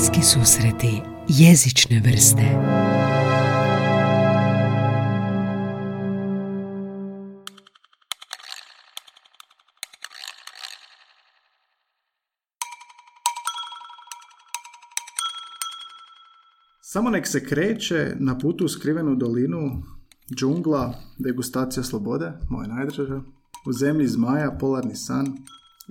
Bliski 0.00 0.22
susreti 0.22 1.02
jezične 1.28 2.00
vrste 2.00 2.42
Samo 16.80 17.10
nek 17.10 17.26
se 17.26 17.44
kreće 17.44 18.16
na 18.18 18.38
putu 18.38 18.64
u 18.64 18.68
skrivenu 18.68 19.16
dolinu, 19.16 19.82
džungla, 20.36 20.94
degustacija 21.18 21.82
slobode, 21.82 22.32
moja 22.50 22.68
najdraža, 22.68 23.20
u 23.66 23.72
zemlji 23.72 24.06
zmaja, 24.06 24.56
polarni 24.60 24.96
san 24.96 25.26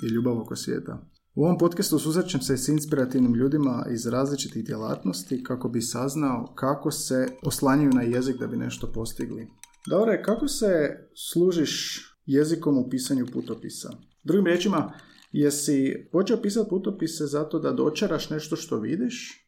i 0.04 0.08
ljubav 0.08 0.40
oko 0.40 0.56
svijeta. 0.56 1.10
U 1.40 1.44
ovom 1.44 1.58
podcastu 1.58 2.00
susrećem 2.00 2.42
se 2.42 2.58
s 2.58 2.68
inspirativnim 2.68 3.36
ljudima 3.36 3.86
iz 3.92 4.06
različitih 4.08 4.66
djelatnosti 4.66 5.44
kako 5.44 5.70
bi 5.70 5.82
saznao 5.82 6.54
kako 6.56 6.92
se 6.92 7.28
oslanjaju 7.44 7.90
na 7.90 8.02
jezik 8.02 8.38
da 8.40 8.48
bi 8.48 8.58
nešto 8.58 8.92
postigli. 8.92 9.48
Dobre, 9.90 10.24
kako 10.24 10.48
se 10.48 10.98
služiš 11.32 12.02
jezikom 12.26 12.78
u 12.78 12.90
pisanju 12.90 13.26
putopisa? 13.34 13.90
Drugim 14.24 14.46
riječima, 14.46 14.94
jesi 15.32 16.10
počeo 16.12 16.42
pisati 16.42 16.70
putopise 16.70 17.26
zato 17.26 17.60
da 17.60 17.72
dočaraš 17.72 18.30
nešto 18.30 18.56
što 18.56 18.80
vidiš 18.80 19.46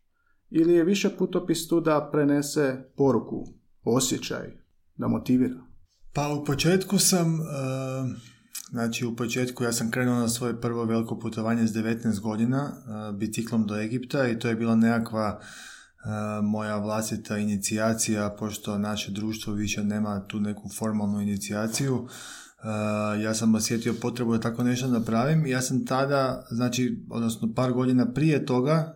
ili 0.49 0.73
je 0.73 0.83
više 0.83 1.09
putopis 1.17 1.67
tu 1.67 1.81
da 1.81 2.09
prenese 2.11 2.83
poruku, 2.97 3.45
osjećaj, 3.83 4.47
da 4.97 5.08
motivira? 5.08 5.61
Pa 6.13 6.38
u 6.41 6.45
početku 6.45 6.99
sam, 6.99 7.39
uh, 7.39 7.47
znači 8.71 9.05
u 9.05 9.16
početku 9.16 9.63
ja 9.63 9.73
sam 9.73 9.91
krenuo 9.91 10.16
na 10.16 10.30
svoje 10.30 10.61
prvo 10.61 10.85
veliko 10.85 11.20
putovanje 11.20 11.67
s 11.67 11.71
19 11.71 12.20
godina 12.20 12.71
uh, 12.71 13.17
biciklom 13.17 13.67
do 13.67 13.75
Egipta 13.75 14.27
i 14.27 14.39
to 14.39 14.47
je 14.47 14.55
bila 14.55 14.75
nekakva 14.75 15.39
uh, 15.39 16.45
moja 16.45 16.77
vlastita 16.77 17.38
inicijacija, 17.38 18.36
pošto 18.39 18.77
naše 18.77 19.11
društvo 19.11 19.53
više 19.53 19.83
nema 19.83 20.27
tu 20.27 20.39
neku 20.39 20.69
formalnu 20.69 21.22
inicijaciju. 21.22 22.08
ja 23.22 23.33
sam 23.33 23.55
osjetio 23.55 23.94
potrebu 24.02 24.33
da 24.33 24.39
tako 24.39 24.64
nešto 24.64 24.88
napravim 24.88 25.45
ja 25.45 25.61
sam 25.61 25.86
tada, 25.86 26.45
znači, 26.52 27.05
odnosno 27.09 27.53
par 27.55 27.72
godina 27.73 28.14
prije 28.14 28.45
toga, 28.45 28.95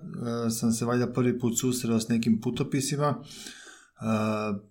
sam 0.60 0.72
se 0.72 0.86
valjda 0.86 1.14
prvi 1.14 1.40
put 1.40 1.60
susreo 1.60 2.00
s 2.00 2.08
nekim 2.08 2.42
putopisima 2.42 3.24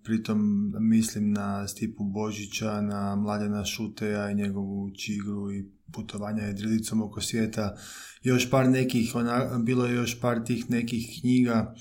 pritom 0.02 0.72
mislim 0.80 1.32
na 1.32 1.68
Stipu 1.68 2.04
Božića, 2.04 2.80
na 2.80 3.16
Mladena 3.16 3.64
Šuteja 3.64 4.30
i 4.30 4.34
njegovu 4.34 4.90
čigru 4.90 5.52
i 5.52 5.70
putovanja 5.92 6.42
jedrilicom 6.42 7.02
oko 7.02 7.20
svijeta. 7.20 7.76
Još 8.22 8.50
par 8.50 8.68
nekih, 8.68 9.14
ona, 9.14 9.58
bilo 9.58 9.86
je 9.86 9.94
još 9.94 10.20
par 10.20 10.44
tih 10.44 10.70
nekih 10.70 11.18
knjiga, 11.20 11.74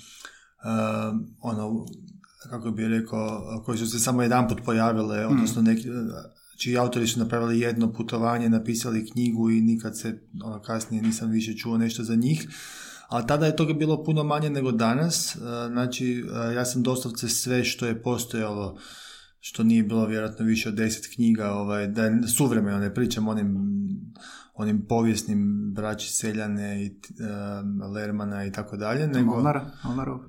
ono, 1.42 1.86
kako 2.50 2.72
bi 2.72 2.88
rekao, 2.88 3.62
koji 3.66 3.78
su 3.78 3.90
se 3.90 4.00
samo 4.00 4.22
jedan 4.22 4.48
put 4.48 4.62
pojavile, 4.66 5.26
mm. 5.26 5.32
odnosno 5.32 5.62
neki, 5.62 5.88
čiji 6.58 6.78
autori 6.78 7.08
su 7.08 7.20
napravili 7.20 7.60
jedno 7.60 7.94
putovanje, 7.94 8.50
napisali 8.50 9.10
knjigu 9.12 9.50
i 9.52 9.62
nikad 9.62 10.00
se 10.00 10.22
ono, 10.44 10.62
kasnije 10.62 11.04
nisam 11.04 11.32
više 11.32 11.58
čuo 11.58 11.78
nešto 11.78 12.04
za 12.04 12.16
njih 12.16 12.48
ali 13.14 13.28
tada 13.28 13.46
je 13.46 13.56
toga 13.56 13.74
bilo 13.74 14.04
puno 14.04 14.24
manje 14.24 14.50
nego 14.50 14.72
danas. 14.72 15.36
E, 15.36 15.40
znači, 15.68 16.26
e, 16.50 16.54
ja 16.54 16.66
sam 16.66 16.84
doslovce 16.84 17.30
sve 17.30 17.64
što 17.64 17.86
je 17.86 18.02
postojalo, 18.02 18.78
što 19.40 19.64
nije 19.64 19.84
bilo 19.84 20.06
vjerojatno 20.06 20.46
više 20.46 20.70
od 20.70 20.76
deset 20.76 21.16
knjiga, 21.16 21.52
ovaj, 21.52 21.88
da 21.88 22.04
je 22.04 22.28
suvremeno, 22.28 22.80
ne 22.80 22.94
pričam 22.94 23.28
onim, 23.28 23.58
onim 24.54 24.86
povijesnim 24.90 25.72
braći 25.76 26.14
Seljane 26.14 26.86
i 26.86 26.90
uh, 26.90 27.92
Lermana 27.92 28.46
i 28.46 28.52
tako 28.52 28.78
dalje. 28.78 29.08
Nego, 29.08 29.32
Malnarov. 29.84 30.20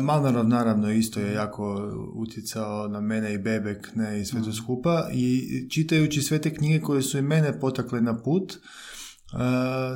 Malnarov 0.00 0.48
naravno 0.48 0.92
isto 0.92 1.20
je 1.20 1.32
jako 1.32 1.92
utjecao 2.14 2.88
na 2.88 3.00
mene 3.00 3.34
i 3.34 3.38
Bebek 3.38 3.94
ne, 3.94 4.20
i 4.20 4.24
sve 4.24 4.42
to 4.42 4.48
mm. 4.48 4.52
skupa 4.52 5.08
i 5.12 5.42
čitajući 5.70 6.22
sve 6.22 6.40
te 6.40 6.54
knjige 6.54 6.80
koje 6.80 7.02
su 7.02 7.18
i 7.18 7.22
mene 7.22 7.60
potakle 7.60 8.00
na 8.00 8.22
put, 8.22 8.52
E, 8.52 8.58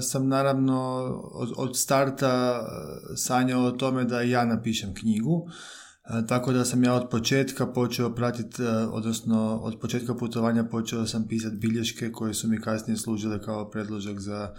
sam 0.02 0.28
naravno 0.28 0.80
od, 1.32 1.52
od 1.56 1.76
starta 1.76 2.60
e, 2.60 3.16
sanjao 3.16 3.62
o 3.62 3.70
tome 3.70 4.04
da 4.04 4.20
ja 4.20 4.44
napišem 4.44 4.94
knjigu. 4.94 5.46
E, 6.04 6.26
tako 6.26 6.52
da 6.52 6.64
sam 6.64 6.84
ja 6.84 6.94
od 6.94 7.08
početka 7.10 7.66
počeo 7.66 8.14
pratiti, 8.14 8.62
odnosno 8.92 9.60
od 9.62 9.80
početka 9.80 10.14
putovanja 10.14 10.64
počeo 10.64 11.06
sam 11.06 11.28
pisati 11.28 11.56
bilješke 11.56 12.12
koje 12.12 12.34
su 12.34 12.48
mi 12.48 12.60
kasnije 12.60 12.96
služile 12.96 13.42
kao 13.42 13.70
predložak 13.70 14.20
za, 14.20 14.54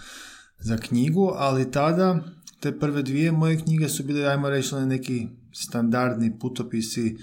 za 0.59 0.77
knjigu, 0.77 1.31
ali 1.35 1.71
tada 1.71 2.19
te 2.59 2.79
prve 2.79 3.03
dvije 3.03 3.31
moje 3.31 3.59
knjige 3.59 3.89
su 3.89 4.03
bile, 4.03 4.27
ajmo 4.27 4.49
reći, 4.49 4.75
neki 4.75 5.27
standardni 5.53 6.39
putopisi 6.39 7.17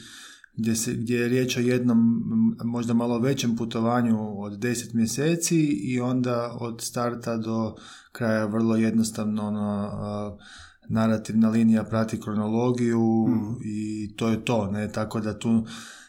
gdje, 0.58 0.76
se, 0.76 0.94
gdje 0.94 1.16
je 1.16 1.28
riječ 1.28 1.56
o 1.56 1.60
jednom 1.60 2.22
možda 2.64 2.94
malo 2.94 3.18
većem 3.18 3.56
putovanju 3.56 4.42
od 4.42 4.52
10 4.52 4.94
mjeseci 4.94 5.60
i 5.66 6.00
onda 6.00 6.56
od 6.60 6.80
starta 6.80 7.36
do 7.36 7.74
kraja 8.12 8.46
vrlo 8.46 8.76
jednostavno 8.76 9.46
ono, 9.46 10.38
narativna 10.88 11.50
linija 11.50 11.84
prati 11.84 12.20
kronologiju 12.20 13.26
mm. 13.28 13.56
i 13.64 14.10
to 14.16 14.28
je 14.28 14.44
to, 14.44 14.70
ne, 14.70 14.92
tako 14.92 15.20
da 15.20 15.38
tu 15.38 15.64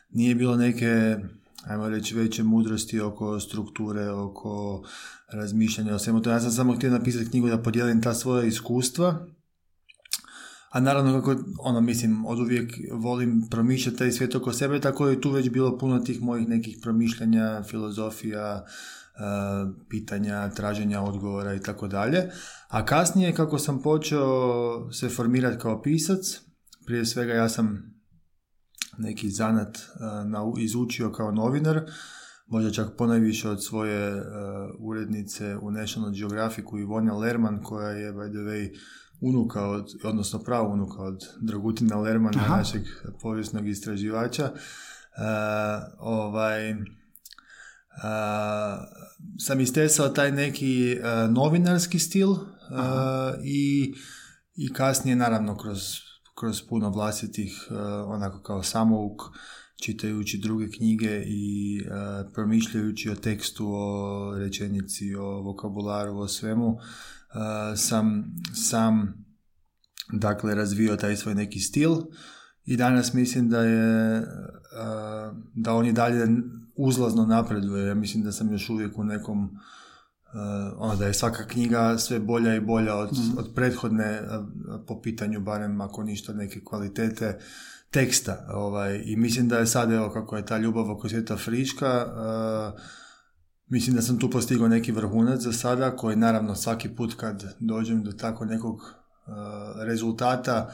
nije 0.09 0.35
bilo 0.35 0.55
neke 0.55 1.17
ajmo 1.63 1.89
reći 1.89 2.15
veće 2.15 2.43
mudrosti 2.43 2.99
oko 2.99 3.39
strukture, 3.39 4.09
oko 4.09 4.83
razmišljanja 5.27 5.95
o 5.95 5.99
svemu 5.99 6.21
to. 6.21 6.29
Ja 6.29 6.39
sam 6.39 6.51
samo 6.51 6.75
htio 6.75 6.91
napisati 6.91 7.29
knjigu 7.29 7.47
da 7.47 7.61
podijelim 7.61 8.01
ta 8.01 8.13
svoja 8.13 8.43
iskustva 8.43 9.25
a 10.69 10.79
naravno 10.79 11.21
kako, 11.21 11.35
ono, 11.59 11.81
mislim, 11.81 12.25
od 12.25 12.39
uvijek 12.39 12.73
volim 12.91 13.47
promišljati 13.51 13.97
taj 13.97 14.11
svijet 14.11 14.35
oko 14.35 14.53
sebe, 14.53 14.81
tako 14.81 15.07
je 15.07 15.21
tu 15.21 15.31
već 15.31 15.49
bilo 15.49 15.77
puno 15.77 15.99
tih 15.99 16.21
mojih 16.21 16.47
nekih 16.47 16.77
promišljanja, 16.81 17.63
filozofija, 17.63 18.65
e, 18.65 19.19
pitanja, 19.89 20.49
traženja 20.49 21.01
odgovora 21.01 21.53
i 21.53 21.61
tako 21.61 21.87
dalje. 21.87 22.29
A 22.67 22.85
kasnije, 22.85 23.35
kako 23.35 23.59
sam 23.59 23.81
počeo 23.81 24.91
se 24.91 25.09
formirati 25.09 25.61
kao 25.61 25.81
pisac, 25.81 26.41
prije 26.85 27.05
svega 27.05 27.33
ja 27.33 27.49
sam 27.49 27.99
neki 28.99 29.29
zanat 29.29 29.77
uh, 29.77 30.61
izučio 30.61 31.11
kao 31.11 31.31
novinar, 31.31 31.81
možda 32.47 32.71
čak 32.71 32.87
ponajviše 32.97 33.49
od 33.49 33.65
svoje 33.65 34.15
uh, 34.15 34.23
urednice 34.79 35.57
u 35.57 35.71
National 35.71 36.11
Geographicu 36.11 36.77
Ivonja 36.77 37.13
Lerman, 37.13 37.63
koja 37.63 37.89
je, 37.89 38.13
by 38.13 38.29
the 38.29 38.39
way, 38.39 38.77
unuka 39.21 39.65
od, 39.65 39.85
odnosno 40.03 40.39
pravo 40.39 40.73
unuka 40.73 41.01
od 41.01 41.23
Dragutina 41.41 41.97
Lermana, 41.97 42.39
Aha. 42.39 42.57
našeg 42.57 42.81
povijesnog 43.21 43.67
istraživača. 43.67 44.51
Uh, 44.53 44.53
ovaj, 45.99 46.71
uh, 46.71 46.77
sam 49.39 49.59
istesao 49.59 50.09
taj 50.09 50.31
neki 50.31 50.97
uh, 50.99 51.33
novinarski 51.33 51.99
stil 51.99 52.29
i, 53.43 53.93
i 54.55 54.73
kasnije 54.73 55.15
naravno 55.15 55.57
kroz, 55.57 55.79
kroz 56.39 56.61
puno 56.69 56.89
vlastitih 56.89 57.67
onako 58.05 58.41
kao 58.41 58.63
samouk 58.63 59.21
čitajući 59.83 60.37
druge 60.37 60.69
knjige 60.71 61.23
i 61.25 61.81
promišljajući 62.33 63.09
o 63.09 63.15
tekstu, 63.15 63.67
o 63.73 64.33
rečenici, 64.37 65.15
o 65.15 65.41
vokabularu, 65.41 66.17
o 66.17 66.27
svemu 66.27 66.77
sam 67.75 68.35
sam 68.53 69.25
dakle 70.13 70.55
razvio 70.55 70.95
taj 70.95 71.15
svoj 71.15 71.35
neki 71.35 71.59
stil 71.59 71.91
i 72.65 72.77
danas 72.77 73.13
mislim 73.13 73.49
da 73.49 73.61
je 73.61 74.23
da 75.53 75.73
on 75.73 75.85
i 75.85 75.93
dalje 75.93 76.27
uzlazno 76.75 77.25
napreduje. 77.25 77.87
Ja 77.87 77.95
mislim 77.95 78.23
da 78.23 78.31
sam 78.31 78.51
još 78.51 78.69
uvijek 78.69 78.97
u 78.97 79.03
nekom 79.03 79.59
ono 80.77 80.95
da 80.95 81.07
je 81.07 81.13
svaka 81.13 81.47
knjiga 81.47 81.97
sve 81.97 82.19
bolja 82.19 82.55
i 82.55 82.59
bolja 82.59 82.95
od, 82.95 83.09
mm. 83.13 83.37
od 83.37 83.51
prethodne 83.55 84.21
po 84.87 85.01
pitanju 85.01 85.39
barem 85.39 85.81
ako 85.81 86.03
ništa 86.03 86.33
neke 86.33 86.63
kvalitete 86.63 87.39
teksta 87.89 88.45
ovaj, 88.53 89.01
i 89.05 89.15
mislim 89.15 89.47
da 89.47 89.57
je 89.57 89.67
sad 89.67 89.91
evo 89.91 90.09
kako 90.09 90.37
je 90.37 90.45
ta 90.45 90.57
ljubav 90.57 90.91
oko 90.91 91.09
svijeta 91.09 91.37
friška 91.37 92.05
Mislim 93.69 93.95
da 93.95 94.01
sam 94.01 94.19
tu 94.19 94.29
postigao 94.29 94.67
neki 94.67 94.91
vrhunac 94.91 95.41
za 95.41 95.53
sada, 95.53 95.95
koji 95.95 96.15
naravno 96.15 96.55
svaki 96.55 96.89
put 96.89 97.13
kad 97.13 97.55
dođem 97.59 98.03
do 98.03 98.11
tako 98.11 98.45
nekog 98.45 98.75
uh, 98.75 99.33
rezultata, 99.85 100.71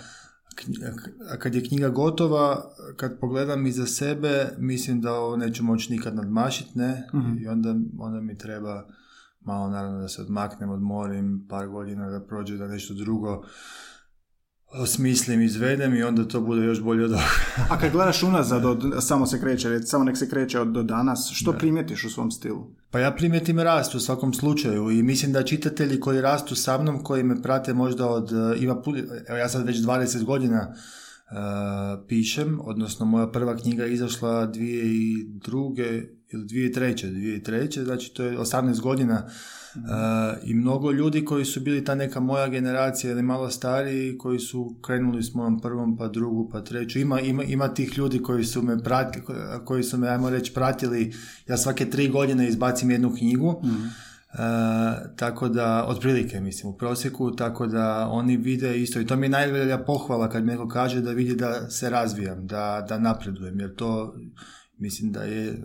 kad 1.39 1.55
je 1.55 1.63
knjiga 1.63 1.89
gotova, 1.89 2.71
kad 2.97 3.19
pogledam 3.19 3.65
iza 3.65 3.85
sebe, 3.85 4.49
mislim 4.57 5.01
da 5.01 5.13
ovo 5.13 5.37
neću 5.37 5.63
moći 5.63 5.93
nikad 5.93 6.15
nadmašiti, 6.15 6.77
ne? 6.77 7.07
Mhm. 7.13 7.37
I 7.37 7.47
onda, 7.47 7.75
onda 7.99 8.21
mi 8.21 8.37
treba 8.37 8.87
malo 9.41 9.69
naravno 9.69 10.01
da 10.01 10.07
se 10.07 10.21
odmaknem, 10.21 10.69
odmorim, 10.69 11.45
par 11.49 11.67
godina 11.67 12.09
da 12.09 12.19
prođe 12.19 12.57
da 12.57 12.67
nešto 12.67 12.93
drugo 12.93 13.43
osmislim, 14.77 15.41
izvedem 15.41 15.95
i 15.95 16.03
onda 16.03 16.27
to 16.27 16.41
bude 16.41 16.65
još 16.65 16.81
bolje 16.81 17.05
od 17.05 17.11
ovoga. 17.11 17.27
A 17.69 17.79
kad 17.79 17.91
gledaš 17.91 18.23
unazad, 18.23 18.65
od, 18.65 18.83
samo 18.99 19.25
se 19.25 19.41
kreće, 19.41 19.79
samo 19.79 20.03
nek 20.03 20.17
se 20.17 20.29
kreće 20.29 20.59
od 20.59 20.67
do 20.67 20.83
danas, 20.83 21.31
što 21.33 21.53
primijetiš 21.53 22.03
u 22.03 22.09
svom 22.09 22.31
stilu? 22.31 22.67
Pa 22.91 22.99
ja 22.99 23.11
primjetim 23.11 23.59
rast 23.59 23.95
u 23.95 23.99
svakom 23.99 24.33
slučaju 24.33 24.91
i 24.91 25.03
mislim 25.03 25.31
da 25.31 25.43
čitatelji 25.43 25.99
koji 25.99 26.21
rastu 26.21 26.55
sa 26.55 26.77
mnom, 26.77 27.03
koji 27.03 27.23
me 27.23 27.41
prate 27.41 27.73
možda 27.73 28.07
od, 28.07 28.31
e, 28.31 28.57
ima, 28.59 28.81
evo 29.27 29.37
ja 29.37 29.49
sad 29.49 29.65
već 29.65 29.77
20 29.77 30.23
godina 30.23 30.73
uh, 31.31 32.05
pišem, 32.07 32.59
odnosno 32.63 33.05
moja 33.05 33.27
prva 33.27 33.57
knjiga 33.57 33.83
je 33.83 33.93
izašla 33.93 34.47
2002. 34.47 36.05
ili 36.33 36.45
2003. 36.45 37.41
2003. 37.41 37.83
znači 37.83 38.13
to 38.13 38.23
je 38.23 38.37
18 38.37 38.81
godina 38.81 39.29
i 40.43 40.53
mnogo 40.53 40.91
ljudi 40.91 41.25
koji 41.25 41.45
su 41.45 41.59
bili 41.59 41.83
ta 41.83 41.95
neka 41.95 42.19
moja 42.19 42.47
generacija 42.47 43.11
ili 43.11 43.21
malo 43.21 43.49
stariji 43.49 44.17
koji 44.17 44.39
su 44.39 44.75
krenuli 44.81 45.23
s 45.23 45.33
mojom 45.33 45.61
prvom 45.61 45.97
pa 45.97 46.07
drugu 46.07 46.49
pa 46.51 46.61
treću. 46.61 46.99
Ima, 46.99 47.19
ima, 47.19 47.43
ima 47.43 47.73
tih 47.73 47.97
ljudi 47.97 48.21
koji 48.21 48.43
su 48.43 48.61
me 48.61 48.83
pratili 48.83 49.25
koji 49.65 49.83
su 49.83 49.97
me 49.97 50.09
ajmo 50.09 50.29
reći 50.29 50.53
pratili. 50.53 51.13
Ja 51.47 51.57
svake 51.57 51.89
tri 51.89 52.09
godine 52.09 52.47
izbacim 52.47 52.91
jednu 52.91 53.15
knjigu. 53.15 53.61
Mm. 53.63 53.89
tako 55.15 55.49
da, 55.49 55.85
otprilike 55.87 56.39
mislim 56.39 56.73
u 56.73 56.77
prosjeku, 56.77 57.35
tako 57.35 57.67
da 57.67 58.07
oni 58.11 58.37
vide 58.37 58.81
isto. 58.81 58.99
I 58.99 59.05
to 59.05 59.15
mi 59.15 59.25
je 59.25 59.29
najvelja 59.29 59.77
pohvala 59.77 60.29
kad 60.29 60.43
mi 60.43 60.51
neko 60.51 60.67
kaže 60.67 61.01
da 61.01 61.11
vidi 61.11 61.35
da 61.35 61.69
se 61.69 61.89
razvijam, 61.89 62.47
da, 62.47 62.85
da 62.89 62.99
napredujem, 62.99 63.59
jer 63.59 63.75
to 63.75 64.15
Mislim 64.77 65.11
da 65.11 65.23
je, 65.23 65.47
e, 65.47 65.55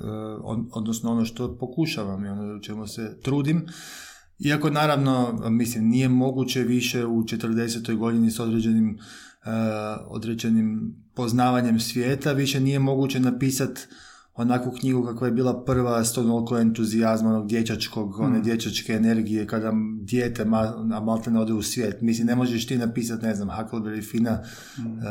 odnosno 0.72 1.10
ono 1.10 1.24
što 1.24 1.58
pokušavam 1.58 2.24
i 2.24 2.28
ono 2.28 2.56
u 2.56 2.60
čemu 2.60 2.86
se 2.86 3.20
trudim. 3.22 3.66
Iako 4.38 4.70
naravno, 4.70 5.40
mislim, 5.50 5.88
nije 5.88 6.08
moguće 6.08 6.62
više 6.62 7.06
u 7.06 7.22
40. 7.22 7.96
godini 7.96 8.30
s 8.30 8.40
određenim, 8.40 8.98
e, 9.44 9.50
određenim 10.06 10.94
poznavanjem 11.14 11.80
svijeta, 11.80 12.32
više 12.32 12.60
nije 12.60 12.78
moguće 12.78 13.20
napisati 13.20 13.80
onakvu 14.34 14.72
knjigu 14.72 15.04
kakva 15.04 15.26
je 15.26 15.32
bila 15.32 15.64
prva 15.64 16.04
s 16.04 16.12
toliko 16.12 16.58
entuzijazma, 16.58 17.28
onog 17.28 17.48
dječačkog, 17.48 18.20
one 18.20 18.38
mm. 18.38 18.42
dječačke 18.42 18.92
energije 18.92 19.46
kada 19.46 19.72
dijete 20.00 20.44
ma, 20.44 20.72
maltene 21.02 21.40
ode 21.40 21.52
u 21.52 21.62
svijet. 21.62 22.00
Mislim, 22.00 22.26
ne 22.26 22.34
možeš 22.34 22.66
ti 22.66 22.78
napisati, 22.78 23.26
ne 23.26 23.34
znam, 23.34 23.48
Huckleberry 23.48 24.10
Fina 24.10 24.42
mm. 24.78 24.86
uh, 24.86 25.04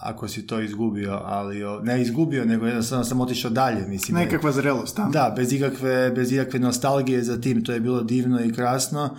ako 0.00 0.28
si 0.28 0.46
to 0.46 0.60
izgubio, 0.60 1.20
ali 1.24 1.62
ne 1.82 2.02
izgubio, 2.02 2.44
nego 2.44 2.66
jednostavno 2.66 3.04
sam 3.04 3.20
otišao 3.20 3.50
dalje. 3.50 3.88
Mislim, 3.88 4.16
Nekakva 4.16 4.52
zrelost, 4.52 4.96
Da, 5.12 5.32
bez 5.36 5.52
ikakve, 5.52 6.10
bez 6.10 6.32
ikakve 6.32 6.60
nostalgije 6.60 7.22
za 7.22 7.40
tim, 7.40 7.64
to 7.64 7.72
je 7.72 7.80
bilo 7.80 8.02
divno 8.02 8.44
i 8.44 8.52
krasno 8.52 9.16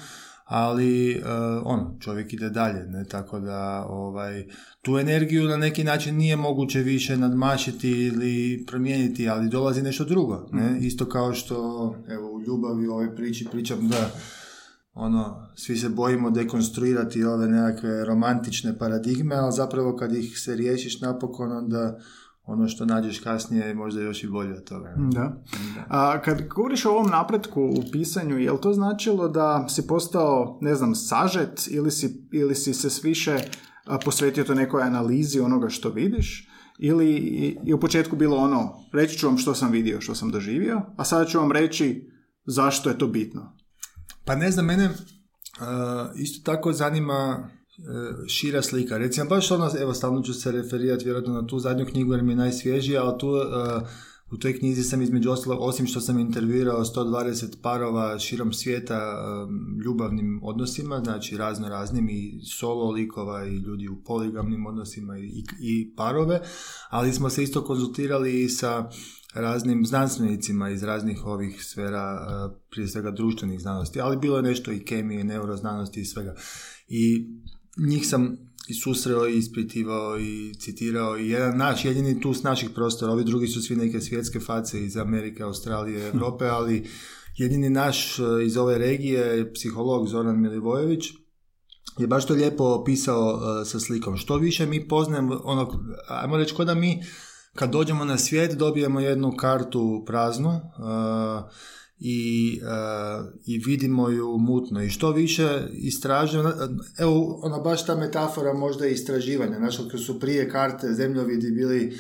ali 0.50 1.16
uh, 1.18 1.24
ono, 1.66 1.96
čovjek 2.00 2.34
ide 2.34 2.50
dalje, 2.50 2.86
ne, 2.86 3.06
tako 3.06 3.40
da 3.40 3.86
ovaj, 3.90 4.48
tu 4.82 4.98
energiju 4.98 5.44
na 5.44 5.58
neki 5.58 5.84
način 5.84 6.18
nije 6.18 6.36
moguće 6.36 6.80
više 6.80 7.18
nadmašiti 7.18 7.92
ili 7.92 8.64
promijeniti, 8.68 9.30
ali 9.30 9.50
dolazi 9.50 9.82
nešto 9.82 10.06
drugo, 10.06 10.50
ne, 10.52 10.72
mhm. 10.72 10.86
isto 10.86 11.10
kao 11.10 11.34
što, 11.34 11.56
evo, 12.08 12.32
u 12.32 12.42
ljubavi 12.42 12.88
u 12.88 12.92
ovoj 12.92 13.16
priči 13.16 13.48
pričam 13.52 13.88
da 13.88 14.12
ono, 14.94 15.48
svi 15.56 15.78
se 15.78 15.90
bojimo 15.90 16.32
dekonstruirati 16.32 17.24
ove 17.24 17.48
nekakve 17.48 18.06
romantične 18.06 18.78
paradigme, 18.78 19.36
ali 19.36 19.52
zapravo 19.56 19.96
kad 19.96 20.16
ih 20.16 20.40
se 20.40 20.56
riješiš 20.56 21.02
napokon, 21.02 21.52
onda 21.52 22.00
ono 22.50 22.68
što 22.68 22.86
nađeš 22.86 23.20
kasnije 23.20 23.68
je 23.68 23.74
možda 23.74 24.02
još 24.02 24.24
i 24.24 24.28
bolje 24.28 24.54
od 24.54 24.64
toga. 24.64 24.96
Da. 24.98 25.44
A 25.88 26.22
kad 26.22 26.48
govoriš 26.48 26.86
o 26.86 26.92
ovom 26.92 27.10
napretku 27.10 27.62
u 27.62 27.84
pisanju, 27.92 28.40
je 28.40 28.52
li 28.52 28.62
to 28.62 28.74
značilo 28.74 29.28
da 29.28 29.66
si 29.70 29.88
postao, 29.88 30.58
ne 30.62 30.76
znam, 30.76 30.96
sažet 30.96 31.68
ili 31.70 31.92
si, 31.92 32.28
ili 32.32 32.56
si 32.56 32.74
se 32.74 33.02
više 33.04 33.38
posvetio 34.06 34.44
to 34.44 34.56
nekoj 34.56 34.84
analizi 34.84 35.40
onoga 35.40 35.70
što 35.70 35.90
vidiš? 35.90 36.50
Ili 36.80 37.16
je 37.64 37.76
u 37.76 37.80
početku 37.80 38.16
bilo 38.16 38.38
ono, 38.38 38.74
reći 38.94 39.18
ću 39.18 39.28
vam 39.28 39.38
što 39.38 39.56
sam 39.56 39.72
vidio, 39.72 40.02
što 40.02 40.16
sam 40.16 40.32
doživio, 40.32 40.82
a 40.98 41.04
sada 41.04 41.26
ću 41.26 41.40
vam 41.40 41.52
reći 41.52 42.10
zašto 42.46 42.90
je 42.90 42.98
to 42.98 43.08
bitno? 43.08 43.58
Pa 44.26 44.36
ne 44.36 44.52
znam, 44.52 44.66
mene 44.66 44.90
isto 46.16 46.52
tako 46.52 46.74
zanima 46.74 47.50
šira 48.28 48.62
slika. 48.62 48.98
Recimo, 48.98 49.30
baš 49.30 49.52
ono, 49.52 49.70
evo, 49.82 49.94
stalno 49.94 50.22
ću 50.22 50.34
se 50.34 50.52
referirati 50.52 51.06
vjerojatno 51.06 51.34
na 51.34 51.48
tu 51.48 51.60
zadnju 51.60 51.86
knjigu 51.86 52.14
jer 52.14 52.24
mi 52.24 52.32
je 52.32 52.36
najsvježija, 52.36 53.04
ali 53.04 53.20
tu 53.20 53.36
e, 53.36 53.42
u 54.32 54.38
toj 54.38 54.60
knjizi 54.60 54.84
sam 54.84 55.02
između 55.02 55.32
ostalog, 55.32 55.60
osim 55.62 55.88
što 55.88 56.02
sam 56.02 56.20
intervjuirao 56.20 56.86
120 56.86 57.62
parova 57.62 58.20
širom 58.20 58.54
svijeta 58.54 58.96
e, 58.96 59.20
ljubavnim 59.84 60.40
odnosima, 60.44 61.02
znači 61.04 61.38
razno 61.38 61.70
raznim 61.70 62.10
i 62.10 62.42
solo 62.46 62.92
likova 62.92 63.46
i 63.46 63.56
ljudi 63.56 63.88
u 63.88 64.04
poligamnim 64.04 64.66
odnosima 64.66 65.18
i, 65.18 65.44
i 65.60 65.96
parove, 65.96 66.42
ali 66.90 67.14
smo 67.14 67.30
se 67.30 67.44
isto 67.44 67.64
konzultirali 67.64 68.44
i 68.44 68.50
sa 68.50 68.90
raznim 69.34 69.86
znanstvenicima 69.86 70.70
iz 70.70 70.84
raznih 70.84 71.26
ovih 71.26 71.66
sfera, 71.66 72.20
prije 72.72 72.88
svega 72.88 73.12
društvenih 73.12 73.60
znanosti, 73.60 74.02
ali 74.02 74.18
bilo 74.18 74.38
je 74.38 74.44
nešto 74.44 74.72
i 74.72 74.80
kemije, 74.80 75.24
neuroznanosti 75.24 76.02
i 76.02 76.06
svega. 76.06 76.36
I 76.88 77.28
njih 77.88 78.08
sam 78.08 78.38
i 78.68 78.74
susreo 78.74 79.28
i 79.28 79.38
ispitivao 79.38 80.20
i 80.20 80.54
citirao 80.60 81.18
i 81.18 81.30
jedan 81.30 81.58
naš, 81.58 81.86
jedini 81.86 82.22
tu 82.22 82.34
s 82.34 82.44
naših 82.44 82.70
prostora, 82.70 83.12
ovi 83.12 83.24
drugi 83.24 83.48
su 83.48 83.62
svi 83.62 83.76
neke 83.76 84.02
svjetske 84.02 84.40
face 84.40 84.86
iz 84.86 84.98
Amerike, 84.98 85.44
Australije, 85.44 86.08
Europe, 86.08 86.46
ali 86.46 86.88
jedini 87.38 87.70
naš 87.70 88.20
e, 88.20 88.24
iz 88.46 88.58
ove 88.58 88.78
regije, 88.78 89.54
psiholog 89.54 90.08
Zoran 90.08 90.42
Milivojević, 90.42 91.06
je 91.98 92.08
baš 92.08 92.28
to 92.28 92.34
lijepo 92.34 92.64
opisao 92.64 93.34
uh, 93.34 93.68
sa 93.68 93.80
slikom. 93.80 94.18
Što 94.18 94.38
više 94.38 94.66
mi 94.66 94.88
poznajemo, 94.88 95.42
ono, 95.44 95.84
ajmo 96.08 96.38
reći, 96.38 96.56
kod 96.56 96.68
da 96.68 96.74
mi 96.74 97.04
kad 97.56 97.72
dođemo 97.72 98.06
na 98.06 98.18
svijet 98.18 98.58
dobijemo 98.58 99.00
jednu 99.00 99.32
kartu 99.38 100.04
praznu, 100.06 100.50
uh, 100.50 101.52
i, 102.00 102.60
uh, 102.62 103.26
i 103.46 103.58
vidimo 103.58 104.10
ju 104.10 104.38
mutno. 104.38 104.84
I 104.84 104.90
što 104.90 105.12
više 105.12 105.68
istražujemo, 105.74 106.54
evo 107.00 107.40
ona 107.44 107.60
baš 107.60 107.86
ta 107.86 107.96
metafora 107.96 108.54
možda 108.54 108.88
istraživanja, 108.88 109.58
znači 109.58 109.78
kad 109.92 110.04
su 110.04 110.20
prije 110.20 110.50
karte 110.50 110.94
zemljovidi 110.94 111.52
bili 111.52 111.98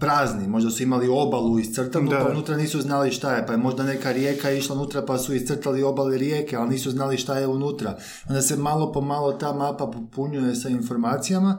prazni, 0.00 0.48
možda 0.48 0.70
su 0.70 0.82
imali 0.82 1.08
obalu 1.08 1.58
iscrtanu, 1.58 2.10
pa 2.10 2.28
unutra 2.30 2.56
nisu 2.56 2.80
znali 2.80 3.12
šta 3.12 3.36
je, 3.36 3.46
pa 3.46 3.52
je 3.52 3.58
možda 3.58 3.82
neka 3.82 4.12
rijeka 4.12 4.50
išla 4.50 4.76
unutra 4.76 5.02
pa 5.02 5.18
su 5.18 5.34
iscrtali 5.34 5.82
obale 5.82 6.18
rijeke, 6.18 6.56
ali 6.56 6.68
nisu 6.68 6.90
znali 6.90 7.16
šta 7.16 7.38
je 7.38 7.46
unutra. 7.46 7.98
Onda 8.28 8.42
se 8.42 8.56
malo 8.56 8.92
po 8.92 9.00
malo 9.00 9.32
ta 9.32 9.52
mapa 9.52 9.86
popunjuje 9.86 10.54
sa 10.54 10.68
informacijama, 10.68 11.58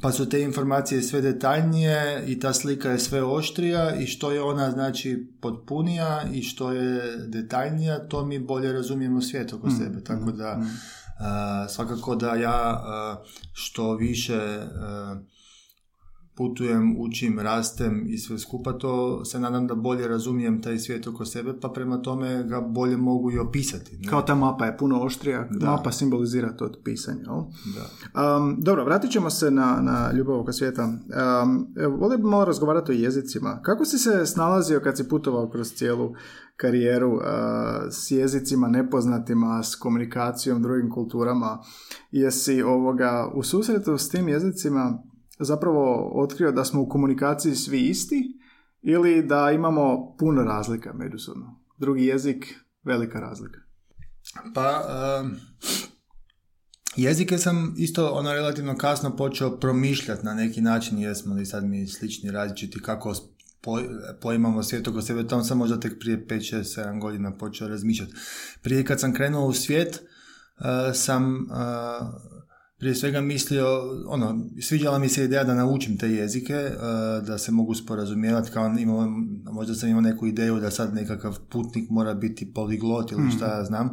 pa 0.00 0.12
su 0.12 0.28
te 0.28 0.40
informacije 0.42 1.02
sve 1.02 1.20
detaljnije 1.20 2.24
i 2.26 2.40
ta 2.40 2.52
slika 2.52 2.90
je 2.90 2.98
sve 2.98 3.22
oštrija 3.22 3.94
i 3.94 4.06
što 4.06 4.30
je 4.30 4.42
ona 4.42 4.70
znači 4.70 5.32
potpunija 5.40 6.22
i 6.32 6.42
što 6.42 6.72
je 6.72 7.16
detaljnija, 7.26 8.08
to 8.08 8.24
mi 8.24 8.38
bolje 8.38 8.72
razumijemo 8.72 9.20
svijet 9.20 9.52
oko 9.52 9.66
mm, 9.66 9.78
sebe, 9.78 10.04
tako 10.04 10.30
mm, 10.30 10.36
da 10.36 10.56
mm. 10.56 10.68
svakako 11.68 12.14
da 12.14 12.34
ja 12.34 12.82
što 13.52 13.94
više 13.94 14.60
putujem, 16.38 16.96
učim, 16.98 17.38
rastem 17.38 18.04
i 18.08 18.18
sve 18.18 18.38
skupa, 18.38 18.72
to 18.72 19.24
se 19.24 19.40
nadam 19.40 19.66
da 19.66 19.74
bolje 19.74 20.08
razumijem 20.08 20.62
taj 20.62 20.78
svijet 20.78 21.06
oko 21.06 21.24
sebe, 21.24 21.54
pa 21.60 21.68
prema 21.68 22.02
tome 22.02 22.44
ga 22.44 22.60
bolje 22.60 22.96
mogu 22.96 23.32
i 23.32 23.38
opisati. 23.38 23.96
Ne? 23.96 24.08
Kao 24.08 24.22
ta 24.22 24.34
mapa 24.34 24.66
je 24.66 24.76
puno 24.76 25.00
oštrija, 25.02 25.48
da. 25.50 25.70
mapa 25.70 25.92
simbolizira 25.92 26.56
to 26.56 26.70
pisanje. 26.84 27.22
Da. 27.24 28.36
Um, 28.36 28.56
dobro, 28.60 28.84
vratit 28.84 29.10
ćemo 29.10 29.30
se 29.30 29.50
na, 29.50 29.80
na 29.80 30.12
ljubav 30.12 30.40
oko 30.40 30.52
svijeta. 30.52 30.84
Um, 30.84 31.66
volio 31.98 32.18
bi 32.18 32.24
malo 32.24 32.44
razgovarati 32.44 32.92
o 32.92 32.94
jezicima. 32.94 33.60
Kako 33.62 33.84
si 33.84 33.98
se 33.98 34.26
snalazio 34.26 34.80
kad 34.80 34.96
si 34.96 35.08
putovao 35.08 35.50
kroz 35.50 35.72
cijelu 35.72 36.14
karijeru 36.56 37.12
uh, 37.12 37.22
s 37.90 38.10
jezicima 38.10 38.68
nepoznatima, 38.68 39.62
s 39.62 39.74
komunikacijom, 39.74 40.62
drugim 40.62 40.90
kulturama? 40.90 41.58
Jesi 42.10 42.62
ovoga 42.62 43.30
u 43.34 43.42
susretu 43.42 43.98
s 43.98 44.08
tim 44.08 44.28
jezicima 44.28 45.02
zapravo 45.38 46.12
otkrio 46.14 46.52
da 46.52 46.64
smo 46.64 46.82
u 46.82 46.88
komunikaciji 46.88 47.54
svi 47.54 47.88
isti 47.88 48.38
ili 48.82 49.22
da 49.22 49.50
imamo 49.50 50.16
puno 50.18 50.42
razlika 50.42 50.92
međusobno. 50.92 51.60
Drugi 51.78 52.04
jezik, 52.04 52.54
velika 52.84 53.20
razlika. 53.20 53.60
Pa, 54.54 54.84
um, 55.22 55.36
jezike 56.96 57.38
sam 57.38 57.74
isto 57.76 58.10
ono 58.12 58.32
relativno 58.32 58.76
kasno 58.76 59.16
počeo 59.16 59.58
promišljati 59.58 60.26
na 60.26 60.34
neki 60.34 60.60
način, 60.60 60.98
jesmo 60.98 61.34
li 61.34 61.46
sad 61.46 61.64
mi 61.64 61.86
slični 61.86 62.30
različiti 62.30 62.82
kako 62.82 63.14
po, 63.62 63.80
poimamo 64.20 64.62
svijet 64.62 64.88
oko 64.88 65.02
sebe, 65.02 65.26
tom 65.26 65.44
sam 65.44 65.58
možda 65.58 65.80
tek 65.80 65.98
prije 66.00 66.26
5, 66.26 66.56
6, 66.56 66.80
7 66.80 67.00
godina 67.00 67.36
počeo 67.36 67.68
razmišljati. 67.68 68.12
Prije 68.62 68.84
kad 68.84 69.00
sam 69.00 69.14
krenuo 69.14 69.46
u 69.46 69.52
svijet, 69.52 70.02
uh, 70.58 70.64
sam 70.94 71.34
uh, 71.34 72.08
prije 72.78 72.94
svega 72.94 73.20
mislio, 73.20 73.66
ono, 74.06 74.46
sviđala 74.60 74.98
mi 74.98 75.08
se 75.08 75.24
ideja 75.24 75.44
da 75.44 75.54
naučim 75.54 75.98
te 75.98 76.10
jezike, 76.10 76.54
e, 76.54 76.76
da 77.26 77.38
se 77.38 77.52
mogu 77.52 77.74
sporazumijevati, 77.74 78.50
kao 78.50 78.74
imao, 78.78 79.08
možda 79.52 79.74
sam 79.74 79.88
imao 79.88 80.00
neku 80.00 80.26
ideju 80.26 80.60
da 80.60 80.70
sad 80.70 80.94
nekakav 80.94 81.38
putnik 81.48 81.90
mora 81.90 82.14
biti 82.14 82.52
poliglot 82.52 83.12
ili 83.12 83.30
šta 83.30 83.58
ja 83.58 83.64
znam. 83.64 83.90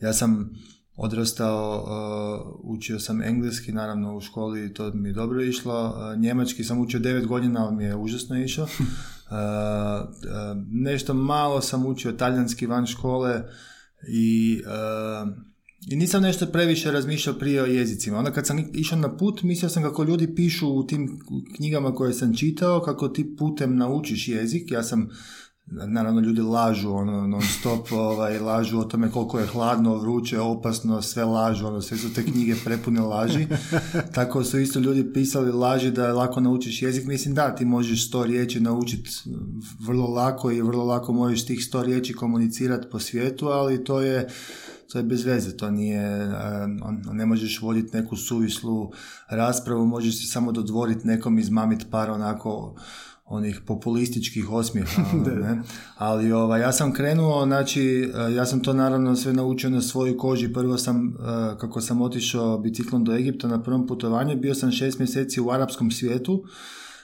Ja 0.00 0.12
sam 0.12 0.50
odrastao, 0.96 1.84
uh, 1.84 2.74
učio 2.76 2.98
sam 2.98 3.22
engleski, 3.22 3.72
naravno 3.72 4.16
u 4.16 4.20
školi 4.20 4.74
to 4.74 4.90
mi 4.94 5.08
je 5.08 5.12
dobro 5.12 5.42
išlo, 5.42 5.86
uh, 5.86 6.20
njemački 6.20 6.64
sam 6.64 6.80
učio 6.80 7.00
devet 7.00 7.26
godina, 7.26 7.66
ali 7.66 7.76
mi 7.76 7.84
je 7.84 7.96
užasno 7.96 8.38
išao. 8.38 8.66
Nešto 10.86 11.14
malo 11.14 11.60
sam 11.60 11.86
učio 11.86 12.12
talijanski 12.12 12.66
van 12.66 12.86
škole 12.86 13.42
i, 14.08 14.62
i 15.88 15.96
nisam 15.96 16.22
nešto 16.22 16.46
previše 16.46 16.90
razmišljao 16.90 17.38
prije 17.38 17.62
o 17.62 17.66
jezicima. 17.66 18.18
Onda 18.18 18.30
kad 18.30 18.46
sam 18.46 18.64
išao 18.74 18.98
na 18.98 19.16
put, 19.16 19.42
mislio 19.42 19.68
sam 19.68 19.82
kako 19.82 20.04
ljudi 20.04 20.34
pišu 20.34 20.68
u 20.68 20.86
tim 20.86 21.18
knjigama 21.56 21.94
koje 21.94 22.12
sam 22.12 22.36
čitao, 22.36 22.80
kako 22.80 23.08
ti 23.08 23.36
putem 23.36 23.76
naučiš 23.76 24.28
jezik. 24.28 24.70
Ja 24.70 24.82
sam 24.82 25.08
naravno 25.66 26.20
ljudi 26.20 26.40
lažu 26.40 26.92
ono 26.92 27.26
non 27.26 27.42
stop 27.42 27.92
ovaj, 28.10 28.38
lažu 28.38 28.78
o 28.78 28.84
tome 28.84 29.10
koliko 29.10 29.38
je 29.38 29.46
hladno, 29.46 29.96
vruće, 29.96 30.40
opasno, 30.40 31.02
sve 31.02 31.24
lažu, 31.24 31.66
ono, 31.66 31.80
sve 31.80 31.98
su 31.98 32.14
te 32.14 32.24
knjige 32.24 32.54
prepune 32.64 33.00
laži. 33.00 33.46
Tako 34.14 34.44
su 34.44 34.58
isto 34.58 34.80
ljudi 34.80 35.12
pisali 35.12 35.52
laži 35.52 35.90
da 35.90 36.14
lako 36.14 36.40
naučiš 36.40 36.82
jezik. 36.82 37.06
Mislim 37.06 37.34
da, 37.34 37.54
ti 37.54 37.64
možeš 37.64 38.08
sto 38.08 38.24
riječi 38.24 38.60
naučiti 38.60 39.10
vrlo 39.86 40.06
lako 40.06 40.50
i 40.50 40.62
vrlo 40.62 40.84
lako 40.84 41.12
možeš 41.12 41.46
tih 41.46 41.64
sto 41.64 41.82
riječi 41.82 42.12
komunicirati 42.12 42.88
po 42.90 42.98
svijetu, 42.98 43.46
ali 43.46 43.84
to 43.84 44.00
je 44.00 44.28
to 44.88 44.98
je 44.98 45.04
bez 45.04 45.24
veze, 45.24 45.56
to 45.56 45.70
nije, 45.70 46.28
ne 47.12 47.26
možeš 47.26 47.62
voditi 47.62 47.96
neku 47.96 48.16
suvislu 48.16 48.92
raspravu, 49.28 49.86
možeš 49.86 50.20
se 50.20 50.26
samo 50.26 50.52
dodvoriti 50.52 51.06
nekom 51.06 51.38
izmamit 51.38 51.86
par 51.90 52.10
onako 52.10 52.74
onih 53.32 53.60
populističkih 53.66 54.50
osmijeha, 54.50 55.02
ono, 55.12 55.24
ne? 55.24 55.62
ali 55.96 56.32
ovaj, 56.32 56.60
ja 56.60 56.72
sam 56.72 56.92
krenuo, 56.92 57.44
znači, 57.46 58.10
e, 58.28 58.34
ja 58.34 58.46
sam 58.46 58.60
to 58.60 58.72
naravno 58.72 59.16
sve 59.16 59.32
naučio 59.32 59.70
na 59.70 59.80
svojoj 59.80 60.16
koži, 60.16 60.52
prvo 60.52 60.78
sam, 60.78 61.08
e, 61.08 61.12
kako 61.58 61.80
sam 61.80 62.02
otišao 62.02 62.58
biciklom 62.58 63.04
do 63.04 63.14
Egipta 63.14 63.48
na 63.48 63.62
prvom 63.62 63.86
putovanju, 63.86 64.36
bio 64.36 64.54
sam 64.54 64.72
šest 64.72 64.98
mjeseci 64.98 65.40
u 65.40 65.50
arapskom 65.50 65.90
svijetu, 65.90 66.44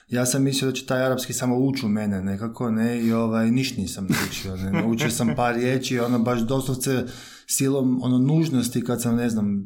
ja 0.09 0.25
sam 0.25 0.43
mislio 0.43 0.71
da 0.71 0.75
će 0.75 0.85
taj 0.85 1.05
arapski 1.05 1.33
samo 1.33 1.57
ući 1.57 1.85
u 1.85 1.89
mene 1.89 2.21
nekako, 2.21 2.71
ne, 2.71 3.01
i 3.01 3.13
ovaj, 3.13 3.51
niš 3.51 3.77
nisam 3.77 4.07
naučio, 4.09 4.55
ne, 4.55 4.81
naučio 4.81 5.09
sam 5.09 5.35
par 5.35 5.55
riječi, 5.55 5.99
ono 5.99 6.19
baš 6.19 6.39
doslovce 6.39 7.03
silom, 7.49 7.99
ono, 8.03 8.17
nužnosti 8.17 8.83
kad 8.83 9.01
sam, 9.01 9.15
ne 9.15 9.29
znam, 9.29 9.59
e, 9.59 9.63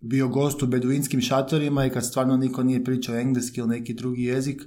bio 0.00 0.28
gost 0.28 0.62
u 0.62 0.66
beduinskim 0.66 1.20
šatorima 1.20 1.86
i 1.86 1.90
kad 1.90 2.06
stvarno 2.06 2.36
niko 2.36 2.62
nije 2.62 2.84
pričao 2.84 3.16
engleski 3.16 3.60
ili 3.60 3.68
neki 3.68 3.94
drugi 3.94 4.22
jezik, 4.22 4.62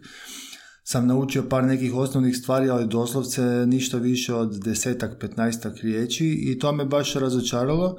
sam 0.84 1.08
naučio 1.08 1.44
par 1.50 1.64
nekih 1.64 1.94
osnovnih 1.94 2.38
stvari, 2.38 2.70
ali 2.70 2.88
doslovce 2.88 3.42
ništa 3.68 3.98
više 3.98 4.34
od 4.34 4.64
desetak, 4.64 5.20
petnaestak 5.20 5.78
riječi 5.78 6.28
i 6.28 6.60
to 6.60 6.72
me 6.72 6.86
baš 6.86 7.14
razočaralo. 7.14 7.98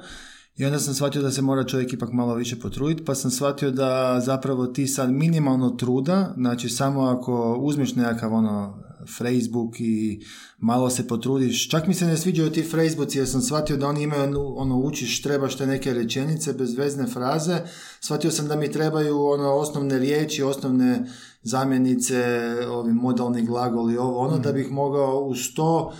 I 0.55 0.65
onda 0.65 0.79
sam 0.79 0.93
shvatio 0.93 1.21
da 1.21 1.31
se 1.31 1.41
mora 1.41 1.63
čovjek 1.63 1.93
ipak 1.93 2.11
malo 2.11 2.35
više 2.35 2.59
potruditi, 2.59 3.05
pa 3.05 3.15
sam 3.15 3.31
shvatio 3.31 3.71
da 3.71 4.21
zapravo 4.25 4.67
ti 4.67 4.87
sad 4.87 5.11
minimalno 5.11 5.69
truda, 5.69 6.33
znači 6.37 6.69
samo 6.69 7.01
ako 7.01 7.57
uzmeš 7.61 7.95
nekakav 7.95 8.33
ono 8.33 8.86
Facebook 9.17 9.79
i 9.79 10.21
malo 10.57 10.89
se 10.89 11.07
potrudiš. 11.07 11.69
Čak 11.69 11.87
mi 11.87 11.93
se 11.93 12.05
ne 12.05 12.17
sviđaju 12.17 12.51
ti 12.51 12.63
Facebooci 12.63 13.17
jer 13.17 13.27
sam 13.27 13.41
shvatio 13.41 13.77
da 13.77 13.87
oni 13.87 14.03
imaju 14.03 14.53
ono 14.57 14.79
učiš 14.79 15.21
trebaš 15.21 15.57
te 15.57 15.67
neke 15.67 15.93
rečenice 15.93 16.53
bezvezne 16.53 17.07
fraze. 17.07 17.59
Shvatio 17.99 18.31
sam 18.31 18.47
da 18.47 18.55
mi 18.55 18.71
trebaju 18.71 19.21
ono 19.21 19.53
osnovne 19.53 19.99
riječi, 19.99 20.43
osnovne 20.43 21.05
zamjenice, 21.41 22.23
ovi 22.69 22.93
modalni 22.93 23.45
glagoli, 23.45 23.97
ovo 23.97 24.17
ono 24.17 24.37
da 24.37 24.49
mhm. 24.49 24.57
bih 24.57 24.71
mogao 24.71 25.19
uz 25.19 25.39
to 25.55 25.93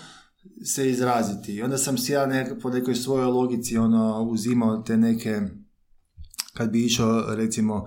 se 0.65 0.89
izraziti. 0.89 1.53
I 1.53 1.61
onda 1.61 1.77
sam 1.77 1.97
si 1.97 2.11
ja 2.11 2.25
nek, 2.25 2.61
po 2.61 2.69
nekoj 2.69 2.95
svojoj 2.95 3.25
logici 3.25 3.77
ono 3.77 4.23
uzimao 4.23 4.77
te 4.77 4.97
neke 4.97 5.41
kad 6.53 6.69
bi 6.69 6.85
išao 6.85 7.35
recimo 7.35 7.85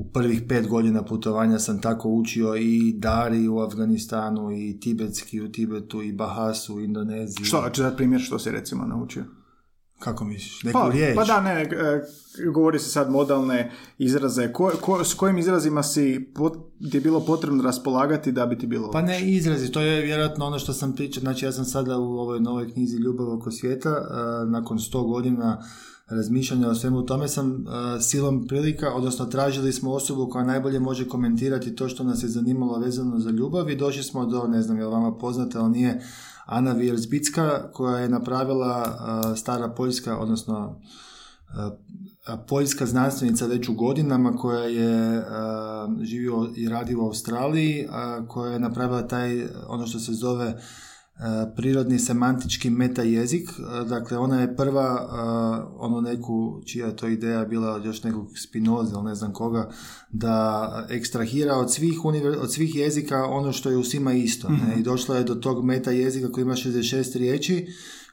u 0.00 0.04
prvih 0.12 0.42
pet 0.48 0.68
godina 0.68 1.04
putovanja 1.04 1.58
sam 1.58 1.80
tako 1.80 2.08
učio 2.08 2.56
i 2.56 2.92
Dari 2.96 3.48
u 3.48 3.58
Afganistanu 3.58 4.52
i 4.52 4.80
Tibetski 4.80 5.40
u 5.40 5.52
Tibetu 5.52 6.02
i 6.02 6.12
Bahasu 6.12 6.74
u 6.74 6.80
Indoneziji. 6.80 7.44
Što, 7.44 7.70
će 7.70 7.82
da 7.82 7.90
primjer 7.90 8.20
što 8.20 8.38
si 8.38 8.50
recimo 8.50 8.86
naučio? 8.86 9.24
Kako 9.98 10.24
misliš? 10.24 10.62
Neku 10.62 10.78
pa, 10.78 10.88
riječ? 10.88 11.16
Pa 11.16 11.24
da, 11.24 11.40
ne, 11.40 11.62
e, 11.62 11.68
govori 12.52 12.78
se 12.78 12.90
sad 12.90 13.10
modalne 13.10 13.72
izraze. 13.98 14.52
Ko, 14.52 14.72
ko, 14.80 15.04
s 15.04 15.14
kojim 15.14 15.38
izrazima 15.38 15.82
si 15.82 16.32
pot, 16.34 16.56
ti 16.90 16.96
je 16.96 17.00
bilo 17.00 17.20
potrebno 17.20 17.62
raspolagati 17.62 18.32
da 18.32 18.46
bi 18.46 18.58
ti 18.58 18.66
bilo 18.66 18.90
Pa 18.90 19.02
ne 19.02 19.30
izrazi, 19.30 19.72
to 19.72 19.80
je 19.80 20.02
vjerojatno 20.02 20.46
ono 20.46 20.58
što 20.58 20.72
sam 20.72 20.94
pričao. 20.94 21.20
Znači 21.20 21.44
ja 21.44 21.52
sam 21.52 21.64
sada 21.64 21.98
u 21.98 22.18
ovoj 22.18 22.40
novoj 22.40 22.72
knjizi 22.72 22.96
Ljubav 22.96 23.32
oko 23.32 23.50
svijeta, 23.50 23.90
uh, 23.90 24.50
nakon 24.50 24.78
sto 24.78 25.04
godina 25.04 25.62
razmišljanja 26.10 26.68
o 26.68 26.74
svemu 26.74 27.06
tome 27.06 27.28
sam 27.28 27.50
uh, 27.50 27.62
silom 28.00 28.46
prilika, 28.46 28.94
odnosno 28.94 29.26
tražili 29.26 29.72
smo 29.72 29.92
osobu 29.92 30.28
koja 30.28 30.44
najbolje 30.44 30.80
može 30.80 31.08
komentirati 31.08 31.74
to 31.74 31.88
što 31.88 32.04
nas 32.04 32.22
je 32.22 32.28
zanimalo 32.28 32.78
vezano 32.78 33.18
za 33.18 33.30
ljubav 33.30 33.70
i 33.70 33.76
došli 33.76 34.02
smo 34.02 34.26
do, 34.26 34.46
ne 34.46 34.62
znam 34.62 34.78
je 34.78 34.84
li 34.84 34.92
vama 34.92 35.18
poznata, 35.18 35.60
ali 35.60 35.70
nije 35.70 36.02
Ana 36.46 36.72
Vierzbicka 36.72 37.72
koja 37.72 37.98
je 37.98 38.08
napravila 38.08 38.82
uh, 38.82 39.38
stara 39.38 39.68
poljska, 39.68 40.18
odnosno 40.18 40.68
uh, 40.68 41.72
poljska 42.48 42.86
znanstvenica 42.86 43.46
već 43.46 43.68
u 43.68 43.74
godinama 43.74 44.32
koja 44.32 44.64
je 44.64 45.24
živio 46.02 46.50
i 46.56 46.68
radi 46.68 46.94
u 46.94 47.00
Australiji, 47.00 47.88
koja 48.28 48.52
je 48.52 48.60
napravila 48.60 49.08
taj 49.08 49.46
ono 49.68 49.86
što 49.86 49.98
se 49.98 50.12
zove 50.12 50.60
prirodni 51.56 51.98
semantički 51.98 52.70
meta 52.70 53.02
jezik, 53.02 53.50
dakle 53.88 54.18
ona 54.18 54.40
je 54.40 54.56
prva, 54.56 55.08
ono 55.78 56.00
neku, 56.00 56.62
čija 56.66 56.86
je 56.86 56.96
to 56.96 57.08
ideja 57.08 57.44
bila 57.44 57.74
od 57.74 57.84
još 57.84 58.02
nekog 58.02 58.26
Spinoza 58.38 58.94
ili 58.94 59.04
ne 59.04 59.14
znam 59.14 59.32
koga, 59.32 59.70
da 60.10 60.86
ekstrahira 60.90 61.54
od 61.54 61.72
svih, 61.72 62.04
od 62.40 62.52
svih 62.52 62.74
jezika 62.74 63.24
ono 63.24 63.52
što 63.52 63.70
je 63.70 63.76
u 63.76 63.84
svima 63.84 64.12
isto. 64.12 64.48
Ne? 64.48 64.56
Mhm. 64.56 64.80
I 64.80 64.82
došla 64.82 65.16
je 65.16 65.24
do 65.24 65.34
tog 65.34 65.64
meta 65.64 65.90
jezika 65.90 66.32
koji 66.32 66.42
ima 66.42 66.54
66 66.54 67.18
riječi, 67.18 67.66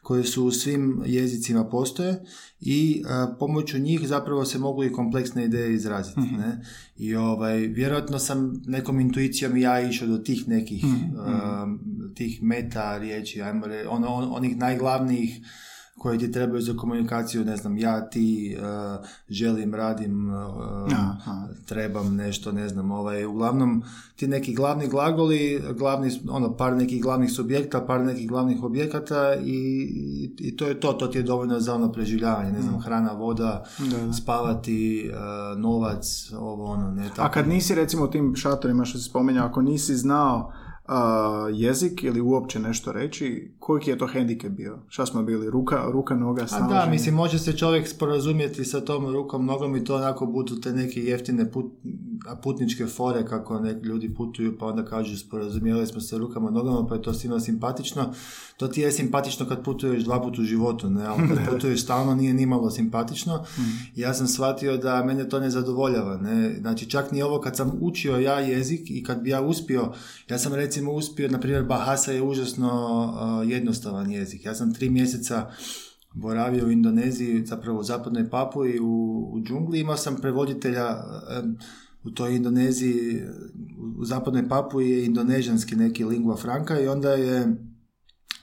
koje 0.07 0.23
su 0.23 0.45
u 0.45 0.51
svim 0.51 1.03
jezicima 1.05 1.69
postoje 1.69 2.23
i 2.59 3.03
pomoću 3.39 3.79
njih 3.79 4.07
zapravo 4.07 4.45
se 4.45 4.59
mogu 4.59 4.83
i 4.83 4.91
kompleksne 4.91 5.45
ideje 5.45 5.73
izraziti. 5.73 6.19
Mhm. 6.19 6.35
Ne? 6.35 6.61
I 6.97 7.15
ovaj, 7.15 7.57
vjerojatno 7.57 8.19
sam 8.19 8.61
nekom 8.65 8.99
intuicijom 8.99 9.57
ja 9.57 9.81
išao 9.81 10.07
do 10.07 10.17
tih 10.17 10.47
nekih 10.47 10.83
uh, 10.83 12.11
tih 12.15 12.43
meta 12.43 12.97
riječi, 12.97 13.41
ajmo 13.41 13.65
ono, 13.89 14.07
onih 14.33 14.57
najglavnijih 14.57 15.39
koje 15.97 16.19
ti 16.19 16.31
trebaju 16.31 16.61
za 16.61 16.73
komunikaciju, 16.73 17.45
ne 17.45 17.57
znam, 17.57 17.77
ja 17.77 18.09
ti 18.09 18.57
uh, 18.59 19.05
želim, 19.29 19.75
radim, 19.75 20.29
uh, 20.29 20.91
trebam 21.65 22.15
nešto, 22.15 22.51
ne 22.51 22.69
znam, 22.69 22.91
ovaj, 22.91 23.25
uglavnom 23.25 23.83
ti 24.15 24.27
neki 24.27 24.53
glavni 24.55 24.87
glagoli, 24.87 25.61
glavni, 25.77 26.11
ono, 26.29 26.53
par 26.53 26.75
nekih 26.75 27.01
glavnih 27.01 27.31
subjekta, 27.31 27.81
par 27.81 28.01
nekih 28.01 28.27
glavnih 28.29 28.63
objekata 28.63 29.35
i, 29.35 29.55
i 30.39 30.57
to 30.57 30.67
je 30.67 30.79
to, 30.79 30.93
to 30.93 31.07
ti 31.07 31.17
je 31.17 31.23
dovoljno 31.23 31.59
za 31.59 31.75
ono 31.75 31.91
preživljavanje, 31.91 32.51
ne 32.51 32.61
znam, 32.61 32.75
mm. 32.75 32.81
hrana, 32.81 33.11
voda, 33.11 33.63
spavati, 34.21 35.11
uh, 35.11 35.59
novac, 35.59 36.31
ovo, 36.39 36.65
ono, 36.65 36.91
ne, 36.91 37.09
tako. 37.09 37.21
A 37.21 37.31
kad 37.31 37.47
nisi, 37.47 37.75
recimo, 37.75 38.03
u 38.03 38.07
tim 38.07 38.35
šatorima 38.35 38.85
što 38.85 38.97
si 38.97 39.03
spomenuo, 39.03 39.45
ako 39.45 39.61
nisi 39.61 39.95
znao 39.95 40.51
jezik 41.53 42.03
ili 42.03 42.21
uopće 42.21 42.59
nešto 42.59 42.91
reći, 42.91 43.51
koliki 43.59 43.89
je 43.89 43.97
to 43.97 44.07
hendikep 44.07 44.51
bio? 44.51 44.79
Šta 44.87 45.05
smo 45.05 45.23
bili? 45.23 45.49
Ruka, 45.49 45.85
ruka 45.91 46.15
noga, 46.15 46.45
A 46.51 46.67
da, 46.67 46.87
mislim, 46.91 47.15
može 47.15 47.39
se 47.39 47.57
čovjek 47.57 47.87
sporazumjeti 47.87 48.65
sa 48.65 48.81
tom 48.81 49.07
rukom, 49.07 49.45
nogom 49.45 49.75
i 49.75 49.83
to 49.83 49.95
onako 49.95 50.25
budu 50.25 50.61
te 50.61 50.71
neke 50.73 51.03
jeftine 51.03 51.51
put, 51.51 51.65
putničke 52.43 52.85
fore 52.85 53.25
kako 53.25 53.59
neki 53.59 53.85
ljudi 53.85 54.13
putuju 54.13 54.57
pa 54.57 54.65
onda 54.65 54.85
kažu 54.85 55.17
sporazumijeli 55.17 55.87
smo 55.87 56.01
se 56.01 56.17
rukama, 56.17 56.49
nogama 56.49 56.87
pa 56.87 56.95
je 56.95 57.01
to 57.01 57.13
svima 57.13 57.39
simpatično. 57.39 58.13
To 58.57 58.67
ti 58.67 58.81
je 58.81 58.91
simpatično 58.91 59.45
kad 59.45 59.63
putuješ 59.63 60.03
dva 60.03 60.21
puta 60.21 60.41
u 60.41 60.45
životu, 60.45 60.89
ne? 60.89 61.05
ali 61.05 61.27
kad 61.27 61.37
putuješ 61.51 61.83
stalno 61.83 62.15
nije 62.15 62.33
nimalo 62.33 62.71
simpatično. 62.71 63.45
Mm. 63.57 63.61
Ja 63.95 64.13
sam 64.13 64.27
shvatio 64.27 64.77
da 64.77 65.03
mene 65.03 65.29
to 65.29 65.39
ne 65.39 65.49
zadovoljava. 65.49 66.17
Ne? 66.17 66.55
Znači 66.59 66.89
čak 66.89 67.11
ni 67.11 67.21
ovo 67.21 67.41
kad 67.41 67.55
sam 67.55 67.71
učio 67.81 68.17
ja 68.17 68.39
jezik 68.39 68.81
i 68.89 69.03
kad 69.03 69.21
bi 69.21 69.29
ja 69.29 69.41
uspio, 69.41 69.91
ja 70.29 70.37
sam 70.37 70.53
recimo 70.53 70.76
uspio, 70.85 71.29
na 71.29 71.39
primjer 71.39 71.63
Bahasa 71.63 72.11
je 72.11 72.21
užasno 72.21 72.69
uh, 72.71 73.49
jednostavan 73.51 74.11
jezik. 74.11 74.45
Ja 74.45 74.55
sam 74.55 74.73
tri 74.73 74.89
mjeseca 74.89 75.51
boravio 76.13 76.65
u 76.65 76.71
Indoneziji, 76.71 77.45
zapravo 77.45 77.79
u 77.79 77.83
zapadnoj 77.83 78.29
Papu 78.29 78.65
i 78.65 78.79
u, 78.79 79.29
u 79.33 79.41
džungli. 79.43 79.79
Imao 79.79 79.97
sam 79.97 80.15
prevoditelja 80.15 80.87
um, 81.43 81.57
u 82.03 82.11
toj 82.11 82.35
Indoneziji, 82.35 83.21
u 83.99 84.05
zapadnoj 84.05 84.49
Papu 84.49 84.81
je 84.81 85.05
indonežanski 85.05 85.75
neki 85.75 86.05
lingua 86.05 86.35
franca 86.35 86.79
i 86.79 86.87
onda 86.87 87.11
je 87.11 87.55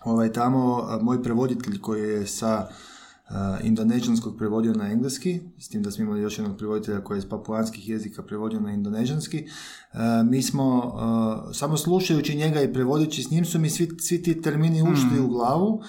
ovaj, 0.04 0.32
tamo 0.32 0.88
moj 1.02 1.22
prevoditelj 1.22 1.80
koji 1.80 2.02
je 2.02 2.26
sa 2.26 2.68
indonežanskog 3.62 4.36
prevodio 4.38 4.72
na 4.72 4.92
engleski, 4.92 5.40
s 5.58 5.68
tim 5.68 5.82
da 5.82 5.90
smo 5.90 6.04
imali 6.04 6.20
još 6.20 6.38
jednog 6.38 6.56
prevoditelja 6.56 7.00
koji 7.00 7.16
je 7.16 7.18
iz 7.18 7.28
papuanskih 7.28 7.88
jezika 7.88 8.22
prevodio 8.22 8.60
na 8.60 8.72
indonežanski. 8.72 9.44
mi 10.24 10.42
smo, 10.42 10.94
samo 11.52 11.76
slušajući 11.76 12.36
njega 12.36 12.62
i 12.62 12.72
prevodići 12.72 13.22
s 13.22 13.30
njim 13.30 13.44
su 13.44 13.58
mi 13.58 13.70
svi, 13.70 13.88
svi 14.00 14.22
ti 14.22 14.42
termini 14.42 14.82
ušli 14.82 15.20
mm. 15.20 15.24
u 15.24 15.28
glavu 15.28 15.82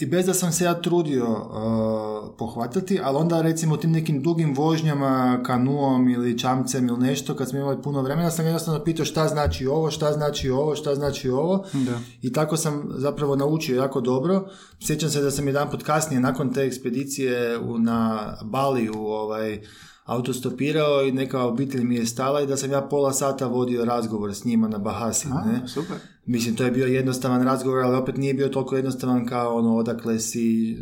I 0.00 0.06
bez 0.06 0.26
da 0.26 0.34
sam 0.34 0.52
se 0.52 0.64
ja 0.64 0.82
trudio 0.82 1.26
uh, 1.26 2.34
pohvatati, 2.38 3.00
ali 3.02 3.16
onda 3.16 3.42
recimo 3.42 3.76
tim 3.76 3.92
nekim 3.92 4.22
dugim 4.22 4.54
vožnjama, 4.56 5.40
kanuom 5.46 6.08
ili 6.08 6.38
čamcem 6.38 6.88
ili 6.88 6.98
nešto, 6.98 7.36
kad 7.36 7.48
smo 7.48 7.58
imali 7.58 7.82
puno 7.82 8.02
vremena, 8.02 8.30
sam 8.30 8.44
jednostavno 8.44 8.84
pitao 8.84 9.04
šta 9.04 9.28
znači 9.28 9.66
ovo, 9.66 9.90
šta 9.90 10.12
znači 10.12 10.50
ovo, 10.50 10.76
šta 10.76 10.94
znači 10.94 11.30
ovo. 11.30 11.64
Da. 11.72 12.00
I 12.22 12.32
tako 12.32 12.56
sam 12.56 12.88
zapravo 12.96 13.36
naučio 13.36 13.76
jako 13.76 14.00
dobro. 14.00 14.48
Sjećam 14.80 15.10
se 15.10 15.20
da 15.20 15.30
sam 15.30 15.46
jedan 15.46 15.70
put 15.70 15.82
kasnije, 15.82 16.20
nakon 16.20 16.52
te 16.52 16.62
ekspedicije 16.62 17.58
u, 17.58 17.78
na 17.78 18.32
Baliju, 18.44 18.94
ovaj, 18.96 19.60
autostopirao 20.04 21.02
i 21.02 21.12
neka 21.12 21.44
obitelj 21.44 21.84
mi 21.84 21.94
je 21.94 22.06
stala 22.06 22.40
i 22.40 22.46
da 22.46 22.56
sam 22.56 22.70
ja 22.70 22.80
pola 22.82 23.12
sata 23.12 23.46
vodio 23.46 23.84
razgovor 23.84 24.34
s 24.34 24.44
njima 24.44 24.68
na 24.68 24.78
Bahasi. 24.78 25.28
A, 25.32 25.44
ne? 25.44 25.68
super. 25.68 25.96
Mislim, 26.30 26.56
to 26.56 26.64
je 26.64 26.70
bio 26.70 26.86
jednostavan 26.86 27.42
razgovor, 27.42 27.84
ali 27.84 27.96
opet 27.96 28.16
nije 28.16 28.34
bio 28.34 28.48
toliko 28.48 28.76
jednostavan 28.76 29.26
kao 29.26 29.56
ono 29.56 29.76
odakle 29.76 30.18
si, 30.18 30.76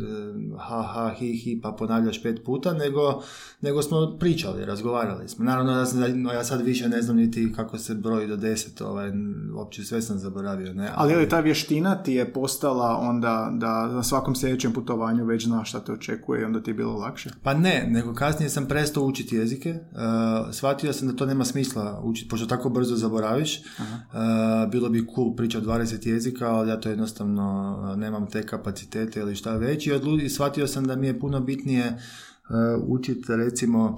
ha, 0.59 0.81
ha, 0.81 1.13
hi, 1.17 1.37
hi, 1.37 1.59
pa 1.61 1.71
ponavljaš 1.71 2.23
pet 2.23 2.43
puta, 2.45 2.73
nego, 2.73 3.23
nego 3.61 3.81
smo 3.81 4.17
pričali, 4.19 4.65
razgovarali 4.65 5.27
smo. 5.27 5.45
Naravno, 5.45 5.75
da 5.75 5.85
sam, 5.85 6.21
no, 6.21 6.33
ja 6.33 6.43
sad 6.43 6.61
više 6.61 6.89
ne 6.89 7.01
znam 7.01 7.17
niti 7.17 7.53
kako 7.55 7.77
se 7.77 7.95
broji 7.95 8.27
do 8.27 8.35
deset, 8.35 8.81
ovaj, 8.81 9.11
uopće 9.55 9.83
sve 9.83 10.01
sam 10.01 10.17
zaboravio. 10.17 10.73
Ne? 10.73 10.91
Ali 10.95 11.13
je 11.13 11.17
li 11.19 11.29
ta 11.29 11.39
vještina 11.39 12.03
ti 12.03 12.13
je 12.13 12.33
postala 12.33 12.97
onda 13.01 13.51
da 13.53 13.87
na 13.87 14.03
svakom 14.03 14.35
sljedećem 14.35 14.73
putovanju 14.73 15.25
već 15.25 15.45
znaš 15.45 15.69
šta 15.69 15.79
te 15.79 15.91
očekuje 15.91 16.41
i 16.41 16.45
onda 16.45 16.63
ti 16.63 16.69
je 16.69 16.75
bilo 16.75 16.93
lakše? 16.93 17.29
Pa 17.43 17.53
ne, 17.53 17.87
nego 17.89 18.13
kasnije 18.13 18.49
sam 18.49 18.65
prestao 18.65 19.03
učiti 19.03 19.35
jezike. 19.35 19.71
Uh, 19.71 20.53
shvatio 20.53 20.93
sam 20.93 21.07
da 21.07 21.15
to 21.15 21.25
nema 21.25 21.45
smisla 21.45 22.01
učiti, 22.03 22.29
pošto 22.29 22.45
tako 22.45 22.69
brzo 22.69 22.95
zaboraviš. 22.95 23.57
Uh, 23.57 24.71
bilo 24.71 24.89
bi 24.89 25.07
cool 25.15 25.38
pričati 25.39 25.65
20 25.65 26.07
jezika, 26.07 26.47
ali 26.47 26.69
ja 26.69 26.79
to 26.79 26.89
jednostavno 26.89 27.95
nemam 27.97 28.27
te 28.29 28.45
kapacitete 28.45 29.19
ili 29.19 29.35
šta 29.35 29.55
već. 29.55 29.87
I, 29.87 29.91
odlu- 29.91 30.29
shvatio 30.29 30.67
sam 30.67 30.85
da 30.85 30.95
mi 30.95 31.07
je 31.07 31.19
puno 31.19 31.39
bitnije 31.39 31.87
uh, 31.87 32.83
učiti 32.87 33.35
recimo 33.35 33.97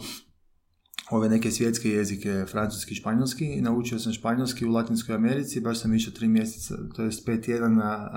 ove 1.12 1.30
neke 1.30 1.52
svjetske 1.52 1.90
jezike, 1.90 2.46
francuski 2.52 2.96
španjolski. 2.96 3.46
I 3.46 3.62
naučio 3.62 4.00
sam 4.00 4.14
španjolski 4.14 4.66
u 4.66 4.72
Latinskoj 4.72 5.16
Americi, 5.16 5.62
baš 5.62 5.82
sam 5.82 5.94
išao 5.94 6.14
tri 6.14 6.28
mjeseca, 6.28 6.76
to 6.96 7.04
je 7.04 7.10
pet 7.26 7.44
tjedana 7.44 8.10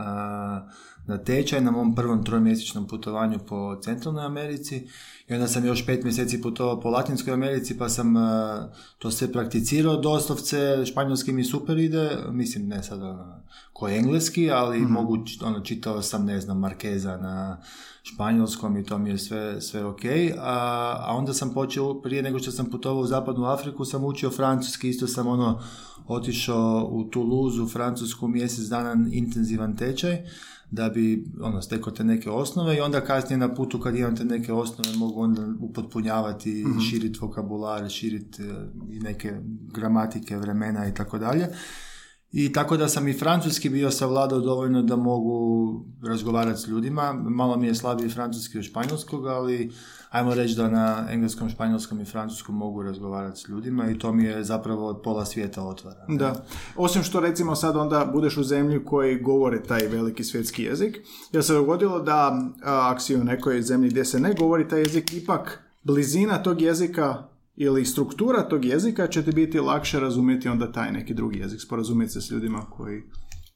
na 1.06 1.18
tečaj 1.18 1.60
na 1.60 1.70
mom 1.70 1.94
prvom 1.94 2.24
tromjesečnom 2.24 2.86
putovanju 2.88 3.38
po 3.48 3.76
Centralnoj 3.82 4.24
Americi 4.24 4.88
i 5.28 5.34
onda 5.34 5.48
sam 5.48 5.66
još 5.66 5.86
pet 5.86 6.04
mjeseci 6.04 6.42
putovao 6.42 6.80
po 6.80 6.90
Latinskoj 6.90 7.32
Americi 7.32 7.78
pa 7.78 7.88
sam 7.88 8.16
a, 8.16 8.68
to 8.98 9.10
sve 9.10 9.32
prakticirao 9.32 9.96
doslovce, 9.96 10.86
španjolski 10.86 11.32
mi 11.32 11.44
super 11.44 11.78
ide, 11.78 12.10
mislim 12.30 12.68
ne 12.68 12.82
sad 12.82 13.02
ono, 13.02 13.42
ko 13.72 13.88
engleski, 13.88 14.50
ali 14.50 14.78
mogu, 14.78 15.24
č- 15.26 15.44
ono, 15.44 15.60
čitao 15.60 16.02
sam, 16.02 16.24
ne 16.24 16.40
znam, 16.40 16.58
Markeza 16.58 17.16
na 17.16 17.60
španjolskom 18.04 18.76
i 18.76 18.84
to 18.84 18.98
mi 18.98 19.10
je 19.10 19.18
sve, 19.18 19.60
sve 19.60 19.84
ok, 19.84 20.00
a, 20.38 20.96
a 21.00 21.16
onda 21.16 21.34
sam 21.34 21.54
počeo, 21.54 22.02
prije 22.02 22.22
nego 22.22 22.38
što 22.38 22.50
sam 22.50 22.70
putovao 22.70 23.02
u 23.02 23.06
zapadnu 23.06 23.44
Afriku, 23.44 23.84
sam 23.84 24.04
učio 24.04 24.30
francuski, 24.30 24.88
isto 24.88 25.06
sam 25.06 25.26
ono, 25.26 25.62
otišao 26.06 26.88
u 26.90 27.04
Toulouse, 27.04 27.60
u 27.60 27.68
Francusku 27.68 28.28
mjesec 28.28 28.64
dana 28.64 29.06
intenzivan 29.12 29.76
tečaj, 29.76 30.18
da 30.70 30.88
bi 30.88 31.24
ono, 31.40 31.62
stekao 31.62 31.92
te 31.92 32.04
neke 32.04 32.30
osnove 32.30 32.76
i 32.76 32.80
onda 32.80 33.00
kasnije 33.00 33.38
na 33.38 33.54
putu 33.54 33.80
kad 33.80 33.96
imam 33.96 34.16
te 34.16 34.24
neke 34.24 34.52
osnove 34.52 34.96
mogu 34.96 35.22
onda 35.22 35.42
upotpunjavati, 35.60 36.64
širiti 36.90 37.18
vokabular, 37.22 37.88
širiti 37.88 38.42
e, 38.42 38.46
i 38.90 39.00
neke 39.00 39.32
gramatike, 39.72 40.36
vremena 40.36 40.88
i 40.88 40.94
tako 40.94 41.18
dalje. 41.18 41.48
I 42.36 42.52
tako 42.52 42.76
da 42.76 42.88
sam 42.88 43.08
i 43.08 43.12
francuski 43.12 43.68
bio 43.68 43.90
savladao 43.90 44.40
dovoljno 44.40 44.82
da 44.82 44.96
mogu 44.96 45.84
razgovarati 46.02 46.60
s 46.60 46.68
ljudima. 46.68 47.12
Malo 47.12 47.56
mi 47.56 47.66
je 47.66 47.74
slabiji 47.74 48.08
francuski 48.08 48.58
od 48.58 48.64
španjolskog, 48.64 49.26
ali 49.26 49.72
ajmo 50.10 50.34
reći 50.34 50.56
da 50.56 50.68
na 50.68 51.06
engleskom, 51.10 51.48
španjolskom 51.48 52.00
i 52.00 52.04
francuskom 52.04 52.56
mogu 52.56 52.82
razgovarati 52.82 53.40
s 53.40 53.48
ljudima 53.48 53.90
i 53.90 53.98
to 53.98 54.12
mi 54.12 54.24
je 54.24 54.44
zapravo 54.44 54.94
pola 55.04 55.24
svijeta 55.24 55.62
otvara. 55.62 56.06
Da. 56.08 56.44
Osim 56.76 57.02
što 57.02 57.20
recimo 57.20 57.54
sad 57.54 57.76
onda 57.76 58.10
budeš 58.12 58.36
u 58.36 58.44
zemlji 58.44 58.84
koji 58.84 59.22
govore 59.22 59.62
taj 59.62 59.86
veliki 59.86 60.24
svjetski 60.24 60.62
jezik, 60.62 60.98
jer 61.32 61.44
se 61.44 61.54
dogodilo 61.54 62.00
da 62.00 62.48
ako 62.62 63.00
si 63.00 63.16
u 63.16 63.24
nekoj 63.24 63.62
zemlji 63.62 63.88
gdje 63.88 64.04
se 64.04 64.20
ne 64.20 64.34
govori 64.38 64.68
taj 64.68 64.80
jezik, 64.80 65.12
ipak 65.12 65.62
blizina 65.82 66.42
tog 66.42 66.62
jezika 66.62 67.33
ili 67.56 67.84
struktura 67.84 68.48
tog 68.48 68.64
jezika 68.64 69.06
će 69.06 69.22
ti 69.22 69.32
biti 69.32 69.60
lakše 69.60 70.00
razumjeti 70.00 70.48
onda 70.48 70.72
taj 70.72 70.92
neki 70.92 71.14
drugi 71.14 71.38
jezik, 71.38 71.60
sporazumjeti 71.60 72.12
se 72.12 72.20
s 72.20 72.30
ljudima 72.30 72.66
koji... 72.70 73.02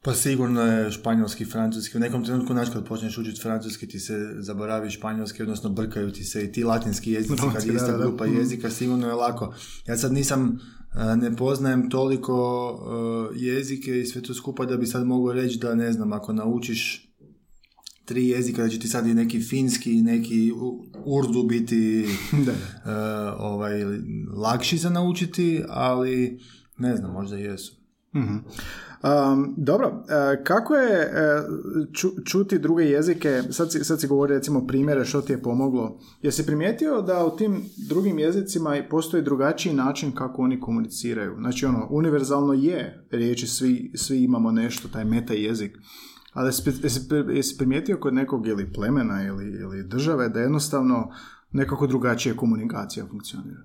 Pa 0.03 0.15
sigurno 0.15 0.63
je 0.63 0.91
španjolski, 0.91 1.45
francuski. 1.45 1.97
U 1.97 2.01
nekom 2.01 2.25
trenutku, 2.25 2.53
znaš, 2.53 2.71
kad 2.73 2.87
počneš 2.87 3.19
učiti 3.19 3.41
francuski, 3.41 3.89
ti 3.89 4.01
se 4.01 4.15
zaboravi 4.39 4.91
španjolski, 4.91 5.43
odnosno 5.43 5.71
brkaju 5.71 6.13
ti 6.13 6.25
se 6.25 6.45
i 6.45 6.53
ti 6.53 6.65
latinski 6.65 7.13
jezici, 7.13 7.43
kad 7.55 7.67
je 7.67 7.75
ista 7.75 7.99
grupa 7.99 8.27
Mm. 8.27 8.37
jezika, 8.37 8.71
sigurno 8.71 9.07
je 9.09 9.15
lako. 9.15 9.55
Ja 9.87 9.97
sad 9.97 10.13
nisam, 10.13 10.59
a, 10.93 11.17
ne 11.17 11.37
poznajem 11.37 11.91
toliko 11.91 12.35
a, 12.71 13.35
jezike 13.37 14.01
i 14.01 14.07
sve 14.07 14.23
to 14.23 14.35
skupa 14.35 14.65
da 14.65 14.77
bi 14.77 14.87
sad 14.87 15.07
mogao 15.07 15.33
reći 15.33 15.59
da, 15.59 15.75
ne 15.75 15.93
znam, 15.93 16.13
ako 16.13 16.33
naučiš 16.33 17.08
tri 18.09 18.29
jezika, 18.29 18.63
da 18.63 18.69
će 18.69 18.79
ti 18.79 18.89
sad 18.89 19.07
i 19.07 19.15
neki 19.15 19.41
finski 19.41 19.99
i 19.99 20.03
neki 20.03 20.53
urdu 21.05 21.43
biti 21.43 22.07
Da. 22.47 22.53
a, 22.85 23.37
ovaj, 23.39 23.85
lakši 24.37 24.79
za 24.79 24.91
naučiti, 24.91 25.63
ali 25.69 26.41
ne 26.79 26.97
znam, 26.97 27.13
možda 27.13 27.37
jesu. 27.37 27.79
Um, 29.03 29.55
dobro, 29.57 30.05
e, 30.09 30.45
kako 30.45 30.75
je 30.75 31.01
e, 31.01 31.43
ču- 31.93 32.25
čuti 32.25 32.59
druge 32.59 32.85
jezike, 32.85 33.43
sad 33.51 33.73
si, 33.73 33.85
sad 33.85 34.01
si 34.01 34.07
govori 34.07 34.35
recimo 34.35 34.67
primjere 34.67 35.05
što 35.05 35.21
ti 35.21 35.33
je 35.33 35.43
pomoglo, 35.43 36.01
jesi 36.23 36.47
primijetio 36.47 37.03
da 37.03 37.27
u 37.27 37.37
tim 37.37 37.63
drugim 37.89 38.19
jezicima 38.19 38.83
postoji 38.91 39.23
drugačiji 39.23 39.75
način 39.75 40.13
kako 40.13 40.43
oni 40.43 40.61
komuniciraju? 40.61 41.37
Znači 41.41 41.67
ono, 41.67 41.87
univerzalno 41.91 42.53
je 42.53 43.07
riječi, 43.11 43.47
svi, 43.47 43.93
svi 43.95 44.25
imamo 44.25 44.51
nešto, 44.51 44.89
taj 44.89 45.05
meta 45.05 45.35
jezik, 45.35 45.79
ali 46.33 46.53
jesi, 47.33 47.57
primijetio 47.59 47.99
kod 48.01 48.15
nekog 48.15 48.47
ili 48.47 48.73
plemena 48.73 49.27
ili, 49.27 49.45
ili 49.45 49.83
države 49.83 50.29
da 50.29 50.41
jednostavno 50.41 51.11
nekako 51.53 51.87
drugačije 51.87 52.37
komunikacija 52.37 53.07
funkcionira? 53.07 53.61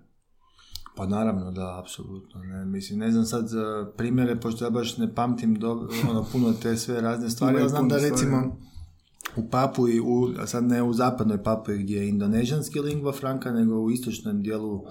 Pa 0.96 1.06
naravno 1.06 1.52
da, 1.52 1.80
apsolutno. 1.80 2.44
Ne. 2.44 2.66
Mislim, 2.66 3.00
ne 3.00 3.12
znam 3.12 3.26
sad 3.26 3.48
za 3.48 3.92
primjere, 3.98 4.40
pošto 4.40 4.66
ja 4.66 4.70
baš 4.70 4.98
ne 4.98 5.16
pamtim 5.16 5.56
do, 5.56 5.90
ono, 6.10 6.26
puno 6.32 6.54
te 6.54 6.78
sve 6.78 7.02
razne 7.02 7.30
stvari. 7.30 7.58
Ja 7.58 7.68
znam 7.68 7.90
da 7.90 7.96
stvari. 7.96 8.12
recimo 8.12 8.58
u 9.36 9.50
Papui, 9.50 10.00
u, 10.00 10.30
a 10.40 10.48
sad 10.48 10.64
ne 10.64 10.84
u 10.84 10.94
zapadnoj 10.94 11.44
Papui 11.44 11.84
gdje 11.84 11.98
je 11.98 12.10
indonežanski 12.10 12.80
lingva 12.80 13.12
franka, 13.12 13.52
nego 13.52 13.76
u 13.76 13.92
istočnom 13.92 14.42
dijelu 14.42 14.86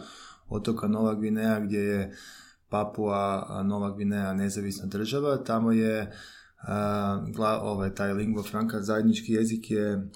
otoka 0.48 0.88
Nova 0.88 1.14
Gvineja 1.14 1.60
gdje 1.60 1.78
je 1.78 2.16
Papua 2.68 3.62
Nova 3.64 3.90
Gvineja 3.90 4.34
nezavisna 4.34 4.86
država. 4.86 5.36
Tamo 5.36 5.72
je 5.72 6.12
gla, 7.34 7.60
ovaj, 7.62 7.94
taj 7.94 8.12
lingva 8.12 8.42
franka, 8.42 8.82
zajednički 8.82 9.32
jezik 9.32 9.70
je 9.70 10.10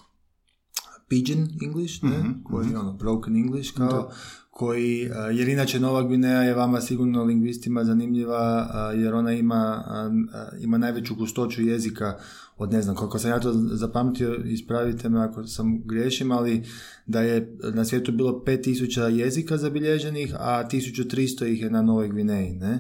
Pidgin 1.09 1.49
English, 1.67 2.05
ne? 2.05 2.25
koji 2.45 2.71
je 2.71 2.79
ono 2.79 2.93
broken 2.93 3.37
English, 3.37 3.77
kao, 3.77 4.11
koji, 4.51 5.11
a, 5.15 5.31
jer 5.31 5.49
inače 5.49 5.81
Nova 5.81 6.03
Gvineja 6.03 6.43
je 6.43 6.55
vama 6.55 6.81
sigurno 6.81 7.25
lingvistima 7.25 7.85
zanimljiva, 7.85 8.69
jer 8.95 9.15
ona 9.15 9.33
ima, 9.33 9.85
ima 10.61 10.79
najveću 10.79 11.15
gustoću 11.15 11.63
jezika 11.63 12.19
od 12.59 12.73
ne 12.73 12.83
znam 12.83 12.97
koliko 12.97 13.19
sam 13.19 13.31
ja 13.31 13.41
to 13.41 13.53
zapamtio, 13.53 14.35
ispravite 14.45 15.09
me 15.09 15.25
ako 15.25 15.47
sam 15.47 15.83
griješim, 15.85 16.33
ali 16.33 16.63
da 17.07 17.21
je 17.21 17.57
na 17.75 17.85
svijetu 17.85 18.13
bilo 18.13 18.43
5000 18.47 19.09
jezika 19.09 19.57
zabilježenih, 19.57 20.35
a 20.39 20.69
1300 20.69 21.47
ih 21.47 21.63
je 21.63 21.71
na 21.71 21.83
Novoj 21.83 22.09
Gvineji, 22.09 22.55
ne? 22.55 22.79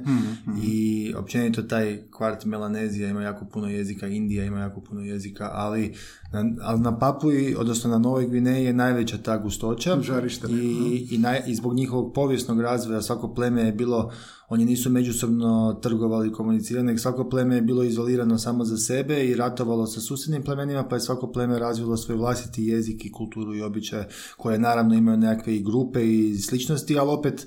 I 0.65 1.13
općenito 1.17 1.63
taj 1.63 2.03
kvart 2.11 2.45
Melanezija 2.45 3.09
ima 3.09 3.23
jako 3.23 3.45
puno 3.45 3.69
jezika, 3.69 4.07
Indija 4.07 4.45
ima 4.45 4.61
jako 4.61 4.81
puno 4.81 5.01
jezika, 5.01 5.51
ali 5.53 5.95
na, 6.43 6.57
ali 6.63 6.81
na 6.81 6.99
Papui, 6.99 7.55
odnosno 7.59 7.91
na 7.91 7.99
Novoj 7.99 8.27
Gvineji 8.27 8.65
je 8.65 8.73
najveća 8.73 9.19
ta 9.19 9.39
gustoća. 9.39 9.99
Žarište, 10.03 10.47
i, 10.51 11.07
i, 11.11 11.19
naj, 11.19 11.43
i 11.47 11.55
zbog 11.55 11.75
njihovog 11.75 12.13
povijesnog 12.15 12.61
razvoja 12.61 13.03
svako 13.03 13.35
pleme 13.35 13.63
je 13.63 13.73
bilo, 13.73 14.13
oni 14.49 14.65
nisu 14.65 14.91
međusobno 14.91 15.79
trgovali 15.83 16.29
i 16.29 16.33
komunicirali, 16.33 16.87
nego 16.87 16.99
svako 16.99 17.29
pleme 17.29 17.55
je 17.55 17.63
bilo 17.63 17.83
izolirano 17.83 18.39
samo 18.39 18.65
za 18.65 18.77
sebe 18.77 19.27
i 19.27 19.35
ratovalo 19.35 19.87
sa 19.87 20.01
susjednim 20.01 20.43
plemenima, 20.43 20.85
pa 20.89 20.97
je 20.97 21.01
svako 21.01 21.33
pleme 21.33 21.59
razvilo 21.59 21.97
svoj 21.97 22.17
vlastiti 22.17 22.65
jezik 22.65 23.05
i 23.05 23.13
kulturu 23.13 23.55
i 23.55 23.63
običaje 23.63 24.09
koje 24.37 24.59
naravno 24.59 24.95
imaju 24.95 25.19
nekakve 25.19 25.57
i 25.57 25.65
grupe 25.65 26.07
i 26.07 26.39
sličnosti, 26.39 26.99
ali 26.99 27.11
opet 27.11 27.47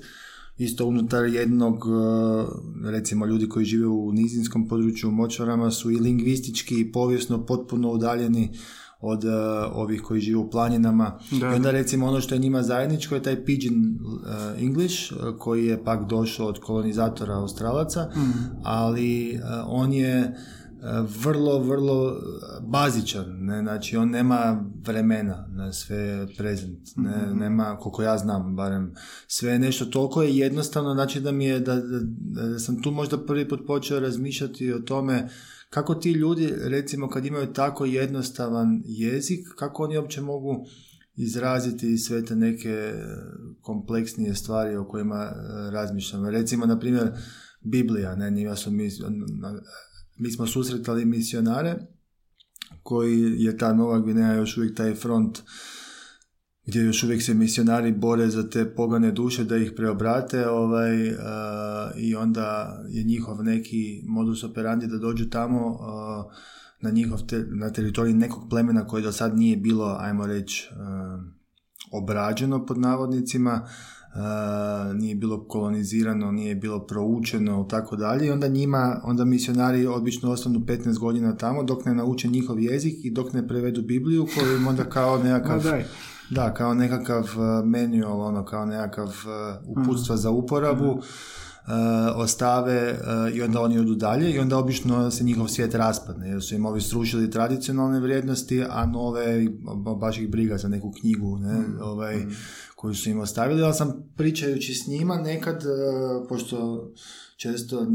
isto 0.58 0.86
unutar 0.86 1.24
jednog, 1.24 1.74
eh, 1.76 2.90
recimo 2.90 3.26
ljudi 3.26 3.48
koji 3.48 3.64
žive 3.64 3.86
u 3.86 4.12
nizinskom 4.12 4.68
području, 4.68 5.08
u 5.08 5.12
močvarama 5.12 5.70
su 5.70 5.90
i 5.90 6.00
lingvistički 6.00 6.80
i 6.80 6.92
povijesno 6.92 7.46
potpuno 7.46 7.90
udaljeni 7.90 8.52
od 9.00 9.24
eh, 9.24 9.30
ovih 9.72 10.02
koji 10.02 10.20
žive 10.20 10.38
u 10.38 10.50
planinama. 10.50 11.18
Da. 11.30 11.52
I 11.52 11.54
onda 11.54 11.70
recimo 11.70 12.06
ono 12.06 12.20
što 12.20 12.34
je 12.34 12.38
njima 12.38 12.62
zajedničko 12.62 13.14
je 13.14 13.22
taj 13.22 13.44
pidgin 13.44 13.98
eh, 13.98 14.62
English 14.62 15.12
koji 15.38 15.66
je 15.66 15.84
pak 15.84 16.08
došao 16.08 16.46
od 16.46 16.58
kolonizatora 16.58 17.34
Australaca, 17.34 18.10
ali 18.62 19.34
eh, 19.34 19.40
on 19.66 19.92
je 19.92 20.36
vrlo, 21.22 21.58
vrlo 21.58 22.20
bazičan, 22.62 23.24
ne, 23.40 23.60
znači 23.62 23.96
on 23.96 24.10
nema 24.10 24.64
vremena, 24.86 25.48
ne, 25.52 25.72
sve 25.72 25.96
je 25.96 26.26
prezent, 26.36 26.78
ne, 26.96 27.16
Mhm. 27.26 27.38
nema, 27.38 27.76
koliko 27.76 28.02
ja 28.02 28.18
znam, 28.18 28.56
barem 28.56 28.94
sve 29.26 29.52
je 29.52 29.58
nešto 29.58 29.84
toliko 29.84 30.22
je 30.22 30.36
jednostavno, 30.36 30.94
znači 30.94 31.20
da 31.20 31.32
mi 31.32 31.44
je, 31.44 31.60
da, 31.60 31.74
da, 31.76 32.00
da 32.48 32.58
sam 32.58 32.82
tu 32.82 32.90
možda 32.90 33.24
prvi 33.26 33.48
put 33.48 33.60
počeo 33.66 34.00
razmišljati 34.00 34.72
o 34.72 34.78
tome 34.78 35.28
kako 35.70 35.94
ti 35.94 36.12
ljudi, 36.12 36.52
recimo 36.56 37.08
kad 37.08 37.26
imaju 37.26 37.52
tako 37.52 37.84
jednostavan 37.84 38.82
jezik, 38.84 39.46
kako 39.56 39.82
oni 39.84 39.98
uopće 39.98 40.20
mogu 40.20 40.66
izraziti 41.16 41.98
sve 41.98 42.24
te 42.24 42.36
neke 42.36 42.68
e, 42.70 43.04
kompleksnije 43.60 44.34
stvari 44.34 44.76
o 44.76 44.88
kojima 44.88 45.24
e, 45.24 45.70
razmišljamo. 45.70 46.30
Recimo, 46.30 46.66
na 46.66 46.78
primjer, 46.78 47.10
Biblija, 47.60 48.16
ne, 48.16 48.30
njima 48.30 48.56
su 48.56 48.70
mi, 48.70 48.90
mi 50.20 50.30
smo 50.30 50.46
susretali 50.46 51.04
misionare 51.04 51.76
koji 52.82 53.42
je 53.42 53.56
ta 53.56 53.72
Nova 53.72 53.98
Gvineja 53.98 54.34
još 54.34 54.56
uvijek 54.56 54.76
taj 54.76 54.94
front 54.94 55.38
gdje 56.66 56.80
još 56.80 57.02
uvijek 57.02 57.22
se 57.22 57.34
misionari 57.34 57.92
bore 57.92 58.28
za 58.28 58.50
te 58.50 58.74
pogane 58.74 59.10
duše 59.10 59.44
da 59.44 59.56
ih 59.56 59.72
preobrate 59.76 60.48
ovaj, 60.48 61.08
e, 61.08 61.14
i 61.96 62.14
onda 62.14 62.78
je 62.88 63.04
njihov 63.04 63.44
neki 63.44 64.02
modus 64.06 64.44
operandi 64.44 64.86
da 64.86 64.98
dođu 64.98 65.28
tamo 65.30 65.58
e, 65.58 66.36
na 66.80 66.90
njihov 66.90 67.26
te, 67.26 67.46
na 67.48 67.70
teritoriji 67.70 68.14
nekog 68.14 68.42
plemena 68.50 68.86
koje 68.86 69.02
do 69.02 69.12
sad 69.12 69.36
nije 69.36 69.56
bilo, 69.56 69.96
ajmo 70.00 70.26
reći, 70.26 70.68
e, 70.70 70.76
obrađeno 71.92 72.66
pod 72.66 72.78
navodnicima, 72.78 73.68
nije 74.94 75.14
bilo 75.14 75.44
kolonizirano, 75.44 76.32
nije 76.32 76.54
bilo 76.54 76.86
proučeno 76.86 77.64
i 77.66 77.70
tako 77.70 77.96
dalje. 77.96 78.26
I 78.26 78.30
onda 78.30 78.48
njima, 78.48 79.00
onda 79.04 79.24
misionari 79.24 79.86
obično 79.86 80.30
ostanu 80.30 80.58
15 80.58 80.98
godina 80.98 81.36
tamo 81.36 81.62
dok 81.62 81.84
ne 81.84 81.94
nauče 81.94 82.28
njihov 82.28 82.60
jezik 82.60 83.04
i 83.04 83.10
dok 83.10 83.32
ne 83.32 83.48
prevedu 83.48 83.82
Bibliju 83.82 84.26
koju 84.34 84.56
im 84.56 84.66
onda 84.66 84.84
kao 84.84 85.18
nekakav 85.24 85.62
daj. 85.62 85.84
da, 86.30 86.54
kao 86.54 86.74
nekakav 86.74 87.22
uh, 87.24 87.66
manual, 87.66 88.20
ono, 88.20 88.44
kao 88.44 88.66
nekakav 88.66 89.08
uh, 89.08 89.78
uputstva 89.78 90.16
za 90.16 90.30
uporabu. 90.30 90.90
Uh, 90.90 91.04
ostave 92.14 92.92
uh, 92.92 93.36
i 93.36 93.42
onda 93.42 93.60
oni 93.60 93.78
odu 93.78 93.94
dalje 93.94 94.32
i 94.32 94.38
onda 94.38 94.58
obično 94.58 95.10
se 95.10 95.24
njihov 95.24 95.48
svijet 95.48 95.74
raspadne 95.74 96.28
jer 96.28 96.42
su 96.42 96.54
im 96.54 96.66
ovi 96.66 96.80
srušili 96.80 97.30
tradicionalne 97.30 98.00
vrijednosti, 98.00 98.64
a 98.70 98.86
nove 98.86 99.48
ba- 99.76 99.94
baš 99.94 100.18
ih 100.18 100.30
briga 100.30 100.58
za 100.58 100.68
neku 100.68 100.92
knjigu 101.00 101.38
ne, 101.38 101.64
ovaj, 101.82 102.26
koju 102.76 102.94
su 102.94 103.10
im 103.10 103.20
ostavili, 103.20 103.62
ali 103.62 103.74
sam 103.74 104.10
pričajući 104.16 104.74
s 104.74 104.86
njima 104.86 105.14
nekad, 105.16 105.56
uh, 105.56 106.28
pošto 106.28 106.90
često 107.36 107.86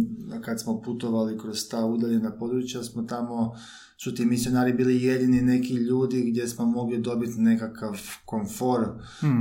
kad 0.41 0.61
smo 0.61 0.81
putovali 0.81 1.39
kroz 1.39 1.67
ta 1.69 1.85
udaljena 1.85 2.31
područja 2.31 2.83
smo 2.83 3.03
tamo 3.03 3.55
su 3.97 4.15
ti 4.15 4.25
misionari 4.25 4.73
bili 4.73 5.03
jedini 5.03 5.41
neki 5.41 5.73
ljudi 5.73 6.31
gdje 6.31 6.47
smo 6.47 6.65
mogli 6.65 7.01
dobiti 7.01 7.41
nekakav 7.41 7.99
komfor 8.25 8.79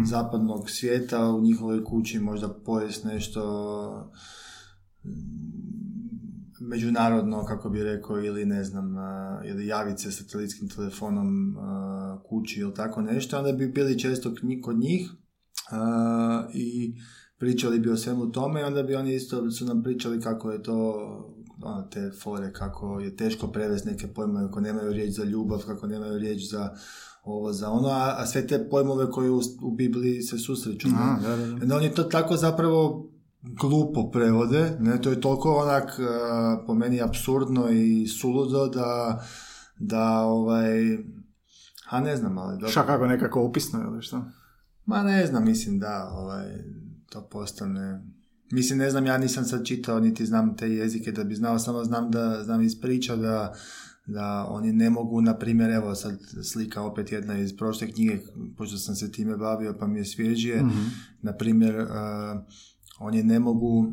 zapadnog 0.04 0.70
svijeta 0.70 1.28
u 1.28 1.40
njihovoj 1.40 1.84
kući, 1.84 2.18
možda 2.18 2.48
pojest 2.48 3.04
nešto 3.04 4.12
mm, 5.04 5.64
međunarodno, 6.60 7.44
kako 7.44 7.70
bi 7.70 7.82
rekao, 7.82 8.24
ili 8.24 8.44
ne 8.44 8.64
znam, 8.64 8.94
ili 9.44 9.66
javiti 9.66 10.02
se 10.02 10.12
satelitskim 10.12 10.68
telefonom 10.68 11.56
kući 12.28 12.60
ili 12.60 12.74
tako 12.74 13.02
nešto, 13.02 13.38
onda 13.38 13.52
bi 13.52 13.68
bili 13.68 13.98
često 13.98 14.34
kod 14.62 14.78
njih 14.78 15.10
i 16.54 16.94
pričali 17.38 17.80
bi 17.80 17.90
o 17.90 17.96
svemu 17.96 18.32
tome 18.32 18.60
i 18.60 18.64
onda 18.64 18.82
bi 18.82 18.94
oni 18.94 19.14
isto 19.14 19.50
su 19.50 19.64
nam 19.64 19.82
pričali 19.82 20.20
kako 20.20 20.50
je 20.50 20.62
to 20.62 20.94
te 21.90 22.10
fore, 22.22 22.52
kako 22.52 23.00
je 23.00 23.16
teško 23.16 23.46
prevesti 23.46 23.88
neke 23.88 24.06
pojmove, 24.06 24.46
kako 24.46 24.60
nemaju 24.60 24.92
riječ 24.92 25.16
za 25.16 25.24
ljubav, 25.24 25.62
kako 25.66 25.86
nemaju 25.86 26.18
riječ 26.18 26.50
za 26.50 26.70
ovo, 27.22 27.52
za 27.52 27.70
ono, 27.70 27.88
a, 27.88 28.14
a 28.18 28.26
sve 28.26 28.46
te 28.46 28.68
pojmove 28.70 29.10
koje 29.10 29.30
u, 29.30 29.40
u 29.62 29.70
Bibliji 29.70 30.22
se 30.22 30.38
susreću. 30.38 30.88
A, 30.98 31.18
da, 31.22 31.36
da, 31.36 31.66
da. 31.66 31.76
Oni 31.76 31.94
to 31.94 32.02
tako 32.02 32.36
zapravo 32.36 33.08
glupo 33.42 34.10
prevode, 34.10 34.76
ne, 34.80 35.02
to 35.02 35.10
je 35.10 35.20
toliko 35.20 35.54
onak 35.54 35.84
uh, 35.84 36.66
po 36.66 36.74
meni 36.74 37.02
absurdno 37.02 37.70
i 37.70 38.06
suludo 38.06 38.66
da, 38.66 39.22
da 39.78 40.20
ovaj, 40.20 40.98
a 41.90 42.00
ne 42.00 42.16
znam, 42.16 42.38
ali 42.38 42.54
dobro. 42.54 42.70
Šta 42.70 42.86
kako 42.86 43.06
nekako 43.06 43.42
opisno 43.42 43.80
ili 43.80 44.02
što? 44.02 44.24
Ma 44.86 45.02
ne 45.02 45.26
znam, 45.26 45.44
mislim 45.44 45.78
da 45.78 46.10
ovaj, 46.12 46.46
to 47.10 47.28
postane... 47.30 48.13
Mislim, 48.54 48.78
ne 48.78 48.90
znam, 48.90 49.06
ja 49.06 49.18
nisam 49.18 49.44
sad 49.44 49.66
čitao, 49.66 50.00
niti 50.00 50.26
znam 50.26 50.56
te 50.56 50.70
jezike 50.70 51.12
da 51.12 51.24
bi 51.24 51.34
znao, 51.34 51.58
samo 51.58 51.84
znam 51.84 52.10
da 52.10 52.42
znam 52.44 52.62
iz 52.62 52.80
priča 52.80 53.16
da, 53.16 53.54
da 54.06 54.46
oni 54.48 54.72
ne 54.72 54.90
mogu, 54.90 55.20
na 55.20 55.38
primjer, 55.38 55.70
evo 55.70 55.94
sad 55.94 56.18
slika 56.52 56.82
opet 56.82 57.12
jedna 57.12 57.38
iz 57.38 57.56
prošle 57.56 57.90
knjige, 57.90 58.18
pošto 58.56 58.76
sam 58.76 58.94
se 58.94 59.12
time 59.12 59.36
bavio 59.36 59.76
pa 59.80 59.86
mi 59.86 59.98
je 59.98 60.04
svježije, 60.04 60.64
na 61.22 61.32
primjer, 61.32 61.76
uh, 61.76 61.88
oni 63.00 63.22
ne 63.22 63.38
mogu 63.38 63.92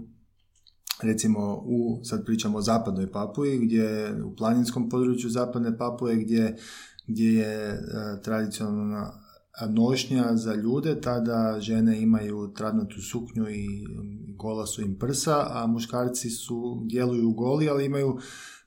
recimo 1.03 1.63
u, 1.65 1.99
sad 2.03 2.25
pričamo 2.25 2.57
o 2.57 2.61
zapadnoj 2.61 3.11
Papuji, 3.11 3.59
gdje 3.59 4.15
u 4.23 4.35
planinskom 4.35 4.89
području 4.89 5.29
zapadne 5.29 5.77
Papuje 5.77 6.15
gdje, 6.15 6.57
gdje 7.07 7.33
je 7.33 7.69
e, 7.69 7.79
tradicionalna 8.23 9.20
nošnja 9.69 10.35
za 10.35 10.55
ljude, 10.55 11.01
tada 11.01 11.57
žene 11.59 12.01
imaju 12.01 12.53
tradnutu 12.55 13.01
suknju 13.01 13.49
i 13.49 13.85
gola 14.37 14.65
su 14.65 14.81
im 14.81 14.95
prsa, 14.99 15.47
a 15.49 15.67
muškarci 15.67 16.29
su, 16.29 16.83
djeluju 16.89 17.31
goli, 17.31 17.69
ali 17.69 17.85
imaju 17.85 18.17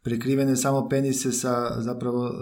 prekrivene 0.03 0.57
samo 0.57 0.89
penise 0.89 1.33
sa 1.33 1.81
zapravo 1.81 2.27
e, 2.27 2.33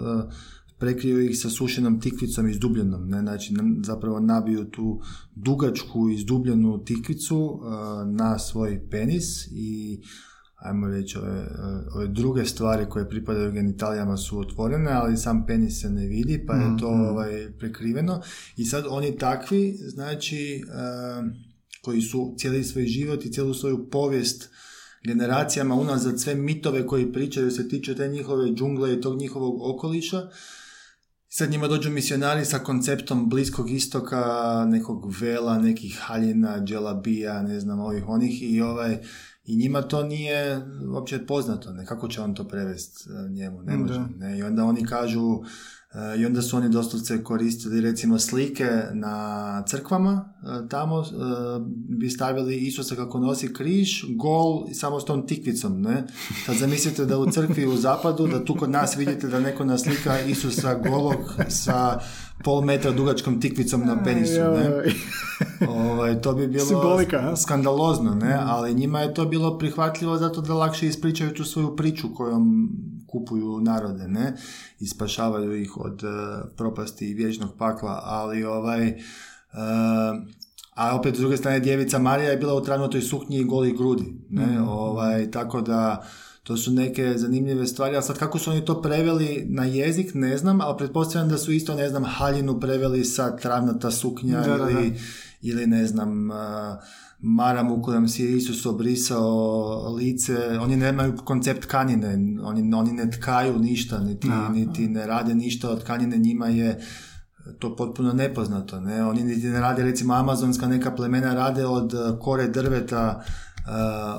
prekriju 0.77 1.21
ih 1.21 1.39
sa 1.39 1.49
sušenom 1.49 1.99
tikvicom 2.01 2.47
izdubljenom, 2.49 3.09
ne? 3.09 3.19
znači 3.19 3.53
zapravo 3.83 4.19
nabiju 4.19 4.65
tu 4.65 5.01
dugačku 5.35 6.09
izdubljenu 6.09 6.83
tikvicu 6.83 7.59
e, 7.61 7.65
na 8.05 8.39
svoj 8.39 8.89
penis 8.89 9.47
i 9.51 10.01
ajmo 10.63 10.87
reći 10.87 11.17
ove, 11.17 11.47
ove 11.95 12.07
druge 12.07 12.45
stvari 12.45 12.85
koje 12.89 13.09
pripadaju 13.09 13.51
genitalijama 13.51 14.17
su 14.17 14.39
otvorene, 14.39 14.91
ali 14.91 15.17
sam 15.17 15.45
penis 15.45 15.81
se 15.81 15.89
ne 15.89 16.07
vidi, 16.07 16.45
pa 16.47 16.55
je 16.55 16.77
to 16.79 16.87
ovaj, 16.87 17.51
prekriveno 17.59 18.21
i 18.57 18.65
sad 18.65 18.83
oni 18.89 19.17
takvi, 19.17 19.73
znači 19.73 20.63
koji 21.81 22.01
su 22.01 22.35
cijeli 22.37 22.63
svoj 22.63 22.85
život 22.85 23.25
i 23.25 23.31
cijelu 23.31 23.53
svoju 23.53 23.89
povijest 23.89 24.49
generacijama 25.03 25.75
unazad 25.75 26.19
sve 26.19 26.35
mitove 26.35 26.87
koji 26.87 27.11
pričaju 27.11 27.51
se 27.51 27.69
tiču 27.69 27.95
te 27.95 28.07
njihove 28.07 28.51
džungle 28.51 28.93
i 28.93 29.01
tog 29.01 29.19
njihovog 29.19 29.61
okoliša. 29.61 30.21
Sad 31.29 31.51
njima 31.51 31.67
dođu 31.67 31.89
misionari 31.89 32.45
sa 32.45 32.59
konceptom 32.59 33.29
bliskog 33.29 33.71
istoka, 33.71 34.65
nekog 34.69 35.13
vela, 35.19 35.57
nekih 35.57 35.99
haljina, 36.01 36.63
dželabija, 36.65 37.41
ne 37.41 37.59
znam, 37.59 37.79
ovih 37.79 38.03
onih 38.07 38.53
i 38.53 38.61
ovaj 38.61 38.97
i 39.45 39.55
njima 39.57 39.81
to 39.81 40.03
nije 40.03 40.61
uopće 40.93 41.25
poznato, 41.25 41.73
ne, 41.73 41.85
kako 41.85 42.07
će 42.07 42.21
on 42.21 42.35
to 42.35 42.43
prevesti 42.43 43.09
e, 43.09 43.29
njemu, 43.29 43.61
ne 43.61 43.77
može, 43.77 44.01
ne, 44.17 44.37
i 44.39 44.43
onda 44.43 44.63
oni 44.63 44.85
kažu, 44.85 45.39
e, 45.93 46.19
i 46.19 46.25
onda 46.25 46.41
su 46.41 46.57
oni 46.57 46.69
doslovce 46.69 47.23
koristili 47.23 47.81
recimo 47.81 48.19
slike 48.19 48.67
na 48.93 49.63
crkvama, 49.67 50.33
e, 50.43 50.67
tamo 50.69 51.03
bi 51.99 52.09
stavili 52.09 52.57
Isusa 52.57 52.95
kako 52.95 53.19
nosi 53.19 53.53
križ, 53.53 54.03
gol 54.09 54.65
i 54.69 54.73
samo 54.73 54.99
s 54.99 55.05
tom 55.05 55.27
tikvicom, 55.27 55.81
ne, 55.81 56.07
sad 56.45 56.55
zamislite 56.55 57.05
da 57.05 57.19
u 57.19 57.31
crkvi 57.31 57.67
u 57.67 57.77
zapadu, 57.77 58.27
da 58.27 58.45
tu 58.45 58.55
kod 58.55 58.69
nas 58.69 58.97
vidite 58.97 59.27
da 59.27 59.39
neko 59.39 59.65
naslika 59.65 60.19
Isusa 60.19 60.75
golog 60.75 61.35
sa 61.49 61.99
pol 62.43 62.61
metra 62.61 62.91
dugačkom 62.91 63.41
tikvicom 63.41 63.85
na 63.85 64.03
penisu, 64.03 64.33
ne. 64.33 64.93
Ovaj, 65.69 66.21
to 66.21 66.33
bi 66.33 66.47
bilo 66.47 66.65
Simbolika, 66.65 67.35
skandalozno, 67.35 68.15
ne? 68.15 68.39
Ali 68.45 68.73
njima 68.73 69.01
je 69.01 69.13
to 69.13 69.25
bilo 69.25 69.57
prihvatljivo 69.57 70.17
zato 70.17 70.41
da 70.41 70.53
lakše 70.53 70.87
ispričaju 70.87 71.33
tu 71.33 71.43
svoju 71.43 71.75
priču 71.75 72.07
kojom 72.15 72.69
kupuju 73.07 73.59
narode, 73.61 74.07
ne? 74.07 74.35
I 74.79 74.87
spašavaju 74.87 75.61
ih 75.61 75.77
od 75.77 76.03
eh, 76.03 76.07
propasti 76.57 77.09
i 77.09 77.13
vječnog 77.13 77.49
pakla, 77.57 78.01
ali 78.03 78.43
ovaj... 78.43 78.87
eh, 78.87 78.97
a 80.75 80.95
opet 80.95 81.15
s 81.15 81.19
druge 81.19 81.37
strane 81.37 81.59
djevica 81.59 81.99
Marija 81.99 82.29
je 82.29 82.37
bila 82.37 82.53
u 82.53 82.61
travnutoj 82.61 83.01
suknji 83.01 83.37
i 83.37 83.43
goli 83.43 83.77
grudi, 83.77 84.13
ne? 84.29 84.61
Ovaj, 84.61 85.31
tako 85.31 85.61
da 85.61 86.03
to 86.43 86.57
su 86.57 86.71
neke 86.71 87.13
zanimljive 87.17 87.67
stvari, 87.67 87.97
a 87.97 88.01
sad 88.01 88.19
kako 88.19 88.39
su 88.39 88.51
oni 88.51 88.65
to 88.65 88.81
preveli 88.81 89.45
na 89.49 89.65
jezik, 89.65 90.11
ne 90.13 90.37
znam, 90.37 90.61
ali 90.61 90.77
pretpostavljam 90.77 91.29
da 91.29 91.37
su 91.37 91.51
isto, 91.51 91.75
ne 91.75 91.89
znam, 91.89 92.03
haljinu 92.05 92.59
preveli 92.59 93.05
sa 93.05 93.35
travnata 93.37 93.91
suknja 93.91 94.41
Da, 94.41 94.57
da, 94.57 94.65
da. 94.65 94.81
Ili, 95.43 95.67
ne 95.67 95.87
znam, 95.87 96.31
a, 96.31 96.77
maramu 97.19 97.81
kojom 97.81 98.07
si 98.07 98.23
je 98.23 98.37
Isus 98.37 98.65
obrisao 98.65 99.95
lice, 99.97 100.59
oni 100.59 100.75
nemaju 100.75 101.15
koncept 101.25 101.61
tkanine, 101.63 102.39
oni, 102.43 102.73
oni 102.73 102.91
ne 102.93 103.11
tkaju 103.11 103.59
ništa, 103.59 103.99
niti, 103.99 104.27
Da. 104.27 104.49
niti 104.49 104.87
ne 104.87 105.07
rade 105.07 105.35
ništa 105.35 105.69
od 105.69 105.83
tkanine, 105.83 106.17
njima 106.17 106.47
je 106.47 106.81
to 107.59 107.75
potpuno 107.75 108.13
nepoznato, 108.13 108.81
ne, 108.81 109.05
oni 109.05 109.23
niti 109.23 109.47
ne 109.47 109.59
rade, 109.59 109.83
recimo 109.83 110.13
amazonska 110.13 110.67
neka 110.67 110.91
plemena 110.91 111.33
rade 111.33 111.65
od 111.65 111.93
eh, 111.93 112.19
kore 112.19 112.47
drveta 112.47 113.23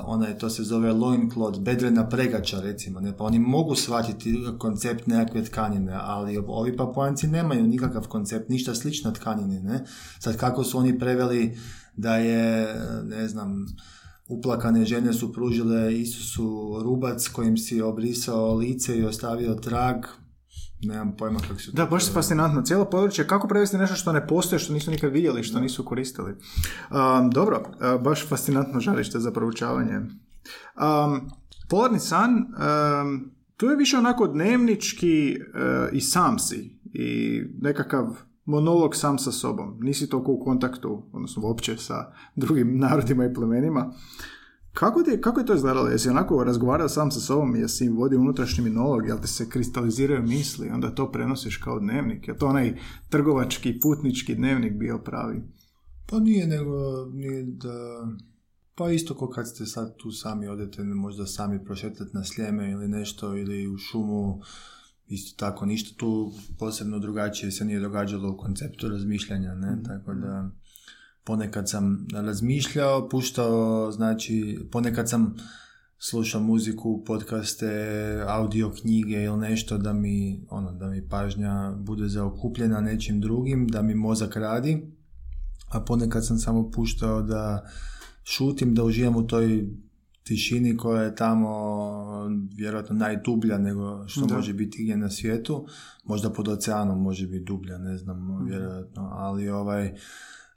onaj, 0.05 0.37
to 0.37 0.49
se 0.49 0.63
zove 0.63 0.93
loincloth, 0.93 1.59
bedrena 1.59 2.09
pregača 2.09 2.59
recimo, 2.61 2.99
ne? 2.99 3.17
pa 3.17 3.23
oni 3.23 3.39
mogu 3.39 3.75
shvatiti 3.75 4.37
koncept 4.59 5.07
nekakve 5.07 5.43
tkanine, 5.43 5.93
ali 6.01 6.37
ovi 6.47 6.77
papuanci 6.77 7.27
nemaju 7.27 7.67
nikakav 7.67 8.07
koncept, 8.07 8.49
ništa 8.49 8.75
slično 8.75 9.11
tkanine, 9.11 9.59
ne? 9.59 9.85
Sad 10.19 10.37
kako 10.37 10.63
su 10.63 10.77
oni 10.77 10.99
preveli 10.99 11.57
da 11.95 12.17
je, 12.17 12.75
ne 13.03 13.27
znam, 13.27 13.65
uplakane 14.27 14.85
žene 14.85 15.13
su 15.13 15.33
pružile 15.33 15.99
Isusu 15.99 16.79
rubac 16.83 17.27
kojim 17.27 17.57
si 17.57 17.81
obrisao 17.81 18.55
lice 18.55 18.97
i 18.97 19.05
ostavio 19.05 19.53
trag, 19.53 20.05
nemam 20.81 21.15
pojma 21.17 21.39
kako 21.39 21.59
se 21.59 21.71
Da, 21.71 21.85
baš 21.85 22.07
je 22.07 22.13
fascinantno. 22.13 22.61
Cijelo 22.61 22.85
područje, 22.85 23.27
kako 23.27 23.47
prevesti 23.47 23.77
nešto 23.77 23.95
što 23.95 24.11
ne 24.11 24.27
postoje, 24.27 24.59
što 24.59 24.73
nisu 24.73 24.91
nikad 24.91 25.11
vidjeli, 25.11 25.43
što 25.43 25.59
nisu 25.59 25.85
koristili. 25.85 26.31
Um, 26.31 27.29
dobro, 27.29 27.63
uh, 27.95 28.01
baš 28.01 28.29
fascinantno 28.29 28.79
žarište 28.79 29.19
za 29.19 29.31
proučavanje. 29.31 29.97
Um, 29.97 31.29
Polarni 31.69 31.99
san, 31.99 32.31
um, 32.33 33.31
tu 33.57 33.65
je 33.65 33.75
više 33.75 33.97
onako 33.97 34.27
dnevnički 34.27 35.37
uh, 35.39 35.89
i 35.91 36.01
sam 36.01 36.39
si. 36.39 36.79
I 36.93 37.41
nekakav 37.61 38.07
monolog 38.45 38.95
sam 38.95 39.17
sa 39.17 39.31
sobom. 39.31 39.77
Nisi 39.81 40.09
toliko 40.09 40.31
u 40.31 40.43
kontaktu, 40.43 41.03
odnosno 41.11 41.47
uopće 41.47 41.77
sa 41.77 42.13
drugim 42.35 42.79
narodima 42.79 43.25
i 43.25 43.33
plemenima. 43.33 43.93
Kako, 44.75 45.03
ti, 45.03 45.21
kako 45.21 45.39
je 45.39 45.45
to 45.45 45.55
izgledalo? 45.55 45.87
Jesi 45.87 46.09
onako 46.09 46.43
razgovarao 46.43 46.89
sam 46.89 47.11
sa 47.11 47.19
sobom, 47.19 47.55
jesi 47.55 47.85
im 47.85 47.97
vodio 47.97 48.19
unutrašnji 48.19 48.63
minolog, 48.63 49.07
jel 49.07 49.21
te 49.21 49.27
se 49.27 49.49
kristaliziraju 49.49 50.23
misli, 50.23 50.69
onda 50.69 50.95
to 50.95 51.11
prenosiš 51.11 51.57
kao 51.57 51.79
dnevnik? 51.79 52.27
Je 52.27 52.37
to 52.37 52.47
onaj 52.47 52.77
trgovački, 53.09 53.79
putnički 53.79 54.35
dnevnik 54.35 54.73
bio 54.73 54.97
pravi? 54.97 55.43
Pa 56.09 56.19
nije, 56.19 56.47
nego 56.47 57.05
nije 57.13 57.43
da... 57.43 58.07
Pa 58.77 58.91
isto 58.91 59.17
kao 59.17 59.29
kad 59.29 59.47
ste 59.49 59.65
sad 59.65 59.95
tu 59.97 60.11
sami 60.11 60.47
odete, 60.47 60.83
možda 60.83 61.25
sami 61.25 61.65
prošetati 61.65 62.11
na 62.13 62.23
sljeme 62.23 62.71
ili 62.71 62.87
nešto, 62.87 63.37
ili 63.37 63.67
u 63.67 63.77
šumu, 63.77 64.41
isto 65.07 65.45
tako, 65.45 65.65
ništa 65.65 65.97
tu 65.97 66.31
posebno 66.59 66.99
drugačije 66.99 67.51
se 67.51 67.65
nije 67.65 67.79
događalo 67.79 68.31
u 68.31 68.37
konceptu 68.37 68.89
razmišljanja, 68.89 69.53
ne, 69.53 69.75
mm 69.75 69.83
tako 69.83 70.13
da 70.13 70.51
ponekad 71.25 71.69
sam 71.69 72.07
razmišljao, 72.13 73.09
puštao, 73.09 73.91
znači 73.91 74.59
ponekad 74.71 75.09
sam 75.09 75.35
slušao 75.97 76.41
muziku, 76.41 77.03
podcaste, 77.05 77.69
audio 78.27 78.71
knjige 78.81 79.23
ili 79.23 79.37
nešto 79.37 79.77
da 79.77 79.93
mi, 79.93 80.45
ono, 80.49 80.71
da 80.71 80.87
mi 80.89 81.09
pažnja 81.09 81.73
bude 81.77 82.07
zaokupljena 82.07 82.81
nečim 82.81 83.21
drugim, 83.21 83.67
da 83.67 83.81
mi 83.81 83.95
mozak 83.95 84.35
radi, 84.35 84.91
a 85.69 85.79
ponekad 85.81 86.25
sam 86.25 86.37
samo 86.37 86.71
puštao 86.71 87.21
da 87.21 87.65
šutim, 88.23 88.75
da 88.75 88.83
uživam 88.83 89.15
u 89.15 89.27
toj 89.27 89.69
tišini 90.23 90.77
koja 90.77 91.03
je 91.03 91.15
tamo 91.15 91.49
vjerojatno 92.57 92.95
najdublja 92.95 93.57
nego 93.57 94.07
što 94.07 94.27
može 94.27 94.53
biti 94.53 94.83
gdje 94.83 94.97
na 94.97 95.09
svijetu. 95.09 95.67
Možda 96.03 96.29
pod 96.29 96.47
oceanom 96.47 97.01
može 97.01 97.27
biti 97.27 97.45
dublja, 97.45 97.77
ne 97.77 97.97
znam, 97.97 98.35
mhm. 98.35 98.45
vjerojatno, 98.45 99.09
ali 99.13 99.49
ovaj 99.49 99.95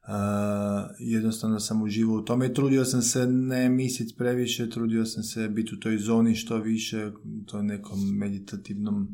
Uh, 0.09 0.15
jednostavno 0.99 1.61
sam 1.61 1.83
uživao 1.83 2.17
u 2.17 2.23
tome. 2.23 2.47
I 2.47 2.55
trudio 2.55 2.85
sam 2.85 3.03
se 3.03 3.27
ne 3.27 3.69
misliti 3.69 4.15
previše, 4.19 4.71
trudio 4.71 5.05
sam 5.05 5.23
se 5.23 5.49
biti 5.49 5.75
u 5.75 5.81
toj 5.81 5.99
zoni 5.99 6.35
što 6.35 6.57
više, 6.57 7.07
u 7.07 7.45
toj 7.47 7.63
nekom 7.63 8.17
meditativnom 8.17 9.09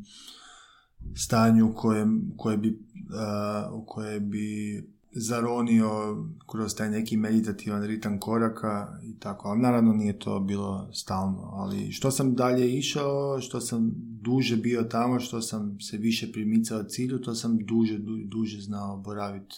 stanju 1.15 1.73
koje, 1.77 2.07
koje 2.37 2.57
bi, 2.57 2.69
uh, 2.69 3.85
koje 3.87 4.21
bi 4.21 4.83
zaronio 5.13 5.91
kroz 6.51 6.75
taj 6.75 6.91
neki 6.91 7.17
meditativan 7.17 7.83
ritam 7.83 8.21
koraka 8.21 8.99
i 9.03 9.19
tako, 9.19 9.49
ali 9.49 9.61
naravno 9.61 9.93
nije 9.93 10.19
to 10.19 10.41
bilo 10.41 10.89
stalno, 10.93 11.51
ali 11.53 11.93
što 11.93 12.11
sam 12.11 12.35
dalje 12.35 12.79
išao, 12.79 13.41
što 13.41 13.61
sam 13.61 13.93
duže 13.97 14.57
bio 14.57 14.83
tamo, 14.83 15.21
što 15.21 15.43
sam 15.43 15.81
se 15.81 15.97
više 15.97 16.33
primicao 16.33 16.83
cilju, 16.83 17.19
to 17.19 17.35
sam 17.35 17.59
duže, 17.59 17.99
duže 18.27 18.61
znao 18.61 18.97
boraviti 18.97 19.57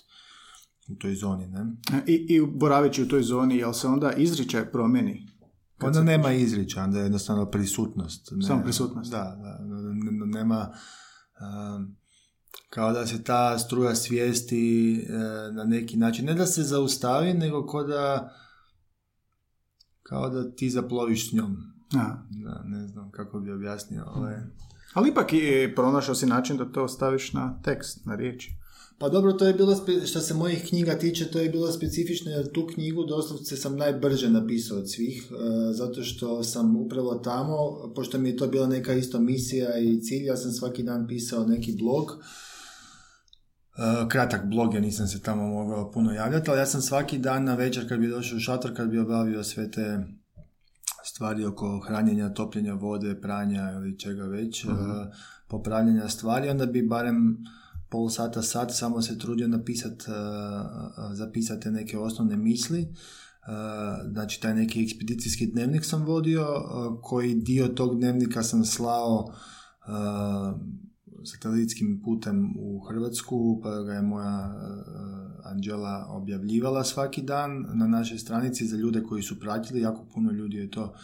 u 0.88 0.94
toj 0.94 1.14
zoni, 1.14 1.46
ne? 1.46 1.66
I, 2.06 2.26
i 2.28 2.40
boraveći 2.54 3.02
u 3.02 3.08
toj 3.08 3.22
zoni, 3.22 3.56
jel 3.56 3.72
se 3.72 3.86
onda 3.86 4.12
izričaj 4.12 4.72
promjeni? 4.72 5.36
Onda 5.82 6.02
nema 6.02 6.32
izričaja, 6.32 6.84
onda 6.84 6.98
je 6.98 7.02
jednostavno 7.02 7.50
prisutnost. 7.50 8.28
Ne, 8.32 8.46
Samo 8.46 8.62
prisutnost. 8.62 9.10
Da, 9.10 9.36
da, 9.40 9.58
nema... 10.26 10.72
kao 12.70 12.92
da 12.92 13.06
se 13.06 13.24
ta 13.24 13.58
struja 13.58 13.94
svijesti 13.94 14.94
e, 15.08 15.12
na 15.52 15.64
neki 15.64 15.96
način, 15.96 16.24
ne 16.24 16.34
da 16.34 16.46
se 16.46 16.62
zaustavi, 16.62 17.34
nego 17.34 17.66
kao 17.66 17.84
da 17.84 18.32
kao 20.02 20.30
da 20.30 20.50
ti 20.50 20.70
zaploviš 20.70 21.30
s 21.30 21.32
njom. 21.32 21.56
Da, 21.92 22.26
ne 22.64 22.86
znam 22.86 23.10
kako 23.10 23.40
bi 23.40 23.52
objasnio. 23.52 24.04
Ovaj. 24.14 24.34
Ali 24.94 25.10
ipak 25.10 25.32
i 25.32 25.72
pronašao 25.76 26.14
si 26.14 26.26
način 26.26 26.56
da 26.56 26.72
to 26.72 26.88
staviš 26.88 27.32
na 27.32 27.60
tekst, 27.62 28.06
na 28.06 28.14
riječi. 28.14 28.50
Pa 28.98 29.08
dobro, 29.08 29.32
to 29.32 29.46
je 29.46 29.54
bilo, 29.54 29.76
što 30.06 30.20
se 30.20 30.34
mojih 30.34 30.64
knjiga 30.68 30.98
tiče, 30.98 31.30
to 31.30 31.38
je 31.38 31.48
bilo 31.48 31.72
specifično 31.72 32.30
jer 32.30 32.52
tu 32.52 32.66
knjigu 32.66 33.04
doslovce 33.04 33.56
sam 33.56 33.76
najbrže 33.76 34.30
napisao 34.30 34.78
od 34.78 34.90
svih, 34.90 35.30
e, 35.30 35.72
zato 35.72 36.02
što 36.02 36.42
sam 36.42 36.76
upravo 36.76 37.14
tamo, 37.14 37.54
pošto 37.94 38.18
mi 38.18 38.28
je 38.28 38.36
to 38.36 38.46
bila 38.46 38.66
neka 38.66 38.92
isto 38.92 39.20
misija 39.20 39.78
i 39.78 40.00
cilj, 40.00 40.24
ja 40.24 40.36
sam 40.36 40.52
svaki 40.52 40.82
dan 40.82 41.06
pisao 41.06 41.46
neki 41.46 41.76
blog, 41.78 42.10
e, 43.76 44.08
kratak 44.08 44.46
blog, 44.50 44.74
ja 44.74 44.80
nisam 44.80 45.06
se 45.06 45.22
tamo 45.22 45.46
mogao 45.46 45.90
puno 45.90 46.12
javljati, 46.12 46.50
ali 46.50 46.58
ja 46.58 46.66
sam 46.66 46.82
svaki 46.82 47.18
dan 47.18 47.44
na 47.44 47.54
večer 47.54 47.88
kad 47.88 48.00
bi 48.00 48.08
došao 48.08 48.36
u 48.36 48.40
šator, 48.40 48.76
kad 48.76 48.88
bi 48.88 48.98
obavio 48.98 49.44
sve 49.44 49.70
te 49.70 49.98
stvari 51.04 51.44
oko 51.44 51.80
hranjenja, 51.86 52.34
topljenja 52.34 52.74
vode, 52.74 53.20
pranja 53.20 53.72
ili 53.72 53.98
čega 53.98 54.24
već, 54.24 54.64
uh 54.64 54.72
popravljanja 55.48 56.08
stvari, 56.08 56.48
onda 56.48 56.66
bi 56.66 56.82
barem 56.82 57.36
pol 57.96 58.10
sata, 58.10 58.42
sat, 58.42 58.70
samo 58.72 59.02
se 59.02 59.18
trudio 59.18 59.48
napisati, 59.48 60.04
uh, 60.08 60.14
uh, 60.14 61.14
zapisati 61.14 61.70
neke 61.70 61.98
osnovne 61.98 62.36
misli. 62.36 62.82
Uh, 62.82 64.12
znači, 64.12 64.40
taj 64.40 64.54
neki 64.54 64.82
ekspedicijski 64.82 65.46
dnevnik 65.46 65.84
sam 65.84 66.04
vodio, 66.04 66.46
koji 67.02 67.34
dio 67.34 67.68
tog 67.68 67.98
dnevnika 67.98 68.42
sam 68.42 68.64
slao 68.64 69.32
satelitskim 71.24 72.02
putem 72.04 72.54
u 72.58 72.80
Hrvatsku, 72.88 73.60
pa 73.62 73.82
ga 73.82 73.92
je 73.92 74.02
moja 74.02 74.54
Anđela 75.44 76.06
objavljivala 76.08 76.84
svaki 76.84 77.22
dan 77.22 77.66
na 77.74 77.86
našoj 77.86 78.18
stranici 78.18 78.66
za 78.66 78.76
ljude 78.76 79.02
koji 79.02 79.22
su 79.22 79.40
pratili, 79.40 79.80
jako 79.80 80.06
puno 80.14 80.32
ljudi 80.32 80.56
je 80.56 80.70
to 80.70 80.94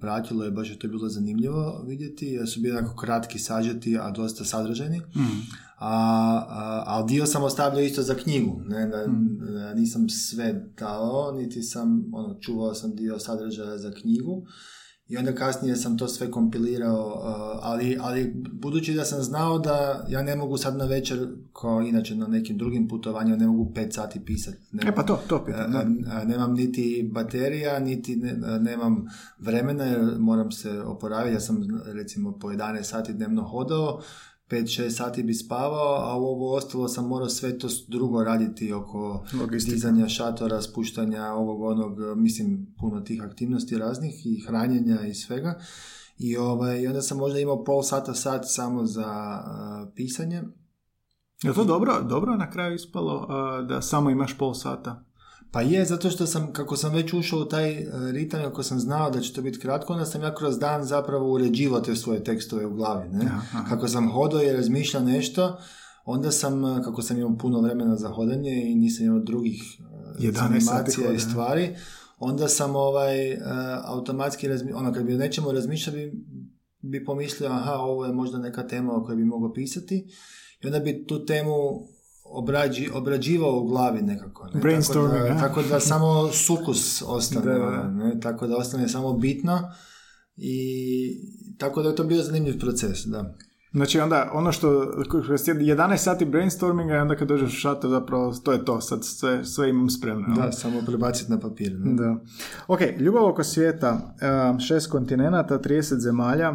pratilo 0.00 0.44
je, 0.44 0.50
baš 0.50 0.70
je 0.70 0.78
to 0.78 0.88
bilo 0.88 1.08
zanimljivo 1.08 1.84
vidjeti, 1.86 2.26
jer 2.26 2.48
su 2.48 2.60
bili 2.60 2.76
jako 2.76 2.96
kratki, 2.96 3.38
sažeti, 3.38 3.98
a 3.98 4.10
dosta 4.10 4.44
sadržajni. 4.44 4.98
Mm. 4.98 5.65
A, 5.78 5.88
a, 6.48 6.82
ali 6.86 7.08
dio 7.08 7.26
sam 7.26 7.44
ostavljao 7.44 7.82
isto 7.82 8.02
za 8.02 8.14
knjigu, 8.14 8.60
ne, 8.64 8.86
da, 8.86 9.06
mm. 9.06 9.38
nisam 9.74 10.08
sve 10.08 10.70
dao, 10.78 11.32
niti 11.32 11.62
sam, 11.62 12.04
ono, 12.12 12.34
čuvao 12.40 12.74
sam 12.74 12.94
dio 12.94 13.18
sadržaja 13.18 13.78
za 13.78 13.92
knjigu 13.92 14.46
i 15.08 15.16
onda 15.16 15.34
kasnije 15.34 15.76
sam 15.76 15.98
to 15.98 16.08
sve 16.08 16.30
kompilirao, 16.30 17.06
uh, 17.06 17.60
ali, 17.62 17.98
ali 18.00 18.34
budući 18.52 18.94
da 18.94 19.04
sam 19.04 19.22
znao 19.22 19.58
da 19.58 20.06
ja 20.08 20.22
ne 20.22 20.36
mogu 20.36 20.56
sad 20.56 20.76
na 20.76 20.84
večer, 20.84 21.28
kao 21.52 21.82
inače 21.82 22.16
na 22.16 22.26
nekim 22.26 22.58
drugim 22.58 22.88
putovanjima, 22.88 23.36
ne 23.36 23.46
mogu 23.46 23.72
pet 23.74 23.94
sati 23.94 24.24
pisati. 24.24 24.56
e 24.86 24.94
pa 24.94 25.02
to, 25.02 25.20
to 25.28 25.44
pitam, 25.44 25.98
uh, 25.98 26.28
Nemam 26.28 26.52
niti 26.54 27.10
baterija, 27.12 27.78
niti 27.78 28.16
ne, 28.16 28.58
nemam 28.60 29.04
vremena 29.38 29.84
jer 29.84 30.18
moram 30.18 30.52
se 30.52 30.80
oporaviti. 30.80 31.34
Ja 31.34 31.40
sam 31.40 31.58
recimo 31.84 32.38
po 32.38 32.48
11 32.48 32.82
sati 32.82 33.12
dnevno 33.12 33.42
hodao, 33.42 34.00
5-6 34.50 34.90
sati 34.90 35.22
bi 35.22 35.34
spavao, 35.34 35.94
a 35.94 36.16
u 36.16 36.24
ovo 36.24 36.54
ostalo 36.54 36.88
sam 36.88 37.08
morao 37.08 37.28
sve 37.28 37.58
to 37.58 37.68
drugo 37.88 38.24
raditi 38.24 38.72
oko 38.72 39.24
Logistika. 39.40 39.74
dizanja 39.74 40.08
šatora, 40.08 40.62
spuštanja 40.62 41.24
ovog 41.26 41.62
onog, 41.62 42.16
mislim, 42.16 42.74
puno 42.80 43.00
tih 43.00 43.22
aktivnosti 43.22 43.78
raznih 43.78 44.26
i 44.26 44.44
hranjenja 44.46 45.00
i 45.00 45.14
svega. 45.14 45.60
I, 46.18 46.36
ovaj, 46.36 46.86
onda 46.86 47.02
sam 47.02 47.18
možda 47.18 47.38
imao 47.38 47.64
pol 47.64 47.82
sata, 47.82 48.14
sat 48.14 48.44
samo 48.46 48.86
za 48.86 49.42
uh, 49.44 49.92
pisanje. 49.94 50.42
Je 51.42 51.54
to 51.54 51.64
dobro, 51.64 52.02
dobro 52.02 52.36
na 52.36 52.50
kraju 52.50 52.74
ispalo 52.74 53.16
uh, 53.16 53.68
da 53.68 53.82
samo 53.82 54.10
imaš 54.10 54.38
pol 54.38 54.54
sata? 54.54 55.05
Pa 55.50 55.62
je, 55.62 55.84
zato 55.84 56.10
što 56.10 56.26
sam, 56.26 56.52
kako 56.52 56.76
sam 56.76 56.92
već 56.94 57.12
ušao 57.12 57.38
u 57.40 57.44
taj 57.44 57.72
e, 57.72 57.86
ritam, 58.12 58.44
ako 58.44 58.62
sam 58.62 58.80
znao 58.80 59.10
da 59.10 59.20
će 59.20 59.32
to 59.32 59.42
biti 59.42 59.58
kratko, 59.58 59.92
onda 59.92 60.04
sam 60.06 60.22
ja 60.22 60.34
kroz 60.34 60.58
dan 60.58 60.84
zapravo 60.84 61.32
uređivao 61.32 61.80
te 61.80 61.96
svoje 61.96 62.24
tekstove 62.24 62.66
u 62.66 62.74
glavi. 62.74 63.08
Ne? 63.08 63.30
Kako 63.68 63.88
sam 63.88 64.10
hodao 64.10 64.42
i 64.42 64.52
razmišljao 64.52 65.02
nešto, 65.02 65.58
onda 66.04 66.30
sam, 66.30 66.64
e, 66.64 66.82
kako 66.84 67.02
sam 67.02 67.18
imao 67.18 67.38
puno 67.38 67.60
vremena 67.60 67.96
za 67.96 68.08
hodanje 68.08 68.62
i 68.70 68.74
nisam 68.74 69.06
imao 69.06 69.20
drugih 69.20 69.62
e, 70.20 70.26
animacija 70.38 71.12
i 71.12 71.18
stvari, 71.18 71.76
onda 72.18 72.48
sam 72.48 72.76
ovaj, 72.76 73.38
automatski, 73.84 74.48
razmi- 74.48 74.72
ono, 74.74 74.92
kad 74.92 75.04
bi 75.04 75.14
o 75.14 75.18
nečemu 75.18 75.52
razmišljao, 75.52 75.96
bi, 75.96 76.12
bi 76.80 77.04
pomislio, 77.04 77.50
aha, 77.50 77.72
ovo 77.72 78.06
je 78.06 78.12
možda 78.12 78.38
neka 78.38 78.66
tema 78.66 78.96
o 78.96 79.04
kojoj 79.04 79.16
bi 79.16 79.24
mogao 79.24 79.52
pisati, 79.52 80.06
i 80.62 80.66
onda 80.66 80.78
bi 80.78 81.06
tu 81.06 81.24
temu 81.24 81.52
obrađi, 82.36 82.90
obrađivao 82.94 83.56
u 83.56 83.66
glavi 83.66 84.02
nekako. 84.02 84.48
Ne? 84.54 84.60
Brainstorming, 84.60 85.12
tako 85.12 85.28
da, 85.28 85.36
a? 85.36 85.40
tako 85.40 85.62
da 85.62 85.80
samo 85.80 86.28
sukus 86.28 87.02
ostane, 87.06 87.52
Da, 87.52 87.58
da. 87.58 87.88
ne? 87.88 88.20
tako 88.20 88.46
da 88.46 88.56
ostane 88.56 88.88
samo 88.88 89.12
bitno 89.12 89.60
i 90.36 90.58
tako 91.58 91.82
da 91.82 91.88
je 91.88 91.96
to 91.96 92.04
bio 92.04 92.22
zanimljiv 92.22 92.58
proces, 92.60 93.06
da. 93.06 93.34
Znači 93.72 94.00
onda 94.00 94.30
ono 94.34 94.52
što, 94.52 94.90
kroz 95.10 95.44
tjedan- 95.44 95.62
11 95.62 95.96
sati 95.96 96.24
brainstorminga 96.24 96.94
i 96.94 96.98
onda 96.98 97.16
kad 97.16 97.28
dođeš 97.28 97.52
u 97.52 97.56
šator 97.56 97.90
zapravo 97.90 98.34
to 98.34 98.52
je 98.52 98.64
to, 98.64 98.80
sad 98.80 99.04
sve, 99.04 99.44
sve 99.44 99.70
imam 99.70 99.90
spremno. 99.90 100.34
Da, 100.36 100.52
samo 100.52 100.82
prebaciti 100.86 101.30
na 101.32 101.40
papir. 101.40 101.72
Ne? 101.78 101.94
Da. 101.94 102.16
Ok, 102.68 102.80
ljubav 102.98 103.24
oko 103.24 103.44
svijeta, 103.44 104.14
um, 104.52 104.60
šest 104.60 104.90
kontinenata, 104.90 105.58
30 105.58 105.98
zemalja, 105.98 106.52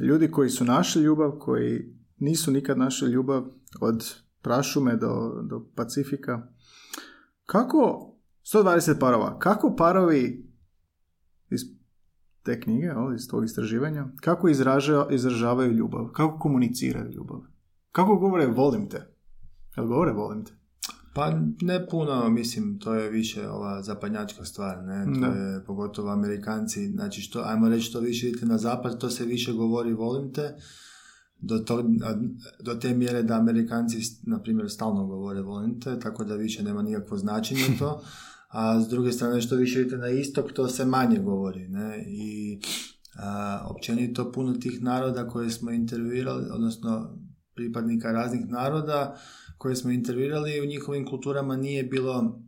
ljudi 0.00 0.30
koji 0.30 0.50
su 0.50 0.64
našli 0.64 1.02
ljubav, 1.02 1.30
koji 1.30 1.80
nisu 2.18 2.50
nikad 2.50 2.78
našli 2.78 3.10
ljubav, 3.10 3.42
od 3.80 4.14
prašume 4.42 4.96
do, 4.96 5.42
do 5.42 5.66
Pacifika. 5.74 6.48
Kako, 7.46 8.10
120 8.54 8.98
parova, 9.00 9.38
kako 9.38 9.76
parovi 9.76 10.50
iz 11.50 11.60
te 12.42 12.60
knjige, 12.60 12.86
jel, 12.86 13.14
iz 13.14 13.28
tog 13.28 13.44
istraživanja, 13.44 14.06
kako 14.20 14.48
izraža, 14.48 15.06
izražavaju 15.10 15.72
ljubav, 15.72 16.06
kako 16.12 16.38
komuniciraju 16.38 17.12
ljubav, 17.12 17.40
kako 17.92 18.16
govore 18.16 18.46
volim 18.46 18.88
te, 18.88 19.14
jel 19.76 19.86
govore 19.86 20.12
volim 20.12 20.44
te? 20.44 20.52
Pa 21.14 21.32
ne 21.60 21.86
puno, 21.86 22.28
mislim, 22.28 22.78
to 22.78 22.94
je 22.94 23.10
više 23.10 23.48
ova 23.48 23.82
zapadnjačka 23.82 24.44
stvar, 24.44 24.78
ne, 24.84 25.04
to 25.04 25.20
Da. 25.20 25.26
je 25.26 25.64
pogotovo 25.64 26.10
Amerikanci, 26.10 26.90
znači 26.90 27.20
što, 27.20 27.42
ajmo 27.46 27.68
reći 27.68 27.84
što 27.84 28.00
više 28.00 28.28
idete 28.28 28.46
na 28.46 28.58
zapad, 28.58 29.00
to 29.00 29.10
se 29.10 29.24
više 29.24 29.52
govori 29.52 29.92
volim 29.92 30.32
te, 30.32 30.56
do, 31.40 31.58
to, 31.58 31.84
do 32.60 32.74
te 32.74 32.94
mjere 32.94 33.22
da 33.22 33.38
Amerikanci, 33.38 33.98
na 34.22 34.42
primjer, 34.42 34.70
stalno 34.70 35.06
govore 35.06 35.42
volim 35.42 35.80
te, 35.80 36.00
tako 36.00 36.24
da 36.24 36.34
više 36.34 36.62
nema 36.62 36.82
nikakvo 36.82 37.16
značenje 37.16 37.76
to, 37.78 38.02
a 38.48 38.80
s 38.80 38.88
druge 38.88 39.12
strane 39.12 39.40
što 39.40 39.56
više 39.56 39.80
idete 39.80 39.96
na 39.96 40.08
istok, 40.08 40.52
to 40.52 40.68
se 40.68 40.84
manje 40.84 41.18
govori, 41.18 41.68
ne, 41.68 42.04
i 42.06 42.60
a, 43.18 43.66
općenito 43.70 44.32
puno 44.32 44.52
tih 44.52 44.82
naroda 44.82 45.28
koje 45.28 45.50
smo 45.50 45.70
intervjuirali, 45.70 46.46
odnosno 46.52 47.18
pripadnika 47.54 48.12
raznih 48.12 48.48
naroda, 48.48 49.16
koje 49.58 49.76
smo 49.76 49.90
intervjuirali 49.90 50.60
u 50.60 50.66
njihovim 50.66 51.06
kulturama 51.06 51.56
nije 51.56 51.84
bilo 51.84 52.40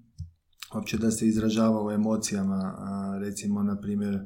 uopće 0.75 0.99
da 0.99 1.11
se 1.11 1.27
izražava 1.27 1.87
u 1.87 1.91
emocijama. 1.91 2.75
A, 2.79 3.19
recimo, 3.21 3.63
na 3.63 3.81
primjer, 3.81 4.19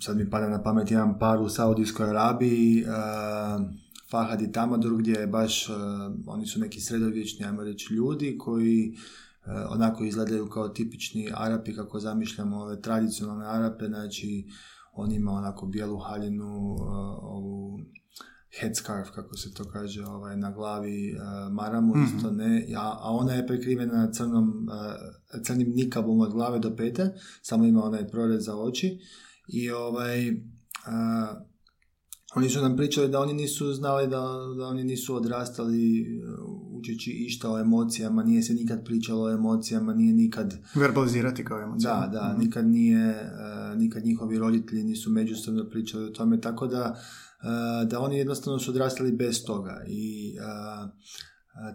sad 0.00 0.16
mi 0.16 0.30
pada 0.30 0.48
na 0.48 0.62
pamet 0.62 0.90
jedan 0.90 1.18
par 1.18 1.38
u 1.38 1.48
Saudijskoj 1.48 2.10
Arabiji, 2.10 2.84
a, 2.88 3.58
Fahad 4.10 4.42
i 4.42 4.52
Tamadur, 4.52 4.96
gdje 4.98 5.12
je 5.12 5.26
baš, 5.26 5.68
a, 5.68 5.74
oni 6.26 6.46
su 6.46 6.60
neki 6.60 6.80
sredovječni, 6.80 7.46
ajmo 7.46 7.62
reći, 7.62 7.94
ljudi 7.94 8.38
koji 8.38 8.94
onako 9.70 10.04
izgledaju 10.04 10.48
kao 10.48 10.68
tipični 10.68 11.30
Arapi, 11.34 11.74
kako 11.74 12.00
zamišljamo 12.00 12.56
ove 12.56 12.82
tradicionalne 12.82 13.46
Arape, 13.46 13.86
znači 13.86 14.46
on 14.92 15.12
ima 15.12 15.32
onako 15.32 15.66
bijelu 15.66 15.98
haljinu, 15.98 16.76
ovu 17.22 17.80
headscarf, 18.60 19.10
kako 19.10 19.36
se 19.36 19.54
to 19.54 19.64
kaže, 19.64 20.04
ovaj, 20.04 20.36
na 20.36 20.50
glavi 20.50 21.12
uh, 21.12 21.20
maramu 21.52 21.96
Mhm. 21.96 22.04
isto, 22.06 22.30
ne, 22.30 22.66
a, 22.76 22.98
a 23.00 23.10
ona 23.12 23.32
je 23.32 23.46
prekrivena 23.46 24.10
crnom, 24.12 24.48
uh, 24.68 25.44
crnim 25.44 25.70
nikabom 25.70 26.20
od 26.20 26.32
glave 26.32 26.58
do 26.58 26.76
pete, 26.76 27.10
samo 27.42 27.64
ima 27.64 27.84
onaj 27.84 28.08
prorez 28.08 28.44
za 28.44 28.56
oči 28.56 28.98
i 29.48 29.70
ovaj, 29.70 30.30
uh, 30.30 30.36
oni 32.34 32.48
su 32.50 32.62
nam 32.62 32.76
pričali 32.76 33.08
da 33.08 33.20
oni 33.20 33.32
nisu 33.32 33.72
znali 33.72 34.06
da, 34.06 34.20
da 34.58 34.66
oni 34.66 34.84
nisu 34.84 35.16
odrastali 35.16 36.06
učeći 36.72 37.10
išta 37.10 37.52
o 37.52 37.58
emocijama, 37.58 38.22
nije 38.22 38.42
se 38.42 38.54
nikad 38.54 38.84
pričalo 38.84 39.24
o 39.24 39.30
emocijama, 39.30 39.94
nije 39.94 40.12
nikad 40.14 40.54
Verbalizirati 40.74 41.44
kao 41.44 41.62
emociju. 41.62 41.88
da, 41.90 42.10
da, 42.12 42.36
nikad 42.38 42.66
nije, 42.66 43.30
nikad 43.76 44.04
njihovi 44.04 44.38
roditelji 44.38 44.84
nisu 44.84 45.10
međusobno 45.10 45.64
pričali 45.64 46.04
o 46.04 46.10
tome, 46.10 46.40
tako 46.40 46.66
da, 46.66 47.00
da 47.86 48.00
oni 48.00 48.18
jednostavno 48.18 48.58
su 48.58 48.70
odrastali 48.70 49.12
bez 49.12 49.44
toga 49.44 49.84
i 49.88 50.34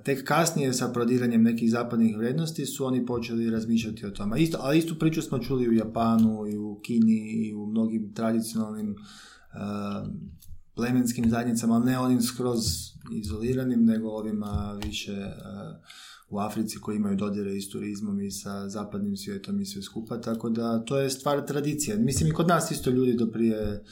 tek 0.03 0.23
kasnije 0.27 0.73
sa 0.73 0.87
prodiranjem 0.87 1.43
nekih 1.43 1.71
zapadnih 1.71 2.17
vrijednosti 2.17 2.65
su 2.65 2.85
oni 2.85 3.05
počeli 3.05 3.49
razmišljati 3.49 4.05
o 4.05 4.09
tome. 4.09 4.41
Isto, 4.41 4.57
ali 4.61 4.77
istu 4.77 4.99
priču 4.99 5.21
smo 5.21 5.39
čuli 5.39 5.69
u 5.69 5.73
Japanu 5.73 6.47
i 6.47 6.57
u 6.57 6.79
Kini 6.83 7.47
i 7.47 7.53
u 7.53 7.65
mnogim 7.65 8.13
tradicionalnim 8.13 8.91
e, 8.91 8.95
plemenskim 10.75 11.29
zajednicama, 11.29 11.75
ali 11.75 11.85
ne 11.85 11.99
onim 11.99 12.21
skroz 12.21 12.59
izoliranim, 13.11 13.85
nego 13.85 14.09
ovima 14.09 14.79
više 14.83 15.11
e, 15.11 15.33
u 16.29 16.39
Africi 16.39 16.79
koji 16.79 16.95
imaju 16.95 17.15
dodire 17.15 17.55
i 17.55 17.61
s 17.61 17.69
turizmom 17.69 18.21
i 18.21 18.31
sa 18.31 18.69
zapadnim 18.69 19.17
svijetom 19.17 19.61
i 19.61 19.65
sve 19.65 19.81
skupa, 19.81 20.21
tako 20.21 20.49
da 20.49 20.85
to 20.85 20.97
je 20.97 21.09
stvar 21.09 21.45
tradicije. 21.45 21.97
Mislim 21.97 22.29
i 22.29 22.33
kod 22.33 22.47
nas 22.47 22.71
isto 22.71 22.89
ljudi 22.89 23.13
do 23.13 23.31
prije, 23.31 23.83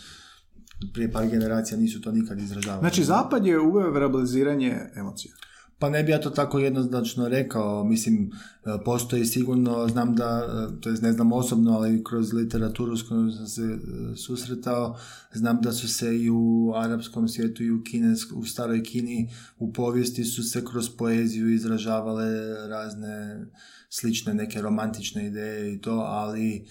prije 0.94 1.12
par 1.12 1.28
generacija 1.28 1.78
nisu 1.78 2.02
to 2.02 2.12
nikad 2.12 2.40
izražavali. 2.40 2.82
Znači, 2.82 3.04
Zapad 3.04 3.46
je 3.46 3.60
uveo 3.60 3.92
verbaliziranje 3.92 4.80
emocija. 4.96 5.34
Pa 5.82 5.90
ne 5.90 6.04
bi 6.04 6.12
ja 6.12 6.22
to 6.22 6.30
tako 6.30 6.60
jednoznačno 6.60 7.28
rekao, 7.28 7.84
mislim, 7.84 8.32
e, 8.66 8.84
postoji 8.86 9.26
sigurno, 9.26 9.88
znam 9.88 10.16
da, 10.16 10.48
e, 10.48 10.82
to 10.82 10.90
jest 10.90 11.02
ne 11.02 11.14
znam 11.14 11.32
osobno, 11.32 11.72
ali 11.72 12.04
kroz 12.04 12.34
literaturu 12.34 12.98
s 12.98 13.08
kojom 13.08 13.32
sam 13.32 13.48
se 13.48 13.62
e, 13.62 13.78
susretao, 14.16 14.98
znam 15.34 15.62
da 15.62 15.72
su 15.72 15.88
se 15.88 16.18
i 16.18 16.30
u 16.30 16.74
arapskom 16.76 17.28
svijetu 17.28 17.64
i 17.64 17.72
u, 17.72 17.84
Kines, 17.84 18.32
u 18.36 18.46
staroj 18.46 18.84
Kini 18.84 19.30
u 19.58 19.74
povijesti 19.74 20.24
su 20.24 20.44
se 20.44 20.66
kroz 20.66 20.90
poeziju 20.90 21.50
izražavale 21.50 22.28
razne 22.68 23.46
slične 23.90 24.34
neke 24.34 24.62
romantične 24.62 25.28
ideje 25.28 25.74
i 25.74 25.82
to, 25.82 25.94
ali 25.94 26.56
e, 26.56 26.64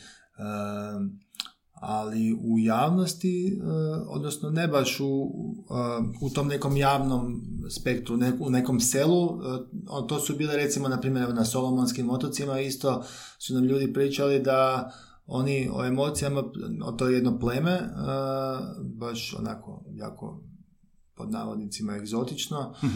ali 1.80 2.32
u 2.32 2.58
javnosti, 2.58 3.48
e, 3.48 3.60
odnosno 4.08 4.50
ne 4.50 4.68
baš 4.68 5.00
u, 5.00 5.30
e, 5.70 6.16
u 6.20 6.30
tom 6.30 6.48
nekom 6.48 6.76
javnom 6.76 7.42
spektru, 7.70 8.16
ne- 8.16 8.36
u 8.40 8.50
nekom 8.50 8.80
selu, 8.80 9.24
e, 9.26 10.06
to 10.08 10.20
su 10.20 10.36
bile 10.36 10.56
recimo 10.56 10.88
na 10.88 11.00
primjer 11.00 11.34
na 11.34 11.44
Solomonskim 11.44 12.10
otocima 12.10 12.60
isto 12.60 13.02
su 13.38 13.54
nam 13.54 13.64
ljudi 13.64 13.92
pričali 13.92 14.40
da 14.40 14.90
oni 15.26 15.70
o 15.72 15.84
emocijama, 15.84 16.42
o 16.84 16.92
to 16.92 17.08
je 17.08 17.14
jedno 17.14 17.38
pleme, 17.38 17.80
baš 18.94 19.34
onako 19.38 19.84
jako 19.92 20.42
pod 21.14 21.30
navodnicima 21.30 21.96
egzotično, 21.96 22.74
e, 22.82 22.88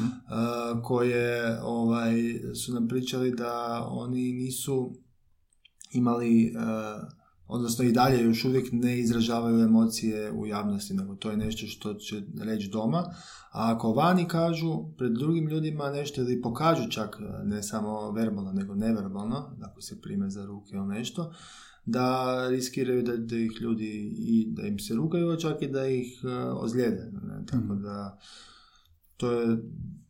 koje 0.83 1.59
ovaj, 1.62 2.14
su 2.64 2.75
nam 2.75 2.88
pričali 2.88 3.31
da 3.31 3.85
oni 3.90 4.33
nisu 4.33 4.92
imali, 5.92 6.55
odnosno 7.47 7.85
i 7.85 7.93
dalje 7.93 8.23
još 8.23 8.45
uvijek 8.45 8.69
ne 8.73 8.99
izražavaju 8.99 9.61
emocije 9.61 10.33
u 10.33 10.47
javnosti, 10.47 10.95
nego 10.95 11.15
to 11.15 11.31
je 11.31 11.37
nešto 11.37 11.67
što 11.67 11.95
će 11.95 12.23
reći 12.41 12.69
doma, 12.69 12.99
a 13.53 13.75
ako 13.75 13.93
vani 13.93 14.29
kažu 14.29 14.85
pred 14.99 15.13
drugim 15.13 15.49
ljudima 15.49 15.91
nešto 15.91 16.21
ili 16.21 16.43
pokažu 16.43 16.91
čak 16.91 17.17
e, 17.21 17.45
ne 17.45 17.63
samo 17.63 18.11
verbalno, 18.11 18.53
nego 18.53 18.75
neverbalno, 18.75 19.57
ako 19.63 19.81
se 19.81 20.01
prime 20.01 20.31
za 20.31 20.47
ruke 20.47 20.77
ili 20.77 20.87
nešto, 20.87 21.33
da 21.87 22.37
riskiraju 22.49 23.03
da, 23.03 23.17
da 23.17 23.37
ih 23.37 23.53
ljudi 23.61 24.15
i 24.19 24.47
da 24.49 24.63
im 24.63 24.79
se 24.79 24.95
rugaju, 24.95 25.31
a 25.31 25.37
čak 25.37 25.63
i 25.63 25.69
da 25.69 25.87
ih 25.87 26.25
e, 26.25 26.29
ozlijede. 26.39 27.11
Ne? 27.23 27.47
Tako 27.47 27.75
da 27.75 28.19
to 29.17 29.33
je 29.33 29.59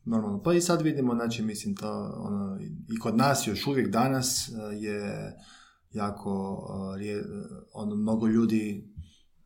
normalno. 0.05 0.43
Pa 0.43 0.53
i 0.53 0.61
sad 0.61 0.81
vidimo, 0.81 1.15
znači 1.15 1.43
mislim 1.43 1.75
to 1.75 2.15
ono, 2.17 2.59
i 2.89 2.99
kod 2.99 3.17
nas 3.17 3.47
još 3.47 3.67
uvijek 3.67 3.89
danas 3.89 4.49
e, 4.49 4.51
je 4.75 5.33
jako 5.95 6.59
e, 7.01 7.23
ono, 7.73 7.95
mnogo 7.95 8.27
ljudi 8.27 8.93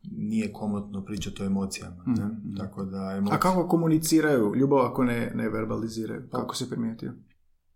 nije 0.02 0.52
komotno 0.52 1.04
pričati 1.04 1.42
o 1.42 1.46
emocijama. 1.46 2.04
Ne? 2.06 2.24
Mhm. 2.24 2.56
Tako 2.56 2.84
da 2.84 3.14
emocije... 3.16 3.36
A 3.36 3.40
kako 3.40 3.68
komuniciraju 3.68 4.54
ljubav 4.54 4.78
ako 4.78 5.04
ne, 5.04 5.32
ne 5.34 5.48
verbaliziraju? 5.48 6.28
Kako 6.30 6.56
se 6.56 6.70
primijetio? 6.70 7.12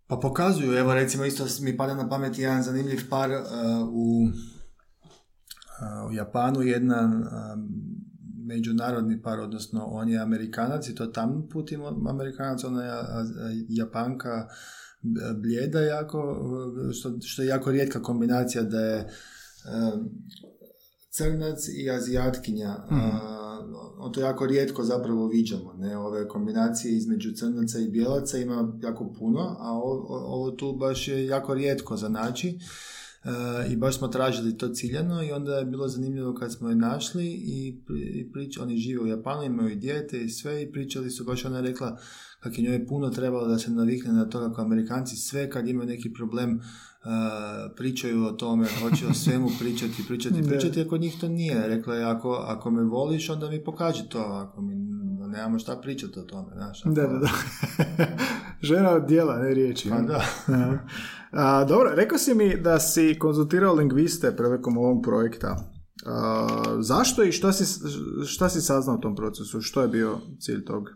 Pa 0.07 0.17
pokazuju, 0.17 0.73
evo 0.73 0.95
recimo 0.95 1.25
isto 1.25 1.45
mi 1.63 1.77
pada 1.77 1.95
na 1.95 2.09
pamet 2.09 2.39
jedan 2.39 2.63
zanimljiv 2.63 3.01
par 3.11 3.31
uh, 3.31 3.37
u, 3.89 4.25
uh, 4.25 6.11
u 6.11 6.13
Japanu, 6.13 6.63
jedan 6.63 7.15
um, 7.15 7.25
međunarodni 8.47 9.23
par, 9.23 9.41
odnosno 9.41 9.85
on 9.85 10.09
je 10.09 10.19
Amerikanac 10.19 10.89
i 10.89 10.95
to 10.95 11.07
tam 11.07 11.49
putim 11.53 11.81
Amerikanac, 12.09 12.65
ona 12.65 12.83
je 12.83 12.93
Japanka 13.69 14.49
blijeda 15.35 15.81
jako, 15.81 16.37
što, 16.93 17.19
što 17.23 17.43
je 17.43 17.49
jako 17.49 17.71
rijetka 17.71 18.03
kombinacija 18.03 18.63
da 18.63 18.81
je 18.81 19.09
crnac 21.11 21.59
i 21.69 21.91
azijatkinja. 21.91 22.77
On 23.99 24.13
to 24.13 24.21
jako 24.21 24.47
rijetko 24.47 24.83
zapravo 24.85 25.29
viđamo. 25.29 25.73
Ne? 25.73 25.99
Ove 25.99 26.29
kombinacije 26.29 26.97
između 26.97 27.33
crnaca 27.33 27.79
i 27.79 27.89
bijelaca 27.89 28.39
ima 28.39 28.73
jako 28.83 29.13
puno, 29.19 29.57
a 29.59 29.73
o- 29.73 30.07
o- 30.09 30.25
ovo 30.27 30.51
tu 30.51 30.73
baš 30.73 31.09
je 31.09 31.27
jako 31.27 31.55
rijetko 31.55 31.97
za 31.97 32.09
naći. 32.09 32.59
I 33.71 33.77
baš 33.77 33.99
smo 33.99 34.09
tražili 34.09 34.59
to 34.59 34.69
ciljano 34.69 35.23
i 35.23 35.33
onda 35.33 35.55
je 35.55 35.65
bilo 35.65 35.89
zanimljivo 35.89 36.35
kad 36.35 36.53
smo 36.53 36.69
je 36.69 36.77
našli 36.77 37.27
i, 37.27 37.83
i 38.15 38.33
prič, 38.33 38.59
oni 38.59 38.77
žive 38.77 39.03
u 39.03 39.07
Japanu, 39.07 39.43
imaju 39.43 39.71
i 39.71 39.77
dijete 39.77 40.25
i 40.25 40.29
sve 40.29 40.63
i 40.63 40.73
pričali 40.73 41.11
su, 41.11 41.25
baš 41.25 41.45
ona 41.45 41.57
je 41.57 41.63
rekla 41.63 41.99
kako 42.41 42.55
je 42.57 42.63
njoj 42.63 42.87
puno 42.87 43.11
trebalo 43.11 43.49
da 43.49 43.59
se 43.59 43.71
navikne 43.71 44.13
na 44.13 44.29
to 44.29 44.41
kako 44.41 44.63
Amerikanci 44.63 45.17
sve 45.17 45.51
kad 45.51 45.69
imaju 45.69 45.89
neki 45.89 46.13
problem 46.13 46.61
pričaju 47.77 48.25
o 48.25 48.33
tome, 48.33 48.67
hoće 48.83 49.07
o 49.07 49.15
svemu 49.25 49.49
pričati, 49.61 50.05
pričati, 50.09 50.43
pričati, 50.43 50.81
ako 50.81 50.97
njih 50.97 51.17
to 51.21 51.29
nije. 51.29 51.69
Rekla 51.69 51.95
je, 51.95 52.05
ako, 52.05 52.31
ako 52.31 52.71
me 52.71 52.83
voliš, 52.83 53.31
onda 53.31 53.51
mi 53.51 53.65
pokaži 53.65 54.09
to, 54.09 54.19
ako 54.19 54.63
mi 54.63 54.75
nemamo 55.29 55.59
šta 55.59 55.77
pričati 55.77 56.19
o 56.19 56.23
tome, 56.23 56.53
znaš. 56.55 56.83
Da, 56.85 57.07
da, 57.07 57.19
da. 57.19 57.29
Žena 58.69 58.99
dijela, 58.99 59.39
ne 59.39 59.55
riječi. 59.55 59.89
Pa 59.89 60.01
da. 60.01 60.25
A, 61.37 61.65
dobro, 61.65 61.91
rekao 61.95 62.19
si 62.19 62.35
mi 62.35 62.61
da 62.61 62.81
si 62.81 63.17
konzultirao 63.19 63.75
lingviste 63.75 64.37
prilikom 64.37 64.79
ovog 64.79 65.03
projekta. 65.03 65.73
A, 66.07 66.49
zašto 66.81 67.23
i 67.23 67.33
šta 67.33 67.53
si, 67.53 67.65
šta 68.27 68.49
si 68.49 68.61
saznao 68.61 68.97
u 68.97 69.01
tom 69.01 69.17
procesu? 69.17 69.61
Što 69.61 69.83
je 69.83 69.89
bio 69.89 70.19
cilj 70.41 70.65
tog? 70.65 70.89